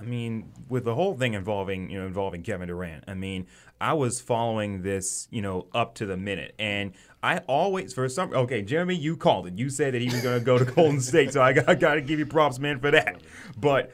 I 0.00 0.04
mean, 0.04 0.50
with 0.68 0.84
the 0.84 0.94
whole 0.94 1.14
thing 1.14 1.34
involving, 1.34 1.90
you 1.90 2.00
know, 2.00 2.06
involving 2.06 2.42
Kevin 2.42 2.68
Durant, 2.68 3.04
I 3.06 3.14
mean, 3.14 3.46
I 3.80 3.92
was 3.92 4.20
following 4.20 4.82
this, 4.82 5.28
you 5.30 5.42
know, 5.42 5.66
up 5.74 5.94
to 5.96 6.06
the 6.06 6.16
minute. 6.16 6.54
And 6.58 6.92
I 7.22 7.38
always, 7.46 7.92
for 7.92 8.08
some, 8.08 8.32
okay, 8.32 8.62
Jeremy, 8.62 8.94
you 8.94 9.16
called 9.16 9.46
it. 9.46 9.58
You 9.58 9.68
said 9.68 9.94
that 9.94 10.00
he 10.00 10.08
was 10.08 10.22
going 10.22 10.38
to 10.38 10.44
go 10.44 10.58
to 10.58 10.64
Golden 10.64 11.00
State. 11.00 11.32
So 11.32 11.42
I 11.42 11.52
got, 11.52 11.78
got 11.80 11.94
to 11.94 12.00
give 12.00 12.18
you 12.18 12.26
props, 12.26 12.58
man, 12.58 12.80
for 12.80 12.90
that. 12.90 13.20
But 13.58 13.92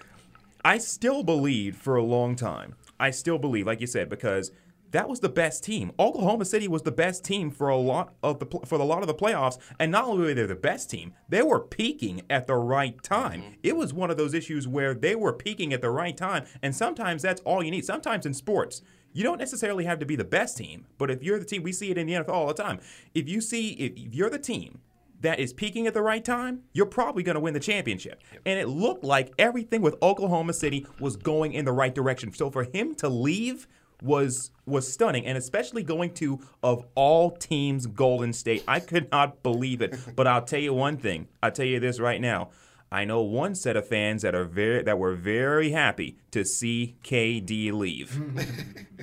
I 0.65 0.79
still 0.79 1.23
believed 1.23 1.77
for 1.77 1.97
a 1.97 2.03
long 2.03 2.37
time. 2.37 2.75
I 2.99 3.11
still 3.11 3.39
believe, 3.39 3.67
like 3.67 3.81
you 3.81 3.87
said, 3.87 4.09
because 4.09 4.53
that 4.93 5.09
was 5.09 5.21
the 5.21 5.29
best 5.29 5.65
team. 5.65 5.93
Oklahoma 5.99 6.45
City 6.45 6.69
was 6.69 6.83
the 6.83 6.93
best 6.93 7.25
team 7.25 7.51
for 7.51 7.69
a 7.69 7.77
lot 7.77 8.15
of 8.23 8.39
the 8.39 8.47
for 8.65 8.77
a 8.77 8.85
lot 8.85 9.03
of 9.03 9.09
the 9.09 9.15
playoffs, 9.15 9.59
and 9.79 9.91
not 9.91 10.05
only 10.05 10.27
were 10.27 10.35
they 10.35 10.47
the 10.47 10.55
best 10.55 10.91
team, 10.91 11.15
they 11.29 11.43
were 11.43 11.61
peaking 11.61 12.23
at 12.31 12.47
the 12.47 12.57
right 12.57 13.03
time. 13.03 13.43
Mm-hmm. 13.43 13.53
It 13.63 13.77
was 13.77 13.93
one 13.93 14.11
of 14.11 14.17
those 14.17 14.35
issues 14.35 14.69
where 14.69 14.95
they 14.95 15.15
were 15.15 15.33
peaking 15.33 15.73
at 15.73 15.81
the 15.81 15.91
right 15.91 16.17
time, 16.17 16.45
and 16.63 16.75
sometimes 16.75 17.23
that's 17.23 17.41
all 17.43 17.63
you 17.63 17.71
need. 17.71 17.85
Sometimes 17.85 18.27
in 18.27 18.35
sports, 18.35 18.83
you 19.13 19.23
don't 19.23 19.39
necessarily 19.39 19.85
have 19.85 19.99
to 19.99 20.07
be 20.07 20.17
the 20.17 20.25
best 20.25 20.57
team, 20.57 20.87
but 20.99 21.11
if 21.11 21.23
you're 21.23 21.39
the 21.39 21.45
team, 21.45 21.63
we 21.63 21.73
see 21.73 21.91
it 21.91 21.99
in 21.99 22.07
the 22.07 22.15
NFL 22.15 22.31
all 22.31 22.47
the 22.47 22.55
time. 22.55 22.81
If 23.15 23.29
you 23.29 23.41
see 23.41 23.71
if, 23.73 23.93
if 23.97 24.15
you're 24.15 24.31
the 24.31 24.39
team 24.39 24.81
that 25.21 25.41
is 25.41 25.53
peaking 25.53 25.87
at 25.87 25.95
the 25.95 26.03
right 26.03 26.25
time, 26.25 26.63
you're 26.73 26.87
probably 26.87 27.23
going 27.23 27.35
to 27.35 27.41
win 27.41 27.55
the 27.55 27.61
championship. 27.61 28.23
And 28.45 28.59
it 28.59 28.69
looked 28.69 29.05
like 29.05 29.33
everything 29.39 29.81
with 29.81 29.97
Oklahoma 30.03 30.53
City 30.53 30.87
was 31.01 31.17
going 31.17 31.53
in 31.53 31.65
the 31.65 31.73
right 31.73 31.95
direction. 31.95 32.33
So 32.35 32.51
for 32.51 32.65
him 32.65 32.95
to 32.97 33.09
leave 33.09 33.67
was 34.03 34.51
was 34.67 34.93
stunning 34.93 35.25
and 35.27 35.39
especially 35.39 35.83
going 35.83 36.13
to 36.15 36.41
of 36.63 36.85
all 36.95 37.31
teams 37.31 37.87
Golden 37.87 38.33
State. 38.33 38.65
I 38.67 38.81
could 38.81 39.11
not 39.11 39.43
believe 39.43 39.81
it. 39.81 39.95
But 40.17 40.27
I'll 40.27 40.43
tell 40.45 40.61
you 40.61 40.73
one 40.73 40.97
thing. 40.97 41.29
I'll 41.43 41.53
tell 41.53 41.67
you 41.67 41.79
this 41.81 42.01
right 42.01 42.21
now. 42.21 42.51
I 42.91 43.05
know 43.05 43.21
one 43.21 43.55
set 43.55 43.77
of 43.77 43.87
fans 43.87 44.23
that 44.23 44.35
are 44.35 44.45
very 44.45 44.83
that 44.83 44.99
were 44.99 45.15
very 45.15 45.71
happy 45.71 46.19
to 46.31 46.45
see 46.45 46.97
KD 47.03 47.73
leave. 47.73 48.21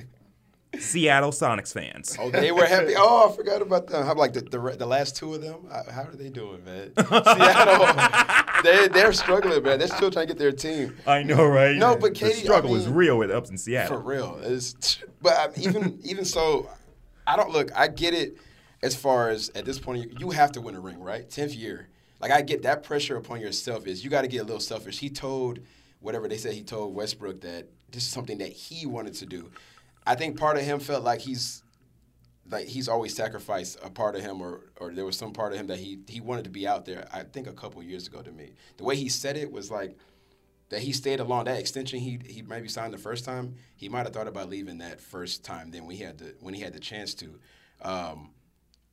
Seattle 0.80 1.30
Sonics 1.30 1.72
fans. 1.72 2.16
Oh, 2.20 2.30
they 2.30 2.52
were 2.52 2.66
happy. 2.66 2.94
Oh, 3.06 3.30
I 3.30 3.36
forgot 3.36 3.60
about 3.62 3.86
them. 3.88 4.04
How 4.06 4.14
like 4.14 4.32
the 4.32 4.40
the, 4.40 4.58
the 4.78 4.86
last 4.86 5.16
two 5.16 5.34
of 5.34 5.42
them? 5.42 5.66
How 5.70 5.90
how 5.90 6.02
are 6.02 6.14
they 6.16 6.28
doing, 6.30 6.64
man? 6.64 6.92
Seattle, 6.96 8.62
they 8.62 8.88
they're 8.88 9.12
struggling, 9.12 9.62
man. 9.62 9.78
They're 9.78 9.88
still 9.88 10.10
trying 10.10 10.26
to 10.28 10.34
get 10.34 10.38
their 10.38 10.52
team 10.52 10.96
I 11.06 11.22
know, 11.22 11.46
right? 11.46 11.76
No, 11.76 11.96
but 11.96 12.14
the 12.14 12.20
KD, 12.20 12.28
I 12.28 12.32
struggle 12.32 12.74
is 12.74 12.88
real 12.88 13.18
with 13.18 13.30
ups 13.30 13.50
in 13.50 13.58
Seattle. 13.58 13.98
for 13.98 14.02
real. 14.02 14.38
It's, 14.42 14.98
but 15.20 15.56
even 15.58 15.98
even 16.04 16.24
so, 16.24 16.68
I 17.26 17.36
don't 17.36 17.50
look. 17.50 17.70
I 17.76 17.88
get 17.88 18.14
it. 18.14 18.36
As 18.82 18.94
far 18.94 19.30
as 19.30 19.50
at 19.54 19.64
this 19.64 19.78
point, 19.78 20.02
you, 20.02 20.16
you 20.18 20.30
have 20.30 20.52
to 20.52 20.60
win 20.60 20.74
a 20.74 20.80
ring, 20.80 21.00
right? 21.00 21.28
Tenth 21.28 21.54
year. 21.54 21.88
Like 22.20 22.30
I 22.30 22.42
get 22.42 22.62
that 22.62 22.82
pressure 22.82 23.16
upon 23.16 23.40
yourself. 23.40 23.86
Is 23.86 24.04
you 24.04 24.10
got 24.10 24.22
to 24.22 24.28
get 24.28 24.38
a 24.38 24.44
little 24.44 24.60
selfish. 24.60 24.98
He 24.98 25.08
told 25.10 25.60
whatever 26.00 26.28
they 26.28 26.36
said. 26.36 26.52
He 26.52 26.62
told 26.62 26.94
Westbrook 26.94 27.40
that 27.42 27.66
this 27.90 28.02
is 28.02 28.08
something 28.10 28.38
that 28.38 28.52
he 28.52 28.86
wanted 28.86 29.14
to 29.14 29.26
do. 29.26 29.50
I 30.06 30.14
think 30.14 30.38
part 30.38 30.56
of 30.56 30.62
him 30.64 30.80
felt 30.80 31.04
like 31.04 31.20
he's 31.20 31.62
like 32.50 32.66
he's 32.66 32.88
always 32.88 33.14
sacrificed 33.14 33.78
a 33.82 33.90
part 33.90 34.16
of 34.16 34.22
him 34.22 34.40
or 34.40 34.60
or 34.76 34.92
there 34.92 35.04
was 35.04 35.16
some 35.16 35.32
part 35.32 35.52
of 35.52 35.58
him 35.58 35.66
that 35.68 35.78
he 35.78 36.00
he 36.08 36.20
wanted 36.20 36.44
to 36.44 36.50
be 36.50 36.68
out 36.68 36.84
there 36.84 37.08
i 37.10 37.22
think 37.22 37.46
a 37.46 37.52
couple 37.52 37.82
years 37.82 38.06
ago 38.06 38.20
to 38.22 38.30
me. 38.30 38.52
The 38.76 38.84
way 38.84 38.96
he 38.96 39.08
said 39.08 39.36
it 39.36 39.50
was 39.50 39.70
like 39.70 39.96
that 40.70 40.80
he 40.80 40.92
stayed 40.92 41.20
along. 41.20 41.44
That 41.44 41.58
extension 41.58 42.00
he 42.00 42.20
he 42.26 42.42
maybe 42.42 42.68
signed 42.68 42.92
the 42.92 42.98
first 42.98 43.24
time 43.24 43.54
he 43.76 43.88
might 43.88 44.04
have 44.04 44.12
thought 44.12 44.28
about 44.28 44.48
leaving 44.48 44.78
that 44.78 45.00
first 45.00 45.44
time 45.44 45.70
then 45.70 45.86
when 45.86 45.96
he 45.96 46.02
had 46.02 46.18
the 46.18 46.34
when 46.40 46.54
he 46.54 46.60
had 46.60 46.72
the 46.72 46.80
chance 46.80 47.14
to. 47.14 47.38
Um, 47.82 48.30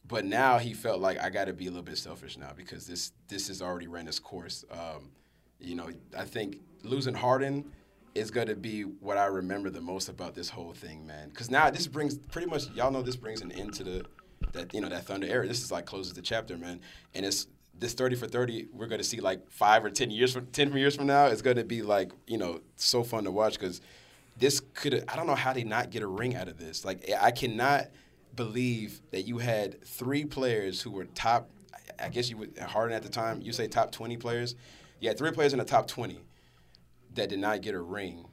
but 0.07 0.25
now 0.25 0.57
he 0.57 0.73
felt 0.73 0.99
like 0.99 1.19
I 1.19 1.29
got 1.29 1.45
to 1.45 1.53
be 1.53 1.67
a 1.67 1.69
little 1.69 1.83
bit 1.83 1.97
selfish 1.97 2.37
now 2.37 2.51
because 2.55 2.85
this 2.85 3.11
this 3.27 3.47
has 3.47 3.61
already 3.61 3.87
ran 3.87 4.07
its 4.07 4.19
course. 4.19 4.65
Um, 4.71 5.11
you 5.59 5.75
know, 5.75 5.89
I 6.17 6.25
think 6.25 6.59
losing 6.83 7.13
Harden 7.13 7.71
is 8.13 8.31
going 8.31 8.47
to 8.47 8.55
be 8.55 8.81
what 8.81 9.17
I 9.17 9.25
remember 9.25 9.69
the 9.69 9.81
most 9.81 10.09
about 10.09 10.35
this 10.35 10.49
whole 10.49 10.73
thing, 10.73 11.05
man. 11.05 11.29
Because 11.29 11.49
now 11.49 11.69
this 11.69 11.87
brings 11.87 12.17
pretty 12.17 12.47
much 12.47 12.69
y'all 12.71 12.91
know 12.91 13.01
this 13.01 13.15
brings 13.15 13.41
an 13.41 13.51
end 13.51 13.73
to 13.75 13.83
the 13.83 14.05
that 14.53 14.73
you 14.73 14.81
know 14.81 14.89
that 14.89 15.05
Thunder 15.05 15.27
era. 15.27 15.47
This 15.47 15.61
is 15.61 15.71
like 15.71 15.85
closes 15.85 16.13
the 16.13 16.21
chapter, 16.21 16.57
man. 16.57 16.81
And 17.13 17.25
it's 17.25 17.47
this 17.77 17.93
thirty 17.93 18.15
for 18.15 18.27
thirty. 18.27 18.67
We're 18.73 18.87
going 18.87 18.99
to 18.99 19.07
see 19.07 19.19
like 19.19 19.49
five 19.49 19.85
or 19.85 19.89
ten 19.89 20.11
years 20.11 20.33
from 20.33 20.47
ten 20.47 20.75
years 20.75 20.95
from 20.95 21.07
now. 21.07 21.27
It's 21.27 21.41
going 21.41 21.57
to 21.57 21.63
be 21.63 21.81
like 21.81 22.11
you 22.27 22.37
know 22.37 22.61
so 22.75 23.03
fun 23.03 23.23
to 23.23 23.31
watch 23.31 23.53
because 23.53 23.81
this 24.37 24.61
could 24.73 25.05
I 25.07 25.15
don't 25.15 25.27
know 25.27 25.35
how 25.35 25.53
they 25.53 25.63
not 25.63 25.89
get 25.89 26.03
a 26.03 26.07
ring 26.07 26.35
out 26.35 26.47
of 26.47 26.57
this. 26.57 26.83
Like 26.83 27.09
I 27.19 27.31
cannot 27.31 27.87
believe 28.35 29.01
that 29.11 29.23
you 29.23 29.37
had 29.37 29.83
three 29.83 30.25
players 30.25 30.81
who 30.81 30.91
were 30.91 31.05
top. 31.05 31.49
I 31.99 32.09
guess 32.09 32.29
you 32.29 32.37
would 32.37 32.57
Harden 32.57 32.95
at 32.95 33.03
the 33.03 33.09
time. 33.09 33.41
You 33.41 33.53
say 33.53 33.67
top 33.67 33.91
twenty 33.91 34.17
players. 34.17 34.55
You 34.99 35.07
had 35.07 35.17
three 35.17 35.31
players 35.31 35.53
in 35.53 35.59
the 35.59 35.65
top 35.65 35.87
twenty 35.87 36.19
that 37.15 37.29
did 37.29 37.39
not 37.39 37.61
get 37.61 37.75
a 37.75 37.81
ring, 37.81 38.25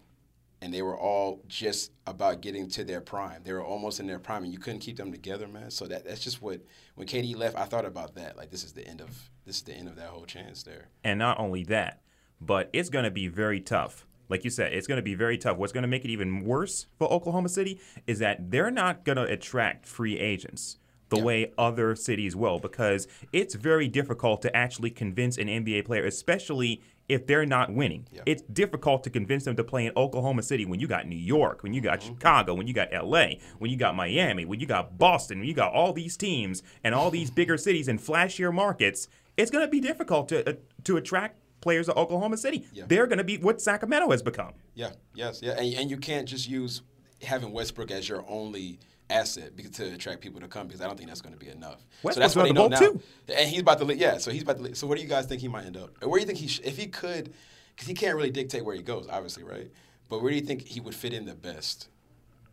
and 0.60 0.72
they 0.72 0.82
were 0.82 0.98
all 0.98 1.42
just 1.46 1.92
about 2.06 2.40
getting 2.40 2.68
to 2.70 2.84
their 2.84 3.00
prime. 3.00 3.42
They 3.44 3.52
were 3.52 3.64
almost 3.64 4.00
in 4.00 4.06
their 4.06 4.18
prime, 4.18 4.44
and 4.44 4.52
you 4.52 4.58
couldn't 4.58 4.80
keep 4.80 4.96
them 4.96 5.12
together, 5.12 5.48
man. 5.48 5.70
So 5.70 5.86
that 5.86 6.04
that's 6.04 6.20
just 6.20 6.42
what 6.42 6.60
when 6.94 7.06
KD 7.06 7.36
left, 7.36 7.56
I 7.56 7.64
thought 7.64 7.84
about 7.84 8.14
that. 8.14 8.36
Like 8.36 8.50
this 8.50 8.64
is 8.64 8.72
the 8.72 8.86
end 8.86 9.00
of 9.00 9.30
this 9.46 9.56
is 9.56 9.62
the 9.62 9.74
end 9.74 9.88
of 9.88 9.96
that 9.96 10.08
whole 10.08 10.26
chance 10.26 10.62
there. 10.62 10.88
And 11.04 11.18
not 11.18 11.38
only 11.38 11.64
that, 11.64 12.02
but 12.40 12.70
it's 12.72 12.90
going 12.90 13.04
to 13.04 13.10
be 13.10 13.28
very 13.28 13.60
tough. 13.60 14.06
Like 14.28 14.44
you 14.44 14.50
said, 14.50 14.74
it's 14.74 14.86
going 14.86 14.96
to 14.96 15.02
be 15.02 15.14
very 15.14 15.38
tough. 15.38 15.56
What's 15.56 15.72
going 15.72 15.82
to 15.82 15.88
make 15.88 16.04
it 16.04 16.10
even 16.10 16.44
worse 16.44 16.86
for 16.98 17.10
Oklahoma 17.10 17.48
City 17.48 17.80
is 18.06 18.18
that 18.18 18.50
they're 18.50 18.70
not 18.70 19.04
going 19.04 19.16
to 19.16 19.24
attract 19.24 19.86
free 19.86 20.18
agents 20.18 20.78
the 21.08 21.18
way 21.18 21.52
other 21.56 21.94
cities 21.94 22.36
will 22.36 22.58
because 22.58 23.08
it's 23.32 23.54
very 23.54 23.88
difficult 23.88 24.42
to 24.42 24.54
actually 24.54 24.90
convince 24.90 25.38
an 25.38 25.48
NBA 25.48 25.86
player, 25.86 26.04
especially 26.04 26.82
if 27.08 27.26
they're 27.26 27.46
not 27.46 27.72
winning. 27.72 28.06
It's 28.26 28.42
difficult 28.42 29.02
to 29.04 29.10
convince 29.10 29.44
them 29.44 29.56
to 29.56 29.64
play 29.64 29.86
in 29.86 29.92
Oklahoma 29.96 30.42
City 30.42 30.66
when 30.66 30.78
you 30.78 30.86
got 30.86 31.06
New 31.06 31.16
York, 31.16 31.62
when 31.62 31.72
you 31.72 31.80
got 31.80 32.02
Chicago, 32.02 32.54
when 32.54 32.66
you 32.66 32.74
got 32.74 32.92
LA, 32.92 33.28
when 33.58 33.70
you 33.70 33.76
got 33.76 33.96
Miami, 33.96 34.44
when 34.44 34.60
you 34.60 34.66
got 34.66 34.98
Boston, 34.98 35.38
when 35.38 35.48
you 35.48 35.54
got 35.54 35.72
all 35.72 35.92
these 35.92 36.16
teams 36.16 36.62
and 36.84 36.94
all 36.94 37.10
these 37.10 37.30
bigger 37.30 37.56
cities 37.68 37.88
and 37.88 37.98
flashier 37.98 38.52
markets. 38.52 39.08
It's 39.36 39.50
going 39.50 39.64
to 39.64 39.70
be 39.70 39.80
difficult 39.80 40.28
to 40.30 40.48
uh, 40.48 40.52
to 40.84 40.96
attract 40.96 41.38
players 41.60 41.86
to 41.86 41.94
Oklahoma 41.94 42.36
City. 42.36 42.66
Yeah. 42.72 42.84
They're 42.86 43.06
going 43.06 43.18
to 43.18 43.24
be 43.24 43.38
what 43.38 43.60
Sacramento 43.60 44.10
has 44.10 44.22
become. 44.22 44.52
Yeah, 44.74 44.90
yes, 45.14 45.40
yeah, 45.42 45.52
and, 45.52 45.74
and 45.74 45.90
you 45.90 45.96
can't 45.96 46.28
just 46.28 46.48
use 46.48 46.82
having 47.22 47.52
Westbrook 47.52 47.90
as 47.90 48.08
your 48.08 48.24
only 48.28 48.78
asset 49.10 49.56
because 49.56 49.72
to 49.72 49.92
attract 49.94 50.20
people 50.20 50.40
to 50.40 50.48
come 50.48 50.66
because 50.66 50.80
I 50.80 50.86
don't 50.86 50.96
think 50.96 51.08
that's 51.08 51.20
going 51.20 51.34
to 51.34 51.38
be 51.38 51.50
enough. 51.50 51.84
Westbrook's 52.02 52.36
what 52.36 52.42
on 52.42 52.48
they 52.48 52.60
the 52.60 52.68
know 52.68 52.92
boat, 52.92 53.02
now. 53.28 53.34
And 53.36 53.48
he's 53.48 53.60
about 53.60 53.78
to, 53.78 53.84
leave, 53.84 53.98
yeah. 53.98 54.18
So 54.18 54.30
he's 54.30 54.42
about 54.42 54.56
to. 54.58 54.62
Leave. 54.62 54.76
So 54.76 54.86
where 54.86 54.96
do 54.96 55.02
you 55.02 55.08
guys 55.08 55.26
think 55.26 55.40
he 55.40 55.48
might 55.48 55.64
end 55.64 55.76
up? 55.76 55.90
Or 56.02 56.08
where 56.08 56.18
do 56.18 56.22
you 56.22 56.26
think 56.26 56.38
he, 56.38 56.48
sh- 56.48 56.60
if 56.64 56.76
he 56.76 56.86
could, 56.86 57.32
because 57.74 57.88
he 57.88 57.94
can't 57.94 58.16
really 58.16 58.30
dictate 58.30 58.64
where 58.64 58.74
he 58.74 58.82
goes, 58.82 59.06
obviously, 59.10 59.44
right? 59.44 59.70
But 60.08 60.22
where 60.22 60.30
do 60.30 60.36
you 60.36 60.42
think 60.42 60.66
he 60.66 60.80
would 60.80 60.94
fit 60.94 61.12
in 61.12 61.24
the 61.26 61.34
best? 61.34 61.88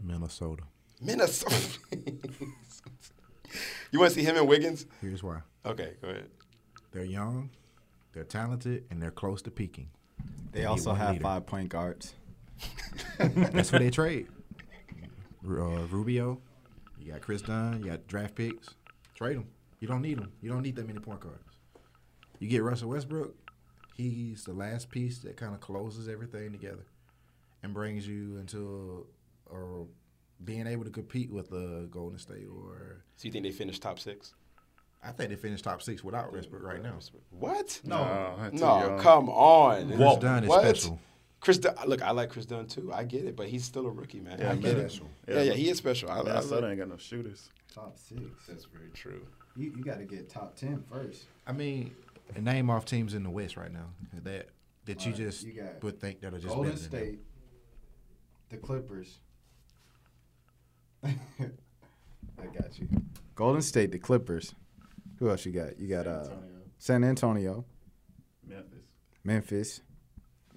Minnesota. 0.01 0.63
Minnesota. 1.01 1.79
you 3.91 3.99
want 3.99 4.13
to 4.13 4.19
see 4.19 4.23
him 4.23 4.37
and 4.37 4.47
Wiggins? 4.47 4.85
Here's 5.01 5.23
why. 5.23 5.39
Okay, 5.65 5.93
go 6.01 6.09
ahead. 6.09 6.29
They're 6.91 7.03
young, 7.05 7.49
they're 8.13 8.23
talented, 8.23 8.85
and 8.89 9.01
they're 9.01 9.11
close 9.11 9.41
to 9.43 9.51
peaking. 9.51 9.89
They 10.51 10.61
need 10.61 10.65
also 10.67 10.93
have 10.93 11.13
leader. 11.13 11.23
five 11.23 11.45
point 11.45 11.69
guards. 11.69 12.13
That's 13.17 13.71
what 13.71 13.81
they 13.81 13.89
trade. 13.89 14.27
Ru- 15.45 15.63
Uh, 15.83 15.85
Rubio, 15.87 16.41
you 16.99 17.11
got 17.11 17.21
Kris 17.21 17.41
Dunn, 17.41 17.79
you 17.83 17.91
got 17.91 18.07
draft 18.07 18.35
picks. 18.35 18.69
Trade 19.15 19.37
them. 19.37 19.47
You 19.79 19.87
don't 19.87 20.01
need 20.01 20.17
them. 20.17 20.31
You 20.41 20.49
don't 20.49 20.61
need 20.63 20.75
that 20.75 20.87
many 20.87 20.99
point 20.99 21.19
guards. 21.19 21.39
You 22.39 22.47
get 22.47 22.63
Russell 22.63 22.89
Westbrook. 22.89 23.35
He's 23.95 24.43
the 24.43 24.53
last 24.53 24.89
piece 24.89 25.19
that 25.19 25.37
kind 25.37 25.53
of 25.53 25.61
closes 25.61 26.09
everything 26.09 26.51
together 26.51 26.85
and 27.63 27.73
brings 27.73 28.07
you 28.07 28.37
into 28.37 29.05
or 29.45 29.87
being 30.43 30.67
able 30.67 30.83
to 30.83 30.89
compete 30.89 31.31
with 31.31 31.49
the 31.49 31.87
Golden 31.91 32.19
State. 32.19 32.45
Or 32.53 33.03
So 33.15 33.25
you 33.27 33.31
think 33.31 33.43
they 33.45 33.51
finish 33.51 33.79
top 33.79 33.99
six? 33.99 34.33
I 35.01 35.11
think 35.11 35.29
they 35.29 35.35
finished 35.35 35.63
top 35.63 35.81
six 35.81 36.03
without 36.03 36.33
Westbrook 36.33 36.63
right 36.63 36.81
now. 36.81 36.97
What? 37.29 37.79
No, 37.85 38.35
too 38.51 38.57
No, 38.57 38.97
come 38.99 39.29
on. 39.29 39.87
Kris 39.87 39.99
Whoa, 39.99 40.19
Dunn 40.19 40.43
is 40.43 40.49
what? 40.49 40.61
special. 40.61 40.99
Kris 41.45 41.59
Dunn, 41.59 41.75
look, 41.85 42.01
I 42.01 42.09
like 42.09 42.31
Kris 42.31 42.47
Dunn 42.47 42.65
too. 42.65 42.91
I 42.91 43.03
get 43.03 43.23
it, 43.25 43.35
but 43.35 43.47
he's 43.47 43.63
still 43.63 43.85
a 43.85 43.91
rookie, 43.91 44.19
man. 44.19 44.39
Yeah, 44.39 44.51
I 44.53 44.55
get 44.55 44.77
it. 44.79 44.89
Special. 44.89 45.09
Yeah, 45.27 45.43
yeah, 45.43 45.53
he 45.53 45.69
is 45.69 45.77
special. 45.77 46.09
I, 46.09 46.21
I 46.21 46.23
Minnesota 46.23 46.55
love- 46.61 46.71
ain't 46.71 46.79
got 46.79 46.89
no 46.89 46.97
shooters. 46.97 47.49
Top 47.71 47.99
six. 47.99 48.19
That's 48.47 48.65
very 48.65 48.89
true. 48.95 49.27
You, 49.55 49.71
you 49.77 49.83
got 49.83 49.99
to 49.99 50.05
get 50.05 50.27
top 50.27 50.55
ten 50.55 50.83
first. 50.91 51.25
I 51.45 51.51
mean, 51.51 51.93
name 52.41 52.71
off 52.71 52.85
teams 52.85 53.13
in 53.13 53.21
the 53.21 53.29
West 53.29 53.57
right 53.57 53.71
now 53.71 53.85
that 54.23 54.47
that 54.85 55.05
you 55.05 55.11
All 55.11 55.17
right, 55.19 55.25
just 55.27 55.43
you 55.45 55.53
got 55.53 55.83
would 55.83 55.99
think 56.01 56.21
that 56.21 56.33
are 56.33 56.39
just 56.39 56.47
Golden 56.55 56.71
better 56.71 56.81
than 56.81 56.89
them. 56.91 56.99
State, 57.09 57.19
the 58.49 58.57
Clippers. 58.57 59.19
I 61.03 62.45
got 62.59 62.79
you. 62.79 62.87
Golden 63.35 63.61
State, 63.61 63.91
the 63.91 63.99
Clippers. 63.99 64.55
Who 65.19 65.29
else 65.29 65.45
you 65.45 65.51
got? 65.51 65.77
You 65.79 65.87
got 65.87 66.07
uh, 66.07 66.21
Antonio, 66.21 66.61
San 66.79 67.03
Antonio, 67.03 67.65
Memphis. 68.47 68.79
Memphis. 69.23 69.81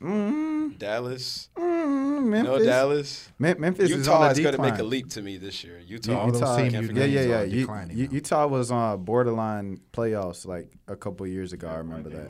Mm, 0.00 0.78
Dallas. 0.78 1.48
mm, 1.56 2.24
Memphis. 2.28 2.44
No 2.58 2.64
Dallas. 2.64 3.28
Me- 3.38 3.54
Memphis 3.54 3.90
is 3.90 3.96
Utah 4.06 4.22
on 4.24 4.30
is 4.30 4.36
the 4.36 4.42
going 4.44 4.54
to 4.56 4.62
make 4.62 4.78
a 4.78 4.82
leap 4.82 5.08
to 5.10 5.22
me 5.22 5.36
this 5.38 5.64
year. 5.64 5.78
U- 5.78 5.94
Utah. 5.94 6.26
Utah, 6.26 6.56
teams 6.56 6.74
you 6.74 6.86
forget 6.86 7.10
yeah, 7.10 7.20
named 7.20 7.30
yeah, 7.30 7.36
are 7.36 7.44
yeah. 7.44 7.92
U- 7.94 8.02
U- 8.04 8.08
Utah 8.12 8.46
was 8.46 8.70
on 8.70 9.02
borderline 9.04 9.80
playoffs 9.92 10.46
like 10.46 10.70
a 10.86 10.96
couple 10.96 11.26
years 11.26 11.52
ago. 11.52 11.68
I 11.68 11.76
remember 11.76 12.10
that. 12.10 12.28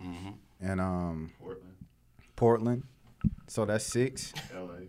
hmm 0.00 0.28
And 0.60 0.80
um, 0.80 1.32
Portland, 1.40 1.74
Portland. 2.36 2.82
So 3.48 3.64
that's 3.66 3.84
six. 3.84 4.32
LA. 4.54 4.86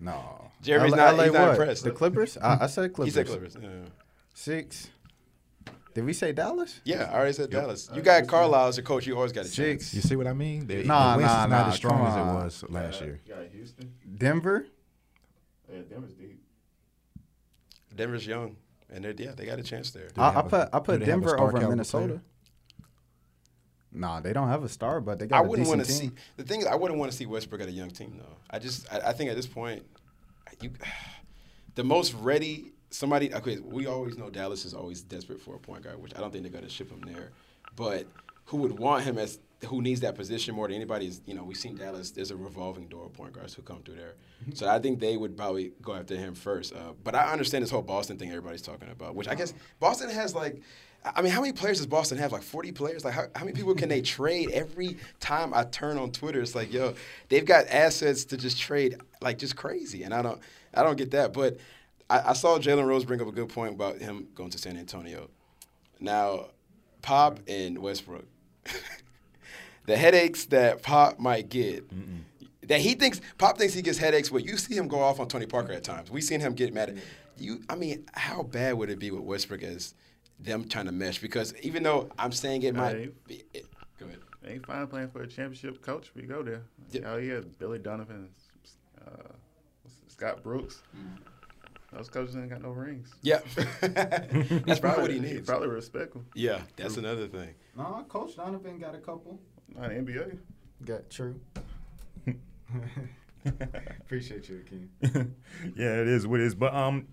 No. 0.00 0.50
Jeremy's 0.60 0.92
LA 0.92 0.96
not- 0.96 1.24
he's 1.24 1.32
not 1.32 1.40
what? 1.42 1.50
impressed. 1.52 1.84
The 1.84 1.90
Clippers? 1.92 2.36
I, 2.38 2.64
I 2.64 2.66
said 2.66 2.84
He 2.84 2.88
Clippers. 2.94 3.14
said 3.14 3.26
Clippers. 3.26 3.56
Yeah. 3.62 3.68
Six. 4.34 4.90
Did 5.94 6.04
we 6.04 6.12
say 6.12 6.32
Dallas? 6.32 6.80
Yeah, 6.84 7.08
I 7.10 7.14
already 7.14 7.32
said 7.34 7.50
Dallas. 7.50 7.88
You 7.94 8.00
uh, 8.00 8.04
got 8.04 8.26
Carlisle 8.26 8.68
as 8.68 8.76
your 8.76 8.84
coach. 8.84 9.06
You 9.06 9.14
always 9.14 9.30
got 9.30 9.46
a 9.46 9.50
chance. 9.50 9.94
You 9.94 10.00
see 10.00 10.16
what 10.16 10.26
I 10.26 10.32
mean? 10.32 10.66
The, 10.66 10.82
Nah, 10.82 11.16
the 11.16 11.22
West 11.22 11.34
nah, 11.34 11.44
is 11.44 11.50
not 11.50 11.66
nah, 11.66 11.68
as 11.68 11.74
strong 11.76 12.06
as 12.06 12.16
it 12.16 12.44
was 12.44 12.64
last 12.68 13.00
year. 13.00 13.20
You 13.24 13.34
got 13.34 13.44
Houston. 13.52 13.94
Denver? 14.16 14.66
Yeah, 15.72 15.78
Denver's 15.88 16.14
deep. 16.14 16.40
Denver's 17.94 18.26
young, 18.26 18.56
and 18.90 19.04
they're 19.04 19.14
yeah, 19.16 19.32
they 19.36 19.46
got 19.46 19.60
a 19.60 19.62
chance 19.62 19.92
there. 19.92 20.08
I, 20.16 20.40
I 20.40 20.42
put 20.42 20.68
I 20.72 20.80
put 20.80 20.86
they 20.86 20.92
have 20.92 21.22
a 21.22 21.26
Denver 21.26 21.40
over 21.40 21.68
Minnesota. 21.68 22.06
player? 22.06 22.22
Nah, 23.92 24.18
they 24.18 24.32
don't 24.32 24.48
have 24.48 24.64
a 24.64 24.68
star, 24.68 25.00
but 25.00 25.20
they 25.20 25.28
got 25.28 25.44
a 25.44 25.48
wouldn't 25.48 25.66
decent 25.66 25.78
want 25.78 25.88
to 25.88 26.00
team. 26.00 26.10
see 26.10 26.22
the 26.36 26.42
thing. 26.42 26.60
is, 26.62 26.66
I 26.66 26.74
wouldn't 26.74 26.98
want 26.98 27.12
to 27.12 27.16
see 27.16 27.26
Westbrook 27.26 27.60
at 27.60 27.68
a 27.68 27.72
young 27.72 27.90
team 27.90 28.16
though. 28.18 28.36
I 28.50 28.58
just 28.58 28.92
I, 28.92 29.10
I 29.10 29.12
think 29.12 29.30
at 29.30 29.36
this 29.36 29.46
point, 29.46 29.84
you 30.60 30.72
the 31.76 31.84
most 31.84 32.14
ready 32.14 32.72
somebody. 32.94 33.34
Okay, 33.34 33.58
we 33.58 33.86
always 33.86 34.16
know 34.16 34.30
Dallas 34.30 34.64
is 34.64 34.74
always 34.74 35.02
desperate 35.02 35.40
for 35.40 35.56
a 35.56 35.58
point 35.58 35.84
guard, 35.84 36.00
which 36.00 36.14
I 36.16 36.20
don't 36.20 36.30
think 36.30 36.44
they're 36.44 36.52
going 36.52 36.64
to 36.64 36.70
ship 36.70 36.90
him 36.90 37.00
there. 37.00 37.30
But 37.76 38.06
who 38.46 38.58
would 38.58 38.78
want 38.78 39.04
him 39.04 39.18
as 39.18 39.38
who 39.66 39.80
needs 39.80 40.00
that 40.00 40.14
position 40.14 40.54
more 40.54 40.68
than 40.68 40.76
anybody 40.76 41.06
is 41.06 41.22
you 41.26 41.34
know 41.34 41.42
we've 41.42 41.56
seen 41.56 41.76
Dallas. 41.76 42.10
There's 42.10 42.30
a 42.30 42.36
revolving 42.36 42.86
door 42.86 43.06
of 43.06 43.12
point 43.12 43.32
guards 43.32 43.54
who 43.54 43.62
come 43.62 43.82
through 43.82 43.96
there. 43.96 44.14
So 44.54 44.68
I 44.68 44.78
think 44.78 45.00
they 45.00 45.16
would 45.16 45.36
probably 45.36 45.72
go 45.82 45.94
after 45.94 46.16
him 46.16 46.34
first. 46.34 46.74
Uh, 46.74 46.92
but 47.02 47.14
I 47.14 47.32
understand 47.32 47.62
this 47.62 47.70
whole 47.70 47.82
Boston 47.82 48.18
thing 48.18 48.28
everybody's 48.28 48.62
talking 48.62 48.90
about, 48.90 49.14
which 49.14 49.28
I 49.28 49.34
guess 49.34 49.54
Boston 49.80 50.10
has 50.10 50.34
like. 50.34 50.62
I 51.06 51.20
mean, 51.20 51.32
how 51.32 51.42
many 51.42 51.52
players 51.52 51.76
does 51.76 51.86
Boston 51.86 52.16
have? 52.16 52.32
Like 52.32 52.40
40 52.40 52.72
players? 52.72 53.04
Like, 53.04 53.12
how, 53.12 53.26
how 53.34 53.44
many 53.44 53.54
people 53.54 53.74
can 53.74 53.90
they 53.90 54.00
trade? 54.16 54.50
Every 54.52 54.96
time 55.20 55.52
I 55.52 55.64
turn 55.64 55.98
on 55.98 56.10
Twitter, 56.12 56.40
it's 56.40 56.54
like, 56.54 56.72
yo, 56.72 56.94
they've 57.28 57.44
got 57.44 57.66
assets 57.68 58.24
to 58.24 58.38
just 58.38 58.58
trade, 58.58 58.96
like, 59.20 59.36
just 59.36 59.54
crazy. 59.54 60.04
And 60.04 60.14
I 60.14 60.22
don't, 60.22 60.40
I 60.72 60.82
don't 60.82 60.96
get 60.96 61.10
that. 61.10 61.34
But 61.34 61.58
I, 62.10 62.30
I 62.30 62.32
saw 62.34 62.58
Jalen 62.58 62.86
Rose 62.86 63.04
bring 63.04 63.20
up 63.20 63.28
a 63.28 63.32
good 63.32 63.48
point 63.48 63.74
about 63.74 63.98
him 63.98 64.28
going 64.34 64.50
to 64.50 64.58
San 64.58 64.76
Antonio. 64.76 65.30
Now, 66.00 66.46
Pop 67.02 67.40
and 67.48 67.78
Westbrook, 67.78 68.26
the 69.86 69.96
headaches 69.96 70.46
that 70.46 70.82
Pop 70.82 71.18
might 71.18 71.48
get, 71.48 71.84
that 72.68 72.80
he 72.80 72.94
thinks 72.94 73.20
Pop 73.38 73.58
thinks 73.58 73.74
he 73.74 73.82
gets 73.82 73.98
headaches. 73.98 74.30
But 74.30 74.44
you 74.44 74.56
see 74.56 74.74
him 74.76 74.88
go 74.88 75.00
off 75.00 75.20
on 75.20 75.28
Tony 75.28 75.46
Parker 75.46 75.72
at 75.72 75.84
times. 75.84 76.10
We 76.10 76.20
seen 76.20 76.40
him 76.40 76.54
get 76.54 76.72
mad. 76.72 76.90
At, 76.90 76.96
you, 77.36 77.62
I 77.68 77.74
mean, 77.74 78.06
how 78.12 78.42
bad 78.42 78.74
would 78.74 78.90
it 78.90 78.98
be 78.98 79.10
with 79.10 79.22
Westbrook 79.22 79.62
as 79.62 79.94
them 80.38 80.68
trying 80.68 80.86
to 80.86 80.92
mesh? 80.92 81.18
Because 81.20 81.54
even 81.62 81.82
though 81.82 82.08
I'm 82.18 82.32
saying 82.32 82.62
it 82.62 82.74
might, 82.74 82.94
Right. 82.94 83.26
be, 83.26 83.42
it, 83.52 83.66
go 83.98 84.06
ahead. 84.06 84.18
Ain't 84.46 84.66
fine 84.66 84.86
playing 84.86 85.08
for 85.08 85.22
a 85.22 85.26
championship 85.26 85.80
coach. 85.82 86.10
We 86.14 86.22
go 86.22 86.42
there. 86.42 86.62
Yeah. 86.92 87.00
Oh 87.06 87.16
yeah, 87.16 87.40
Billy 87.58 87.78
Donovan, 87.78 88.28
uh, 89.00 89.10
Brooks. 90.42 90.82
it, 90.86 90.92
Scott 90.92 91.33
Brooks. 91.94 92.08
Those 92.08 92.14
coaches 92.14 92.36
ain't 92.36 92.50
got 92.50 92.62
no 92.62 92.70
rings. 92.70 93.14
Yeah, 93.22 93.40
that's 93.80 94.80
probably 94.80 95.02
what 95.02 95.10
he 95.10 95.20
needs. 95.20 95.48
Probably 95.48 95.68
respect 95.68 96.14
him. 96.14 96.26
Yeah, 96.34 96.60
that's 96.76 96.96
another 96.96 97.26
thing. 97.28 97.54
No, 97.76 98.04
Coach 98.08 98.36
Donovan 98.36 98.78
got 98.78 98.94
a 98.94 98.98
couple. 98.98 99.40
Not 99.74 99.88
the 99.88 99.94
NBA. 99.94 100.38
Got 100.84 101.10
true. 101.10 101.40
Appreciate 104.00 104.48
you, 104.48 104.64
King. 104.68 105.34
yeah, 105.76 106.00
it 106.00 106.08
is 106.08 106.26
what 106.26 106.40
it 106.40 106.46
is. 106.46 106.54
But 106.54 106.74
um, 106.74 107.06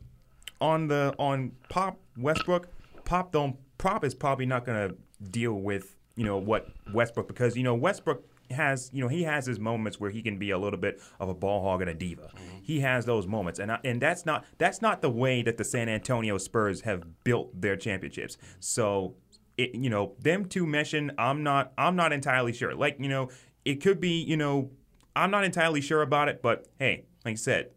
on 0.59 0.87
the 0.87 1.13
on 1.17 1.51
Pop 1.69 1.97
Westbrook, 2.17 2.67
Pop 3.05 3.31
don't 3.31 3.57
Pop 3.77 4.03
is 4.03 4.15
probably 4.15 4.45
not 4.45 4.65
gonna 4.65 4.91
deal 5.29 5.53
with 5.53 5.95
you 6.15 6.25
know 6.25 6.37
what 6.37 6.67
Westbrook 6.93 7.27
because 7.27 7.55
you 7.55 7.63
know 7.63 7.75
Westbrook 7.75 8.23
has 8.51 8.89
you 8.93 9.01
know 9.01 9.07
he 9.07 9.23
has 9.23 9.45
his 9.45 9.59
moments 9.59 9.99
where 9.99 10.09
he 10.09 10.21
can 10.21 10.37
be 10.37 10.51
a 10.51 10.57
little 10.57 10.79
bit 10.79 11.01
of 11.19 11.29
a 11.29 11.33
ball 11.33 11.61
hog 11.63 11.81
and 11.81 11.89
a 11.89 11.93
diva. 11.93 12.23
Mm-hmm. 12.23 12.57
He 12.61 12.79
has 12.81 13.05
those 13.05 13.27
moments, 13.27 13.59
and 13.59 13.71
I, 13.71 13.79
and 13.83 14.01
that's 14.01 14.25
not 14.25 14.45
that's 14.57 14.81
not 14.81 15.01
the 15.01 15.09
way 15.09 15.41
that 15.43 15.57
the 15.57 15.63
San 15.63 15.89
Antonio 15.89 16.37
Spurs 16.37 16.81
have 16.81 17.23
built 17.23 17.59
their 17.59 17.75
championships. 17.75 18.37
So. 18.59 19.15
It, 19.57 19.75
you 19.75 19.89
know 19.89 20.13
them 20.17 20.45
two 20.45 20.65
meshing. 20.65 21.13
I'm 21.17 21.43
not. 21.43 21.73
I'm 21.77 21.97
not 21.97 22.13
entirely 22.13 22.53
sure. 22.53 22.73
Like 22.73 22.95
you 22.99 23.09
know, 23.09 23.29
it 23.65 23.75
could 23.75 23.99
be. 23.99 24.23
You 24.23 24.37
know, 24.37 24.71
I'm 25.13 25.29
not 25.29 25.43
entirely 25.43 25.81
sure 25.81 26.01
about 26.01 26.29
it. 26.29 26.41
But 26.41 26.67
hey, 26.79 27.03
like 27.25 27.33
I 27.33 27.35
said, 27.35 27.71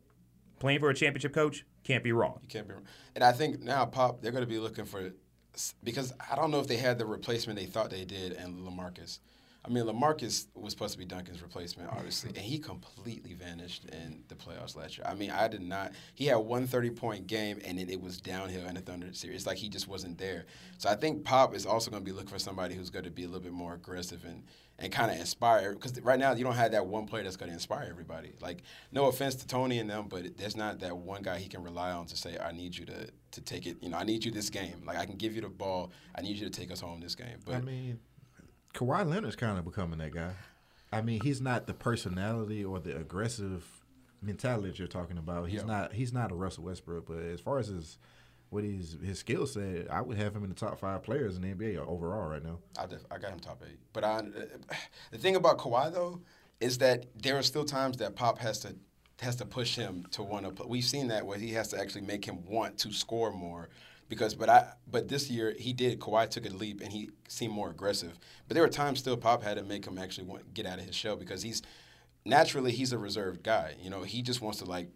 playing 0.61 0.79
for 0.79 0.89
a 0.89 0.95
championship 0.95 1.35
coach 1.35 1.67
can't 1.85 2.03
be 2.03 2.13
wrong. 2.13 2.39
You 2.43 2.49
can't 2.49 2.67
be. 2.67 2.75
Wrong. 2.75 2.85
And 3.15 3.23
I 3.23 3.33
think 3.33 3.61
now 3.61 3.85
Pop, 3.85 4.21
they're 4.21 4.33
going 4.33 4.45
to 4.45 4.49
be 4.49 4.59
looking 4.59 4.85
for 4.85 5.13
because 5.85 6.13
I 6.31 6.35
don't 6.35 6.51
know 6.51 6.59
if 6.59 6.67
they 6.67 6.79
had 6.79 6.99
the 6.99 7.07
replacement 7.07 7.59
they 7.59 7.67
thought 7.67 7.91
they 7.91 8.05
did, 8.05 8.33
and 8.33 8.61
Lamarcus. 8.61 9.21
I 9.65 9.71
mean, 9.71 9.85
Lamarcus 9.85 10.47
was 10.55 10.73
supposed 10.73 10.93
to 10.93 10.99
be 10.99 11.07
Duncan's 11.07 11.41
replacement, 11.41 11.89
obviously, 11.91 12.31
and 12.31 12.39
he 12.39 12.59
completely 12.59 13.33
vanished 13.33 13.87
in 13.87 14.23
the 14.29 14.35
playoffs 14.35 14.77
last 14.77 14.99
year. 14.99 15.07
I 15.09 15.15
mean, 15.15 15.31
I 15.31 15.49
did 15.49 15.63
not. 15.63 15.93
He 16.15 16.27
had 16.27 16.37
one 16.37 16.67
30 16.67 16.91
point 16.91 17.27
game, 17.27 17.61
and 17.65 17.79
it 17.81 18.01
was 18.01 18.21
downhill 18.21 18.67
in 18.67 18.75
the 18.75 18.83
Thunder 18.83 19.13
series. 19.13 19.47
Like 19.47 19.57
he 19.57 19.71
just 19.71 19.89
wasn't 19.89 20.19
there. 20.19 20.45
So 20.77 20.91
I 20.91 20.97
think 20.97 21.25
Pop 21.25 21.55
is 21.55 21.65
also 21.65 21.91
going 21.91 22.03
to 22.03 22.05
be 22.05 22.13
looking 22.13 22.29
for 22.29 22.39
somebody 22.39 22.75
who's 22.75 22.91
going 22.91 23.07
to 23.07 23.11
be 23.11 23.25
a 23.25 23.27
little 23.27 23.41
bit 23.41 23.53
more 23.53 23.75
aggressive 23.75 24.25
and 24.25 24.45
and 24.79 24.93
kind 24.93 25.11
of 25.11 25.19
inspire. 25.19 25.73
Because 25.73 25.99
right 26.01 26.19
now 26.19 26.35
you 26.35 26.45
don't 26.45 26.55
have 26.55 26.73
that 26.73 26.87
one 26.87 27.07
player 27.07 27.23
that's 27.23 27.37
going 27.37 27.49
to 27.49 27.55
inspire 27.55 27.87
everybody. 27.89 28.35
Like, 28.41 28.63
no 28.93 29.07
offense 29.07 29.35
to 29.37 29.47
Tony 29.47 29.79
and 29.79 29.89
them, 29.89 30.09
but 30.09 30.37
there's 30.37 30.57
not 30.57 30.81
that 30.81 30.97
one 30.97 31.23
guy 31.23 31.39
he 31.39 31.49
can 31.49 31.63
rely 31.63 31.93
on 31.93 32.07
to 32.07 32.17
say, 32.17 32.37
"I 32.39 32.53
need 32.53 32.77
you 32.77 32.85
to 32.87 33.09
to 33.33 33.41
take 33.41 33.67
it." 33.67 33.79
You 33.81 33.89
know, 33.89 33.97
I 33.97 34.05
need 34.05 34.25
you 34.25 34.31
this 34.31 34.51
game. 34.51 34.83
Like, 34.85 34.99
I 34.99 35.07
can 35.07 35.17
give 35.17 35.35
you 35.35 35.41
the 35.41 35.49
ball. 35.49 35.91
I 36.15 36.21
need 36.21 36.37
you 36.37 36.45
to 36.45 36.51
take 36.51 36.71
us 36.71 36.81
home 36.81 37.01
this 37.01 37.15
game. 37.15 37.39
But 37.47 37.55
I 37.55 37.61
mean, 37.61 37.99
Kawhi 38.75 39.09
Leonard's 39.09 39.37
kind 39.37 39.59
of 39.59 39.65
becoming 39.65 39.99
that 40.01 40.13
guy. 40.13 40.33
I 40.93 41.01
mean, 41.01 41.21
he's 41.23 41.41
not 41.41 41.67
the 41.67 41.75
personality 41.75 42.65
or 42.65 42.79
the 42.81 42.97
aggressive 42.97 43.65
mentality 44.23 44.69
that 44.69 44.79
you're 44.79 44.89
talking 44.89 45.19
about. 45.19 45.49
He's 45.49 45.61
Yeah. 45.61 45.67
not. 45.67 45.93
He's 45.93 46.13
not 46.13 46.31
a 46.33 46.35
Russell 46.35 46.65
Westbrook. 46.65 47.07
But 47.07 47.19
as 47.19 47.41
far 47.41 47.59
as 47.59 47.69
his 47.69 47.99
what 48.51 48.65
his 48.65 48.97
his 49.03 49.19
skill 49.19 49.47
set, 49.47 49.91
I 49.91 50.01
would 50.01 50.17
have 50.17 50.35
him 50.37 50.45
in 50.45 50.51
the 50.51 50.55
top 50.57 50.79
five 50.79 51.03
players 51.03 51.37
in 51.37 51.43
the 51.43 51.49
NBA 51.55 51.79
overall 51.79 52.29
right 52.29 52.43
now. 52.45 52.59
I, 52.79 52.87
def- 52.87 53.05
I 53.11 53.19
got 53.19 53.33
him 53.33 53.41
top 53.41 53.63
eight. 53.69 53.79
But 53.93 54.05
I, 54.05 54.23
the 55.11 55.19
thing 55.19 55.37
about 55.37 55.59
Kawhi 55.59 55.93
though 55.93 56.21
is 56.61 56.79
that 56.79 57.07
there 57.21 57.37
are 57.37 57.43
still 57.43 57.65
times 57.65 57.97
that 57.99 58.15
Pop 58.15 58.39
has 58.39 58.61
to 58.61 58.75
has 59.21 59.37
to 59.37 59.45
push 59.45 59.77
him 59.77 60.07
to 60.13 60.23
want 60.23 60.57
to. 60.57 60.67
We've 60.67 60.85
seen 60.85 61.09
that 61.09 61.25
where 61.27 61.39
he 61.39 61.51
has 61.53 61.69
to 61.69 61.79
actually 61.81 62.03
make 62.03 62.25
him 62.25 62.45
want 62.47 62.79
to 62.79 62.93
score 62.93 63.33
more. 63.33 63.69
Because, 64.09 64.35
but 64.35 64.49
I, 64.49 64.73
but 64.91 65.09
this 65.09 65.31
year 65.31 65.55
he 65.59 65.73
did. 65.73 65.99
Kawhi 65.99 66.29
took 66.29 66.47
a 66.47 66.51
leap 66.51 66.81
and 66.81 66.93
he 66.93 67.11
seemed 67.29 67.55
more 67.55 67.71
aggressive. 67.71 68.19
But 68.47 68.55
there 68.55 68.63
were 68.63 68.69
times 68.69 68.99
still 68.99 69.17
Pop 69.17 69.43
had 69.43 69.57
to 69.57 69.63
make 69.63 69.87
him 69.87 69.99
actually 69.99 70.27
want 70.27 70.53
get 70.55 70.67
out 70.67 70.79
of 70.79 70.85
his 70.85 70.95
shell 70.95 71.17
because 71.17 71.43
he's 71.43 71.63
naturally 72.25 72.73
he's 72.73 72.93
a 72.93 72.99
reserved 72.99 73.43
guy. 73.43 73.75
You 73.81 73.91
know, 73.91 74.03
he 74.03 74.23
just 74.23 74.41
wants 74.41 74.59
to 74.59 74.67
like 74.67 74.89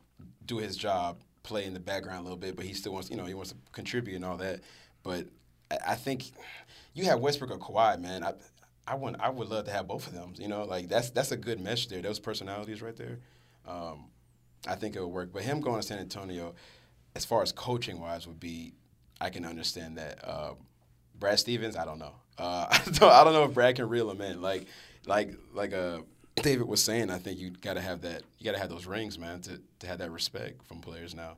do 0.45 0.59
his 0.59 0.77
job, 0.77 1.21
play 1.43 1.65
in 1.65 1.75
the 1.75 1.81
background 1.81 2.21
a 2.21 2.23
little 2.23 2.39
bit, 2.39 2.57
but 2.57 2.65
he 2.65 2.75
still 2.75 2.93
wants, 2.93 3.11
you 3.11 3.17
know, 3.17 3.25
he 3.25 3.35
wants 3.35 3.51
to 3.51 3.57
contribute 3.73 4.17
and 4.17 4.25
all 4.25 4.37
that. 4.37 4.61
But 5.03 5.27
I, 5.71 5.79
I 5.89 5.95
think 5.95 6.25
you 6.95 7.05
have 7.05 7.21
Westbrook 7.21 7.51
or 7.51 7.59
Kawhi, 7.59 8.01
man. 8.01 8.23
I, 8.23 8.35
I 8.87 8.95
want, 8.95 9.17
I 9.21 9.29
would 9.29 9.49
love 9.49 9.67
to 9.67 9.71
have 9.71 9.87
both 9.87 10.07
of 10.07 10.15
them. 10.15 10.35
You 10.39 10.49
know, 10.49 10.65
like 10.65 10.89
that's 10.89 11.11
that's 11.11 11.33
a 11.33 11.37
good 11.37 11.61
mesh 11.61 11.87
there. 11.87 12.03
Those 12.03 12.19
personalities 12.19 12.83
right 12.83 12.97
there. 12.97 13.19
Um, 13.67 14.07
I 14.67 14.75
think 14.75 14.97
it 14.97 15.01
would 15.01 15.09
work. 15.09 15.33
But 15.33 15.43
him 15.43 15.61
going 15.61 15.81
to 15.81 15.87
San 15.87 15.99
Antonio, 15.99 16.55
as 17.15 17.25
far 17.25 17.43
as 17.43 17.53
coaching 17.53 18.01
wise, 18.01 18.27
would 18.27 18.41
be, 18.41 18.73
I 19.21 19.31
can 19.31 19.45
understand 19.45 19.99
that. 19.99 20.27
Um, 20.29 20.57
Brad 21.19 21.39
Stevens, 21.39 21.77
I 21.77 21.85
don't 21.85 21.99
know. 21.99 22.15
Uh, 22.39 22.67
I 22.71 22.83
don't, 22.93 23.13
I 23.13 23.25
don't 23.25 23.33
know 23.33 23.45
if 23.45 23.55
Brad 23.55 23.77
can 23.77 23.89
reel 23.89 24.11
him 24.11 24.21
in. 24.21 24.41
Like, 24.41 24.67
like, 25.07 25.35
like 25.53 25.73
uh, 25.73 26.01
David 26.37 26.69
was 26.69 26.83
saying. 26.83 27.11
I 27.11 27.19
think 27.19 27.39
you 27.39 27.51
got 27.51 27.75
to 27.75 27.81
have 27.81 28.03
that. 28.03 28.23
You 28.39 28.45
got 28.45 28.53
to 28.53 28.59
have 28.59 28.69
those 28.71 28.87
rings, 28.87 29.19
man, 29.19 29.41
to 29.43 29.61
to 29.81 29.87
have 29.87 29.99
that 29.99 30.11
respect 30.11 30.65
from 30.67 30.81
players 30.81 31.15
now. 31.15 31.37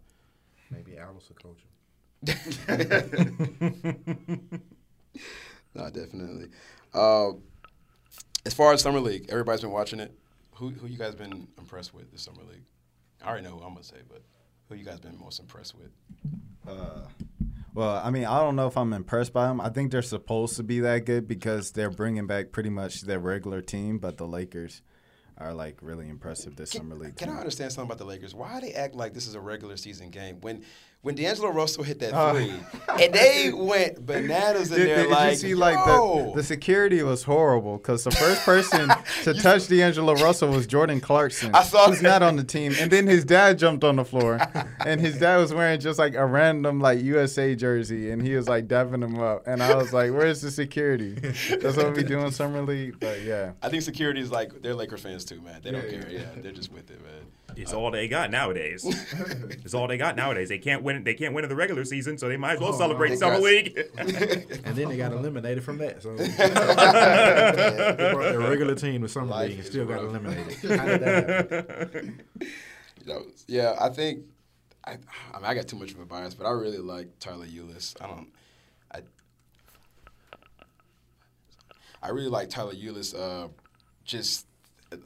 Maybe 0.71 0.97
Alice 0.99 1.29
will 1.29 1.37
coach 1.37 1.59
him. 2.67 4.63
No, 5.75 5.89
definitely. 5.91 6.49
Uh, 6.93 7.33
as 8.45 8.55
far 8.55 8.73
as 8.73 8.83
summer 8.83 9.01
league, 9.01 9.27
everybody's 9.29 9.61
been 9.61 9.71
watching 9.71 10.01
it. 10.01 10.13
Who 10.55 10.71
who 10.71 10.87
you 10.87 10.99
guys 10.99 11.15
been 11.15 11.47
impressed 11.59 11.95
with 11.95 12.11
this 12.11 12.23
summer 12.23 12.43
league? 12.49 12.65
I 13.23 13.29
already 13.29 13.45
know 13.45 13.53
who 13.53 13.63
I'm 13.65 13.73
gonna 13.73 13.85
say, 13.85 13.99
but 14.09 14.23
who 14.69 14.75
you 14.75 14.85
guys 14.85 15.01
been 15.01 15.19
most 15.19 15.41
impressed 15.41 15.75
with? 15.77 15.91
Uh, 16.69 17.03
well, 17.75 18.01
I 18.05 18.11
mean, 18.11 18.25
I 18.25 18.39
don't 18.41 18.57
know 18.57 18.67
if 18.67 18.77
I'm 18.77 18.93
impressed 18.93 19.33
by 19.33 19.47
them. 19.47 19.61
I 19.61 19.69
think 19.69 19.91
they're 19.91 20.03
supposed 20.03 20.57
to 20.57 20.63
be 20.63 20.81
that 20.81 21.05
good 21.05 21.29
because 21.29 21.73
they're 21.73 21.91
bringing 21.91 22.27
back 22.27 22.53
pretty 22.53 22.71
much 22.71 23.03
their 23.03 23.19
regular 23.19 23.61
team, 23.61 23.99
but 23.99 24.17
the 24.17 24.27
Lakers 24.27 24.83
are 25.39 25.55
like 25.55 25.79
really 25.81 26.09
impressive 26.09 26.57
this 26.57 26.71
summer 26.71 26.95
league. 26.95 27.17
Can 27.17 27.31
I 27.31 27.39
understand 27.39 27.73
something 27.73 27.89
about 27.89 27.99
the 27.99 28.05
Lakers? 28.05 28.35
Why 28.35 28.61
they 28.61 28.73
act 28.73 28.95
like 28.95 29.15
this 29.15 29.27
is 29.27 29.35
a 29.35 29.41
regular 29.41 29.77
season 29.77 30.11
game 30.11 30.41
when 30.41 30.65
when 31.03 31.15
D'Angelo 31.15 31.49
Russell 31.51 31.83
hit 31.83 31.99
that 32.01 32.13
Oh. 32.13 32.35
three 32.35 32.53
and 33.05 33.15
they 33.15 33.51
went 33.55 34.05
bananas 34.05 34.71
in 34.71 34.79
Did, 34.79 34.89
there 34.89 35.03
did 35.05 35.11
like 35.11 35.31
you 35.31 35.37
see 35.37 35.55
like 35.55 35.77
the, 35.87 36.33
the 36.37 36.43
security 36.43 37.03
was 37.03 37.23
horrible 37.23 37.79
because 37.79 38.05
the 38.05 38.11
first 38.11 38.43
person 38.43 38.91
to 39.25 39.33
touch 39.35 39.69
D'Angelo 39.69 40.15
Russell 40.17 40.51
was 40.51 40.67
Jordan 40.67 41.01
Clarkson. 41.01 41.55
I 41.55 41.63
saw 41.63 41.89
who's 41.89 42.01
that. 42.01 42.21
not 42.21 42.23
on 42.23 42.37
the 42.37 42.45
team, 42.45 42.75
and 42.79 42.91
then 42.91 43.07
his 43.07 43.25
dad 43.25 43.59
jumped 43.59 43.83
on 43.85 43.97
the 43.97 44.05
floor, 44.05 44.39
and 44.85 45.01
his 45.01 45.19
dad 45.19 45.39
was 45.39 45.55
wearing 45.55 45.81
just 45.81 45.99
like 45.99 46.15
a 46.15 46.27
random 46.27 46.81
like 46.81 47.01
USA 47.01 47.55
jersey, 47.55 48.11
and 48.11 48.21
he 48.21 48.35
was 48.35 48.49
like 48.49 48.69
dapping 48.69 49.03
him 49.03 49.19
up, 49.19 49.43
and 49.47 49.63
I 49.63 49.75
was 49.77 49.93
like, 49.93 50.11
"Where's 50.13 50.41
the 50.43 50.51
security?" 50.51 51.15
That's 51.15 51.77
what 51.77 51.95
we 51.97 52.03
do 52.03 52.21
in 52.21 52.31
summer 52.33 52.61
league, 52.63 53.01
but 53.01 53.23
yeah. 53.23 53.53
I 53.63 53.69
think 53.71 53.83
security 53.83 54.21
is 54.21 54.31
like 54.31 54.61
they're 54.61 54.75
Laker 54.75 54.99
fans 54.99 55.25
too, 55.25 55.41
man. 55.41 55.61
They 55.63 55.71
don't 55.71 55.85
Yeah, 55.85 55.91
care. 56.01 56.11
yeah. 56.11 56.19
Yeah, 56.21 56.43
they're 56.43 56.53
just 56.53 56.71
with 56.73 56.91
it, 56.91 57.01
man. 57.03 57.23
It's 57.57 57.73
all 57.73 57.91
they 57.91 58.09
got 58.09 58.31
nowadays. 58.31 58.85
it's 59.65 59.75
all 59.75 59.87
they 59.89 59.97
got 59.97 60.17
nowadays. 60.17 60.49
They 60.49 60.59
can't 60.59 60.83
win. 60.83 61.05
They 61.05 61.15
can't 61.15 61.35
win 61.35 61.45
in 61.45 61.51
the 61.51 61.57
regular 61.57 61.85
season, 61.85 62.19
so 62.19 62.29
they 62.29 62.37
might 62.37 62.55
as 62.55 62.61
well 62.61 62.75
Oh, 62.75 62.79
celebrate 62.79 63.17
summer 63.19 63.35
got- 63.35 63.43
league. 63.43 63.79
And 63.99 64.77
then 64.77 64.89
they 64.89 64.97
got 64.97 65.13
eliminated 65.13 65.65
from 65.65 65.79
that. 65.79 66.03
So 66.03 66.15
they 66.17 66.27
their 68.33 68.39
regular 68.41 68.75
team 68.75 69.03
to 69.03 69.09
summer 69.09 69.27
Life 69.27 69.49
league 69.49 69.59
and 69.59 69.61
is 69.61 69.67
still 69.67 69.87
got 69.87 69.99
eliminated. 70.01 70.53
How 70.79 70.85
did 70.87 71.01
that 71.01 71.69
happen? 71.71 72.23
That 73.07 73.17
was- 73.25 73.45
yeah, 73.49 73.75
I 73.81 73.89
think 73.89 74.25
I, 74.85 74.93
I 75.33 75.37
mean, 75.37 75.45
I 75.45 75.55
got 75.55 75.69
too 75.69 75.77
much 75.77 75.93
of 75.93 76.01
a 76.01 76.05
bias, 76.07 76.35
but 76.35 76.47
I 76.47 76.51
really 76.53 76.79
like 76.79 77.19
Tyler 77.19 77.47
Ulis. 77.47 77.95
I 78.01 78.07
don't, 78.07 78.29
I, 78.93 79.01
I 82.03 82.09
really 82.11 82.29
like 82.31 82.49
Tyler 82.51 82.73
Ulis. 82.73 83.15
Uh, 83.19 83.49
just, 84.05 84.47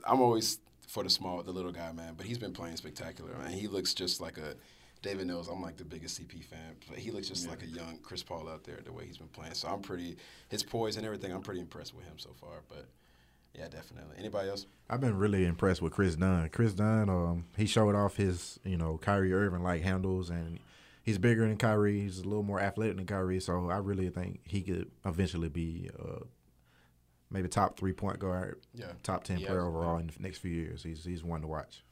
I'm 0.07 0.20
always 0.20 0.59
for 0.95 1.03
the 1.03 1.11
small, 1.11 1.42
the 1.42 1.51
little 1.51 1.72
guy, 1.72 1.90
man. 1.90 2.14
But 2.16 2.24
he's 2.24 2.38
been 2.38 2.53
playing 2.53 2.76
spectacular, 2.76 3.36
man. 3.36 3.51
He 3.51 3.66
looks 3.66 3.92
just 3.92 4.20
like 4.20 4.38
a. 4.38 4.55
David 5.03 5.26
knows 5.26 5.49
I'm 5.49 5.61
like 5.61 5.76
the 5.76 5.84
biggest 5.84 6.18
CP 6.18 6.42
fan, 6.45 6.76
but 6.88 6.99
he 6.99 7.11
looks 7.11 7.28
just 7.28 7.47
like 7.47 7.62
a 7.62 7.66
young 7.66 7.99
Chris 8.03 8.22
Paul 8.22 8.49
out 8.49 8.64
there 8.64 8.78
the 8.82 8.92
way 8.92 9.05
he's 9.05 9.18
been 9.18 9.28
playing. 9.28 9.53
So 9.53 9.68
I'm 9.68 9.82
pretty 9.82 10.16
his 10.49 10.62
poise 10.62 10.97
and 10.97 11.05
everything. 11.05 11.30
I'm 11.32 11.42
pretty 11.42 11.61
impressed 11.61 11.95
with 11.95 12.07
him 12.07 12.14
so 12.16 12.30
far. 12.40 12.62
But 12.68 12.86
yeah, 13.55 13.68
definitely. 13.68 14.14
Anybody 14.18 14.49
else? 14.49 14.66
I've 14.88 15.01
been 15.01 15.18
really 15.18 15.45
impressed 15.45 15.82
with 15.82 15.92
Kris 15.92 16.14
Dunn. 16.14 16.49
Kris 16.49 16.72
Dunn, 16.72 17.11
um, 17.11 17.45
he 17.57 17.66
showed 17.66 17.95
off 17.95 18.16
his, 18.16 18.61
you 18.64 18.78
know, 18.78 18.97
Kyrie 18.97 19.34
Irving 19.34 19.62
like 19.62 19.82
handles, 19.82 20.30
and 20.30 20.59
he's 21.03 21.18
bigger 21.18 21.47
than 21.47 21.59
Kyrie. 21.59 22.01
He's 22.01 22.20
a 22.20 22.24
little 22.24 22.42
more 22.42 22.61
athletic 22.61 22.97
than 22.97 23.07
Kyrie, 23.07 23.40
so 23.40 23.68
I 23.68 23.78
really 23.78 24.09
think 24.09 24.40
he 24.45 24.62
could 24.62 24.90
eventually 25.05 25.51
be 25.51 25.90
uh, 25.99 26.20
maybe 27.35 27.49
top 27.49 27.76
three 27.76 27.93
point 27.93 28.18
guard, 28.18 28.61
Yeah. 28.72 28.93
top 29.03 29.24
ten 29.24 29.39
Yeah. 29.39 29.49
player 29.49 29.66
overall 29.66 29.99
in 29.99 30.07
the 30.07 30.12
next 30.20 30.39
few 30.39 30.53
years. 30.53 30.82
He's 30.82 31.05
he's 31.05 31.22
one 31.22 31.43
to 31.43 31.47
watch. 31.47 31.85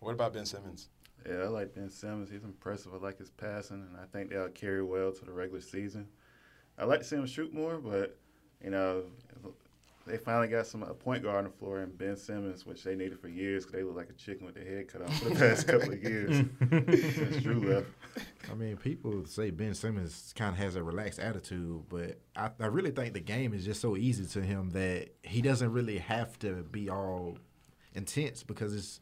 What 0.00 0.12
about 0.12 0.32
Ben 0.32 0.46
Simmons? 0.46 0.88
Yeah, 1.28 1.36
I 1.36 1.46
like 1.46 1.74
Ben 1.74 1.88
Simmons. 1.90 2.28
He's 2.30 2.44
impressive. 2.44 2.92
I 2.92 2.98
like 2.98 3.18
his 3.18 3.30
passing, 3.30 3.86
and 3.88 3.96
I 3.96 4.04
think 4.06 4.30
they'll 4.30 4.48
carry 4.48 4.82
well 4.82 5.12
to 5.12 5.24
the 5.24 5.32
regular 5.32 5.60
season. 5.60 6.08
I 6.76 6.84
like 6.84 6.98
to 7.00 7.04
see 7.04 7.16
him 7.16 7.26
shoot 7.26 7.54
more, 7.54 7.76
but 7.78 8.18
you 8.62 8.70
know, 8.70 9.04
they 10.06 10.16
finally 10.18 10.48
got 10.48 10.66
some 10.66 10.82
a 10.82 10.92
point 10.92 11.22
guard 11.22 11.36
on 11.38 11.44
the 11.44 11.50
floor 11.50 11.80
in 11.82 11.90
Ben 11.90 12.16
Simmons, 12.16 12.66
which 12.66 12.82
they 12.82 12.94
needed 12.94 13.18
for 13.20 13.28
years 13.28 13.64
because 13.64 13.78
they 13.78 13.84
look 13.84 13.96
like 13.96 14.10
a 14.10 14.14
chicken 14.14 14.44
with 14.44 14.54
their 14.54 14.64
head 14.64 14.88
cut 14.88 15.02
off 15.02 15.18
for 15.22 15.28
the 15.30 15.34
past 15.36 15.66
couple 15.66 15.92
of 15.92 16.02
years 16.02 16.44
since 16.58 17.36
Jrue 17.36 17.64
left. 17.64 17.86
I 18.50 18.54
mean, 18.54 18.76
people 18.76 19.24
say 19.26 19.50
Ben 19.50 19.74
Simmons 19.74 20.32
kind 20.36 20.52
of 20.52 20.58
has 20.58 20.76
a 20.76 20.82
relaxed 20.82 21.18
attitude, 21.18 21.82
but 21.88 22.20
I, 22.36 22.50
I 22.60 22.66
really 22.66 22.90
think 22.90 23.14
the 23.14 23.20
game 23.20 23.54
is 23.54 23.64
just 23.64 23.80
so 23.80 23.96
easy 23.96 24.26
to 24.26 24.42
him 24.42 24.70
that 24.70 25.10
he 25.22 25.42
doesn't 25.42 25.72
really 25.72 25.98
have 25.98 26.38
to 26.40 26.62
be 26.64 26.88
all 26.88 27.38
intense 27.94 28.42
because 28.42 28.74
it's. 28.74 29.00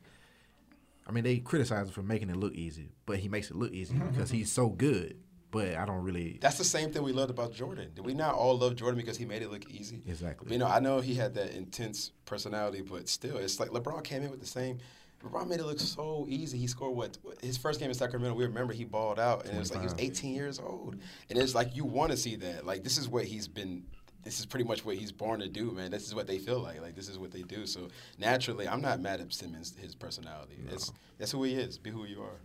I 1.07 1.11
mean, 1.11 1.24
they 1.24 1.38
criticize 1.38 1.88
him 1.88 1.93
for 1.93 2.03
making 2.03 2.30
it 2.30 2.36
look 2.36 2.55
easy, 2.55 2.93
but 3.07 3.18
he 3.18 3.28
makes 3.28 3.51
it 3.51 3.57
look 3.57 3.72
easy 3.72 3.95
mm-hmm. 3.95 4.11
because 4.11 4.30
he's 4.30 4.53
so 4.53 4.68
good. 4.68 5.16
But 5.51 5.74
I 5.76 5.84
don't 5.84 6.03
really. 6.03 6.38
That's 6.40 6.57
the 6.57 6.64
same 6.64 6.93
thing 6.93 7.03
we 7.03 7.12
loved 7.12 7.30
about 7.30 7.53
Jordan. 7.53 7.90
Did 7.95 8.07
we 8.07 8.14
not 8.14 8.34
all 8.34 8.57
love 8.57 8.76
Jordan 8.76 8.99
because 8.99 9.18
he 9.18 9.26
made 9.26 9.43
it 9.43 9.51
look 9.51 9.68
easy? 9.70 10.03
Exactly. 10.07 10.51
You 10.53 10.59
know, 10.59 10.66
I 10.66 10.80
know 10.80 11.01
he 11.01 11.14
had 11.14 11.34
that 11.34 11.55
intense 11.55 12.12
personality, 12.24 12.80
but 12.80 13.09
still, 13.09 13.36
it's 13.36 13.61
like 13.61 13.70
LeBron 13.70 14.03
came 14.03 14.22
in 14.22 14.30
with 14.30 14.40
the 14.40 14.47
same. 14.47 14.78
LeBron 15.25 15.49
made 15.49 15.61
it 15.61 15.66
look 15.66 15.79
so 15.79 16.27
easy. 16.29 16.59
He 16.59 16.66
scored 16.66 16.97
what 16.97 17.16
his 17.43 17.57
first 17.57 17.81
game 17.81 17.89
in 17.89 17.95
Sacramento. 17.95 18.35
We 18.37 18.45
remember 18.45 18.73
he 18.73 18.85
balled 18.85 19.18
out, 19.18 19.45
and 19.47 19.55
it 19.55 19.59
was 19.59 19.70
like 19.70 19.81
he 19.81 19.87
was 19.87 19.95
18 19.99 20.35
years 20.35 20.59
old, 20.59 20.97
and 21.31 21.39
it's 21.39 21.55
like 21.55 21.77
you 21.77 21.85
want 21.85 22.11
to 22.11 22.16
see 22.16 22.37
that. 22.37 22.66
Like 22.66 22.83
this 22.83 22.99
is 22.99 23.09
what 23.09 23.25
he's 23.25 23.49
been. 23.49 23.85
This 24.25 24.39
is 24.39 24.47
pretty 24.47 24.64
much 24.64 24.85
what 24.85 24.97
he's 24.97 25.11
born 25.11 25.41
to 25.41 25.49
do, 25.49 25.73
man. 25.73 25.91
This 25.91 26.07
is 26.07 26.14
what 26.14 26.29
they 26.29 26.39
feel 26.39 26.61
like. 26.61 26.81
Like 26.81 26.95
this 26.95 27.09
is 27.09 27.18
what 27.18 27.33
they 27.33 27.43
do. 27.43 27.66
So 27.66 27.89
naturally, 28.18 28.68
I'm 28.68 28.81
not 28.81 29.01
mad 29.01 29.20
at 29.20 29.33
Simmons. 29.33 29.75
His 29.81 29.95
personality. 29.95 30.57
It's 30.70 30.93
that's 31.18 31.33
who 31.33 31.43
he 31.45 31.55
is. 31.55 31.79
Be 31.79 31.91
who 31.91 32.05
you 32.05 32.23
are. 32.23 32.41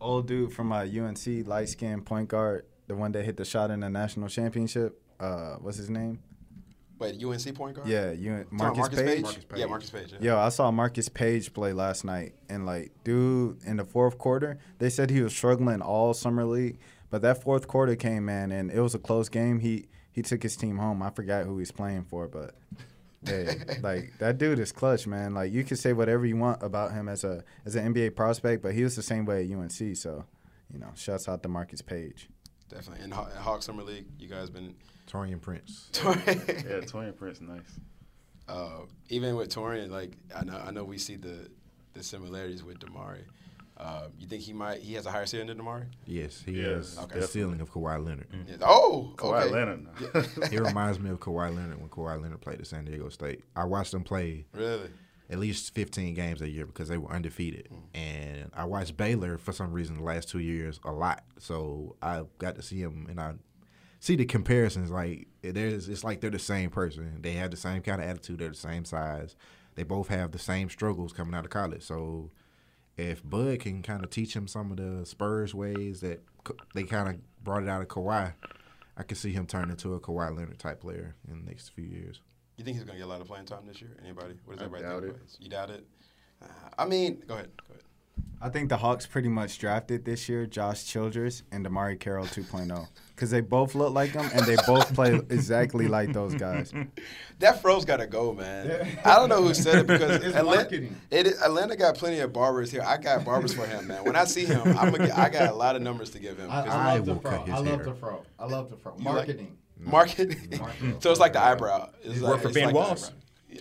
Old 0.00 0.26
dude 0.26 0.52
from 0.52 0.72
uh, 0.72 0.80
UNC, 0.82 1.46
light 1.46 1.68
skinned 1.68 2.04
point 2.04 2.28
guard, 2.28 2.66
the 2.88 2.94
one 2.94 3.12
that 3.12 3.24
hit 3.24 3.36
the 3.36 3.44
shot 3.44 3.70
in 3.70 3.80
the 3.80 3.88
national 3.88 4.28
championship. 4.28 5.00
Uh, 5.18 5.54
what's 5.60 5.78
his 5.78 5.88
name? 5.88 6.20
But 6.98 7.22
UNC 7.22 7.54
point 7.54 7.74
guard. 7.76 7.88
Yeah, 7.88 8.12
UN- 8.12 8.44
Talking 8.44 8.56
Marcus, 8.58 8.86
about 8.86 9.06
Paige. 9.06 9.22
Marcus 9.22 9.44
Paige. 9.44 9.58
Yeah, 9.60 9.66
Marcus 9.66 9.90
Paige. 9.90 10.12
Yeah. 10.12 10.18
Yo, 10.20 10.38
I 10.38 10.48
saw 10.48 10.70
Marcus 10.70 11.08
Paige 11.08 11.52
play 11.52 11.72
last 11.72 12.04
night, 12.04 12.34
and 12.48 12.64
like, 12.66 12.92
dude, 13.02 13.58
in 13.64 13.76
the 13.78 13.84
fourth 13.84 14.16
quarter, 14.18 14.58
they 14.78 14.88
said 14.90 15.10
he 15.10 15.20
was 15.20 15.34
struggling 15.34 15.82
all 15.82 16.14
summer 16.14 16.44
league, 16.44 16.78
but 17.10 17.20
that 17.22 17.42
fourth 17.42 17.66
quarter 17.66 17.96
came, 17.96 18.24
man, 18.24 18.52
and 18.52 18.70
it 18.70 18.80
was 18.80 18.94
a 18.94 18.98
close 19.00 19.28
game. 19.28 19.58
He 19.60 19.86
he 20.12 20.22
took 20.22 20.42
his 20.42 20.56
team 20.56 20.78
home. 20.78 21.02
I 21.02 21.10
forgot 21.10 21.44
who 21.46 21.58
he's 21.58 21.72
playing 21.72 22.04
for, 22.04 22.28
but 22.28 22.54
hey, 23.26 23.56
like 23.82 24.12
that 24.20 24.38
dude 24.38 24.60
is 24.60 24.70
clutch, 24.70 25.06
man. 25.08 25.34
Like 25.34 25.52
you 25.52 25.64
can 25.64 25.76
say 25.76 25.92
whatever 25.92 26.24
you 26.24 26.36
want 26.36 26.62
about 26.62 26.92
him 26.92 27.08
as 27.08 27.24
a 27.24 27.42
as 27.66 27.74
an 27.74 27.92
NBA 27.92 28.14
prospect, 28.14 28.62
but 28.62 28.72
he 28.72 28.84
was 28.84 28.94
the 28.94 29.02
same 29.02 29.24
way 29.24 29.44
at 29.44 29.50
UNC. 29.50 29.96
So, 29.96 30.24
you 30.72 30.78
know, 30.78 30.90
shouts 30.94 31.28
out 31.28 31.42
to 31.42 31.48
Marcus 31.48 31.82
Paige. 31.82 32.28
Definitely. 32.74 33.04
And 33.04 33.14
Haw- 33.14 33.30
Hawk 33.30 33.62
Summer 33.62 33.82
League, 33.82 34.06
you 34.18 34.28
guys 34.28 34.50
been 34.50 34.74
Taurean 35.10 35.40
Prince. 35.40 35.90
Yeah, 36.04 36.80
Taurean 36.82 37.16
Prince, 37.16 37.40
nice. 37.40 37.60
uh, 38.48 38.80
even 39.08 39.36
with 39.36 39.48
Taurean, 39.54 39.90
like 39.90 40.16
I 40.36 40.44
know, 40.44 40.60
I 40.66 40.70
know 40.70 40.84
we 40.84 40.98
see 40.98 41.16
the 41.16 41.48
the 41.94 42.02
similarities 42.02 42.62
with 42.64 42.78
DeMarre. 42.80 43.20
Uh, 43.76 44.06
you 44.20 44.26
think 44.28 44.42
he 44.42 44.52
might? 44.52 44.80
He 44.80 44.94
has 44.94 45.04
a 45.06 45.10
higher 45.10 45.26
ceiling 45.26 45.48
than 45.48 45.58
DeMarre. 45.58 45.86
Yes, 46.06 46.42
he 46.44 46.52
Yes, 46.52 46.94
has 46.96 46.98
okay. 47.04 47.20
the 47.20 47.26
ceiling 47.26 47.60
of 47.60 47.72
Kawhi 47.72 48.04
Leonard. 48.04 48.28
Yes. 48.46 48.58
Oh, 48.62 49.12
Kawhi 49.16 49.42
okay. 49.44 49.52
Leonard. 49.52 49.86
he 50.50 50.58
reminds 50.68 50.98
me 51.00 51.10
of 51.10 51.18
Kawhi 51.20 51.54
Leonard 51.54 51.80
when 51.80 51.88
Kawhi 51.88 52.20
Leonard 52.22 52.40
played 52.40 52.60
at 52.60 52.66
San 52.66 52.84
Diego 52.84 53.08
State. 53.08 53.42
I 53.56 53.64
watched 53.64 53.92
him 53.94 54.02
play 54.04 54.46
Really? 54.52 54.90
At 55.34 55.40
least 55.40 55.74
15 55.74 56.14
games 56.14 56.40
a 56.40 56.48
year 56.48 56.64
because 56.64 56.86
they 56.86 56.96
were 56.96 57.10
undefeated. 57.10 57.68
Mm. 57.70 58.00
And 58.00 58.50
I 58.54 58.64
watched 58.64 58.96
Baylor 58.96 59.36
for 59.36 59.52
some 59.52 59.72
reason 59.72 59.96
the 59.96 60.02
last 60.04 60.28
two 60.28 60.38
years 60.38 60.78
a 60.84 60.92
lot. 60.92 61.24
So 61.40 61.96
I 62.00 62.22
got 62.38 62.54
to 62.54 62.62
see 62.62 62.78
him 62.80 63.08
and 63.10 63.20
I 63.20 63.32
see 63.98 64.14
the 64.14 64.26
comparisons. 64.26 64.92
Like 64.92 65.26
there's, 65.42 65.88
it's 65.88 66.04
like 66.04 66.20
they're 66.20 66.30
the 66.30 66.38
same 66.38 66.70
person. 66.70 67.18
They 67.20 67.32
have 67.32 67.50
the 67.50 67.56
same 67.56 67.82
kind 67.82 68.00
of 68.00 68.08
attitude. 68.08 68.38
They're 68.38 68.50
the 68.50 68.54
same 68.54 68.84
size. 68.84 69.34
They 69.74 69.82
both 69.82 70.06
have 70.06 70.30
the 70.30 70.38
same 70.38 70.70
struggles 70.70 71.12
coming 71.12 71.34
out 71.34 71.44
of 71.44 71.50
college. 71.50 71.82
So 71.82 72.30
if 72.96 73.28
Bud 73.28 73.58
can 73.58 73.82
kind 73.82 74.04
of 74.04 74.10
teach 74.10 74.36
him 74.36 74.46
some 74.46 74.70
of 74.70 74.76
the 74.76 75.04
Spurs 75.04 75.52
ways 75.52 76.00
that 76.00 76.22
they 76.74 76.84
kind 76.84 77.08
of 77.08 77.16
brought 77.42 77.64
it 77.64 77.68
out 77.68 77.82
of 77.82 77.88
Kawhi, 77.88 78.34
I 78.96 79.02
could 79.02 79.18
see 79.18 79.32
him 79.32 79.46
turn 79.46 79.68
into 79.68 79.94
a 79.94 80.00
Kawhi 80.00 80.36
Leonard 80.36 80.60
type 80.60 80.80
player 80.80 81.16
in 81.28 81.40
the 81.40 81.50
next 81.50 81.70
few 81.70 81.84
years. 81.84 82.20
You 82.56 82.64
think 82.64 82.76
he's 82.76 82.84
gonna 82.84 82.98
get 82.98 83.06
a 83.06 83.08
lot 83.08 83.20
of 83.20 83.26
playing 83.26 83.46
time 83.46 83.66
this 83.66 83.80
year? 83.80 83.90
Anybody? 84.02 84.34
What 84.44 84.58
does 84.58 84.62
I 84.62 84.66
everybody 84.66 84.84
doubt 84.84 85.02
think? 85.02 85.14
it. 85.14 85.36
You 85.40 85.48
doubt 85.48 85.70
it? 85.70 85.86
Uh, 86.42 86.46
I 86.78 86.84
mean, 86.86 87.22
go 87.26 87.34
ahead. 87.34 87.50
Go 87.56 87.74
ahead. 87.74 87.84
I 88.40 88.48
think 88.50 88.68
the 88.68 88.76
Hawks 88.76 89.06
pretty 89.06 89.28
much 89.28 89.58
drafted 89.58 90.04
this 90.04 90.28
year 90.28 90.44
Josh 90.46 90.84
Childress 90.84 91.42
and 91.50 91.64
DeMarre 91.64 91.98
Carroll 91.98 92.26
2.0 92.26 92.86
because 93.14 93.30
they 93.30 93.40
both 93.40 93.74
look 93.74 93.94
like 93.94 94.12
them 94.12 94.28
and 94.34 94.44
they 94.44 94.56
both 94.66 94.92
play 94.94 95.14
exactly 95.30 95.88
like 95.88 96.12
those 96.12 96.34
guys. 96.34 96.72
That 97.38 97.62
fro's 97.62 97.84
got 97.86 97.98
to 97.98 98.06
go, 98.06 98.34
man. 98.34 98.98
I 99.04 99.16
don't 99.16 99.30
know 99.30 99.42
who 99.42 99.54
said 99.54 99.76
it 99.76 99.86
because 99.86 100.22
It's 100.22 100.36
Atlanta, 100.36 100.88
it, 101.10 101.26
Atlanta 101.42 101.74
got 101.74 101.96
plenty 101.96 102.18
of 102.18 102.32
barbers 102.34 102.70
here. 102.70 102.82
I 102.82 102.98
got 102.98 103.24
barbers 103.24 103.54
for 103.54 103.66
him, 103.66 103.86
man. 103.86 104.04
When 104.04 104.14
I 104.16 104.24
see 104.24 104.44
him, 104.44 104.60
I'm 104.76 104.92
gonna 104.92 105.12
I 105.16 105.30
got 105.30 105.50
a 105.50 105.54
lot 105.54 105.74
of 105.74 105.82
numbers 105.82 106.10
to 106.10 106.18
give 106.18 106.38
him. 106.38 106.50
I 106.50 107.00
will 107.00 107.16
cut 107.16 107.48
his 107.48 107.60
hair. 107.66 107.76
the 107.78 107.94
fro. 107.94 108.24
I 108.38 108.44
love 108.46 108.68
the 108.70 108.76
fro. 108.76 108.94
You 108.98 109.48
like- 109.78 109.86
Marketing. 109.88 110.96
so 111.00 111.10
it's 111.10 111.20
like 111.20 111.32
the 111.32 111.42
eyebrow. 111.42 111.90
It's 112.02 112.20
like, 112.20 112.30
worked 112.30 112.42
for 112.42 112.48
it's 112.48 112.54
Ben 112.54 112.66
like 112.66 112.74
Wallace. 112.74 113.04
eyebrow. 113.08 113.20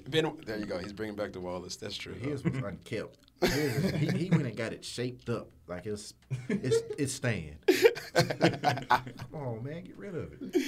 Ben, 0.10 0.38
there 0.46 0.58
you 0.58 0.66
go. 0.66 0.80
He's 0.80 0.94
bringing 0.94 1.16
back 1.16 1.34
the 1.34 1.40
Wallace. 1.40 1.76
That's 1.76 1.96
true. 1.96 2.14
His 2.14 2.44
was 2.44 2.56
unkept. 2.56 3.16
His 3.42 3.84
was- 3.84 3.92
he, 3.94 4.08
he 4.18 4.30
went 4.30 4.44
and 4.48 4.56
got 4.56 4.74
it 4.74 4.84
shaped 4.84 5.30
up 5.30 5.50
like 5.68 5.86
it's 5.86 6.14
it's 6.50 6.78
it's 6.98 7.14
staying. 7.14 7.58
Come 8.14 9.34
on, 9.34 9.64
man, 9.64 9.84
get 9.84 9.98
rid 9.98 10.16
of 10.16 10.32
it. 10.42 10.64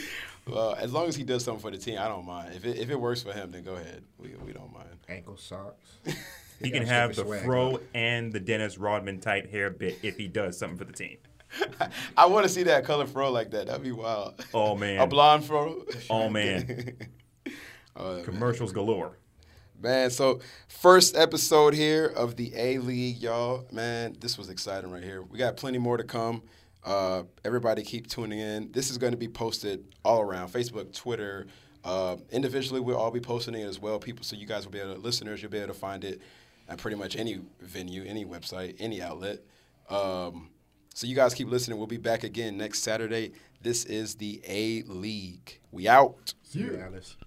Well, 0.48 0.76
as 0.76 0.92
long 0.94 1.08
as 1.08 1.16
he 1.16 1.24
does 1.24 1.44
something 1.44 1.62
for 1.62 1.72
the 1.72 1.78
team, 1.78 1.98
I 2.00 2.08
don't 2.08 2.26
mind. 2.26 2.54
If 2.56 2.66
it, 2.66 2.78
if 2.78 2.90
it 2.90 3.00
works 3.00 3.24
for 3.24 3.34
him, 3.34 3.52
then 3.52 3.64
go 3.64 3.76
ahead. 3.76 4.04
We, 4.20 4.36
we 4.46 4.54
don't 4.54 4.72
mind. 4.74 4.90
Ankle 5.10 5.38
socks. 5.38 5.92
He 6.62 6.72
can 6.72 6.86
have 6.86 7.14
the 7.18 7.26
fro 7.26 7.74
on. 7.74 7.80
and 7.94 8.32
the 8.32 8.40
Dennis 8.40 8.78
Rodman 8.78 9.20
type 9.20 9.52
hair 9.52 9.70
bit 9.70 10.00
if 10.04 10.16
he 10.16 10.30
does 10.30 10.58
something 10.58 10.78
for 10.78 10.86
the 10.86 10.94
team. 10.94 11.18
I 12.18 12.26
want 12.26 12.44
to 12.46 12.50
see 12.50 12.64
that 12.64 12.84
color 12.86 13.06
fro 13.06 13.32
like 13.32 13.52
that. 13.52 13.68
That'd 13.68 13.84
be 13.84 13.92
wild. 13.92 14.44
Oh 14.54 14.76
man, 14.76 15.00
A 15.02 15.08
blonde 15.08 15.46
fro. 15.46 15.84
Oh 16.10 16.30
man, 16.30 16.98
Oh, 17.96 18.16
man. 18.16 18.26
commercials 18.26 18.72
galore. 18.72 19.18
Man, 19.82 20.10
so 20.10 20.40
first 20.68 21.16
episode 21.16 21.74
here 21.74 22.06
of 22.08 22.36
the 22.38 22.52
A 22.56 22.78
League, 22.80 23.18
y'all. 23.18 23.66
Man, 23.72 24.16
this 24.20 24.38
was 24.38 24.50
exciting 24.50 24.90
right 24.92 25.04
here. 25.04 25.22
We 25.22 25.38
got 25.38 25.58
plenty 25.58 25.78
more 25.78 25.98
to 25.98 26.04
come. 26.04 26.44
Uh, 26.84 27.24
everybody 27.44 27.84
keep 27.84 28.08
tuning 28.08 28.40
in. 28.40 28.72
This 28.72 28.90
is 28.90 28.98
going 28.98 29.12
to 29.12 29.18
be 29.18 29.28
posted 29.28 29.84
all 30.04 30.22
around 30.22 30.50
Facebook, 30.50 30.94
Twitter. 30.94 31.48
Uh, 31.84 32.18
individually, 32.32 32.80
we'll 32.80 32.98
all 32.98 33.12
be 33.12 33.20
posting 33.20 33.54
it 33.56 33.64
as 33.64 33.80
well. 33.80 34.00
People, 34.00 34.24
so 34.24 34.36
you 34.36 34.46
guys 34.48 34.66
will 34.66 34.72
be 34.72 34.80
able 34.80 34.96
to, 34.96 35.00
listeners, 35.00 35.42
you'll 35.42 35.52
be 35.52 35.58
able 35.58 35.74
to 35.74 35.80
find 35.80 36.04
it 36.04 36.22
at 36.70 36.78
pretty 36.78 36.98
much 36.98 37.16
any 37.16 37.42
venue, 37.60 38.04
any 38.06 38.26
website, 38.26 38.76
any 38.80 39.02
outlet. 39.02 39.40
Um, 39.90 40.50
so 40.96 41.08
you 41.08 41.16
guys 41.16 41.34
keep 41.34 41.50
listening. 41.50 41.78
We'll 41.78 41.88
be 41.88 41.98
back 41.98 42.24
again 42.24 42.58
next 42.58 42.82
Saturday. 42.82 43.34
This 43.62 43.84
is 43.84 44.16
the 44.16 44.42
A 44.48 44.84
League. 44.84 45.60
We 45.74 45.90
out. 45.90 46.34
Alice. 46.82 47.18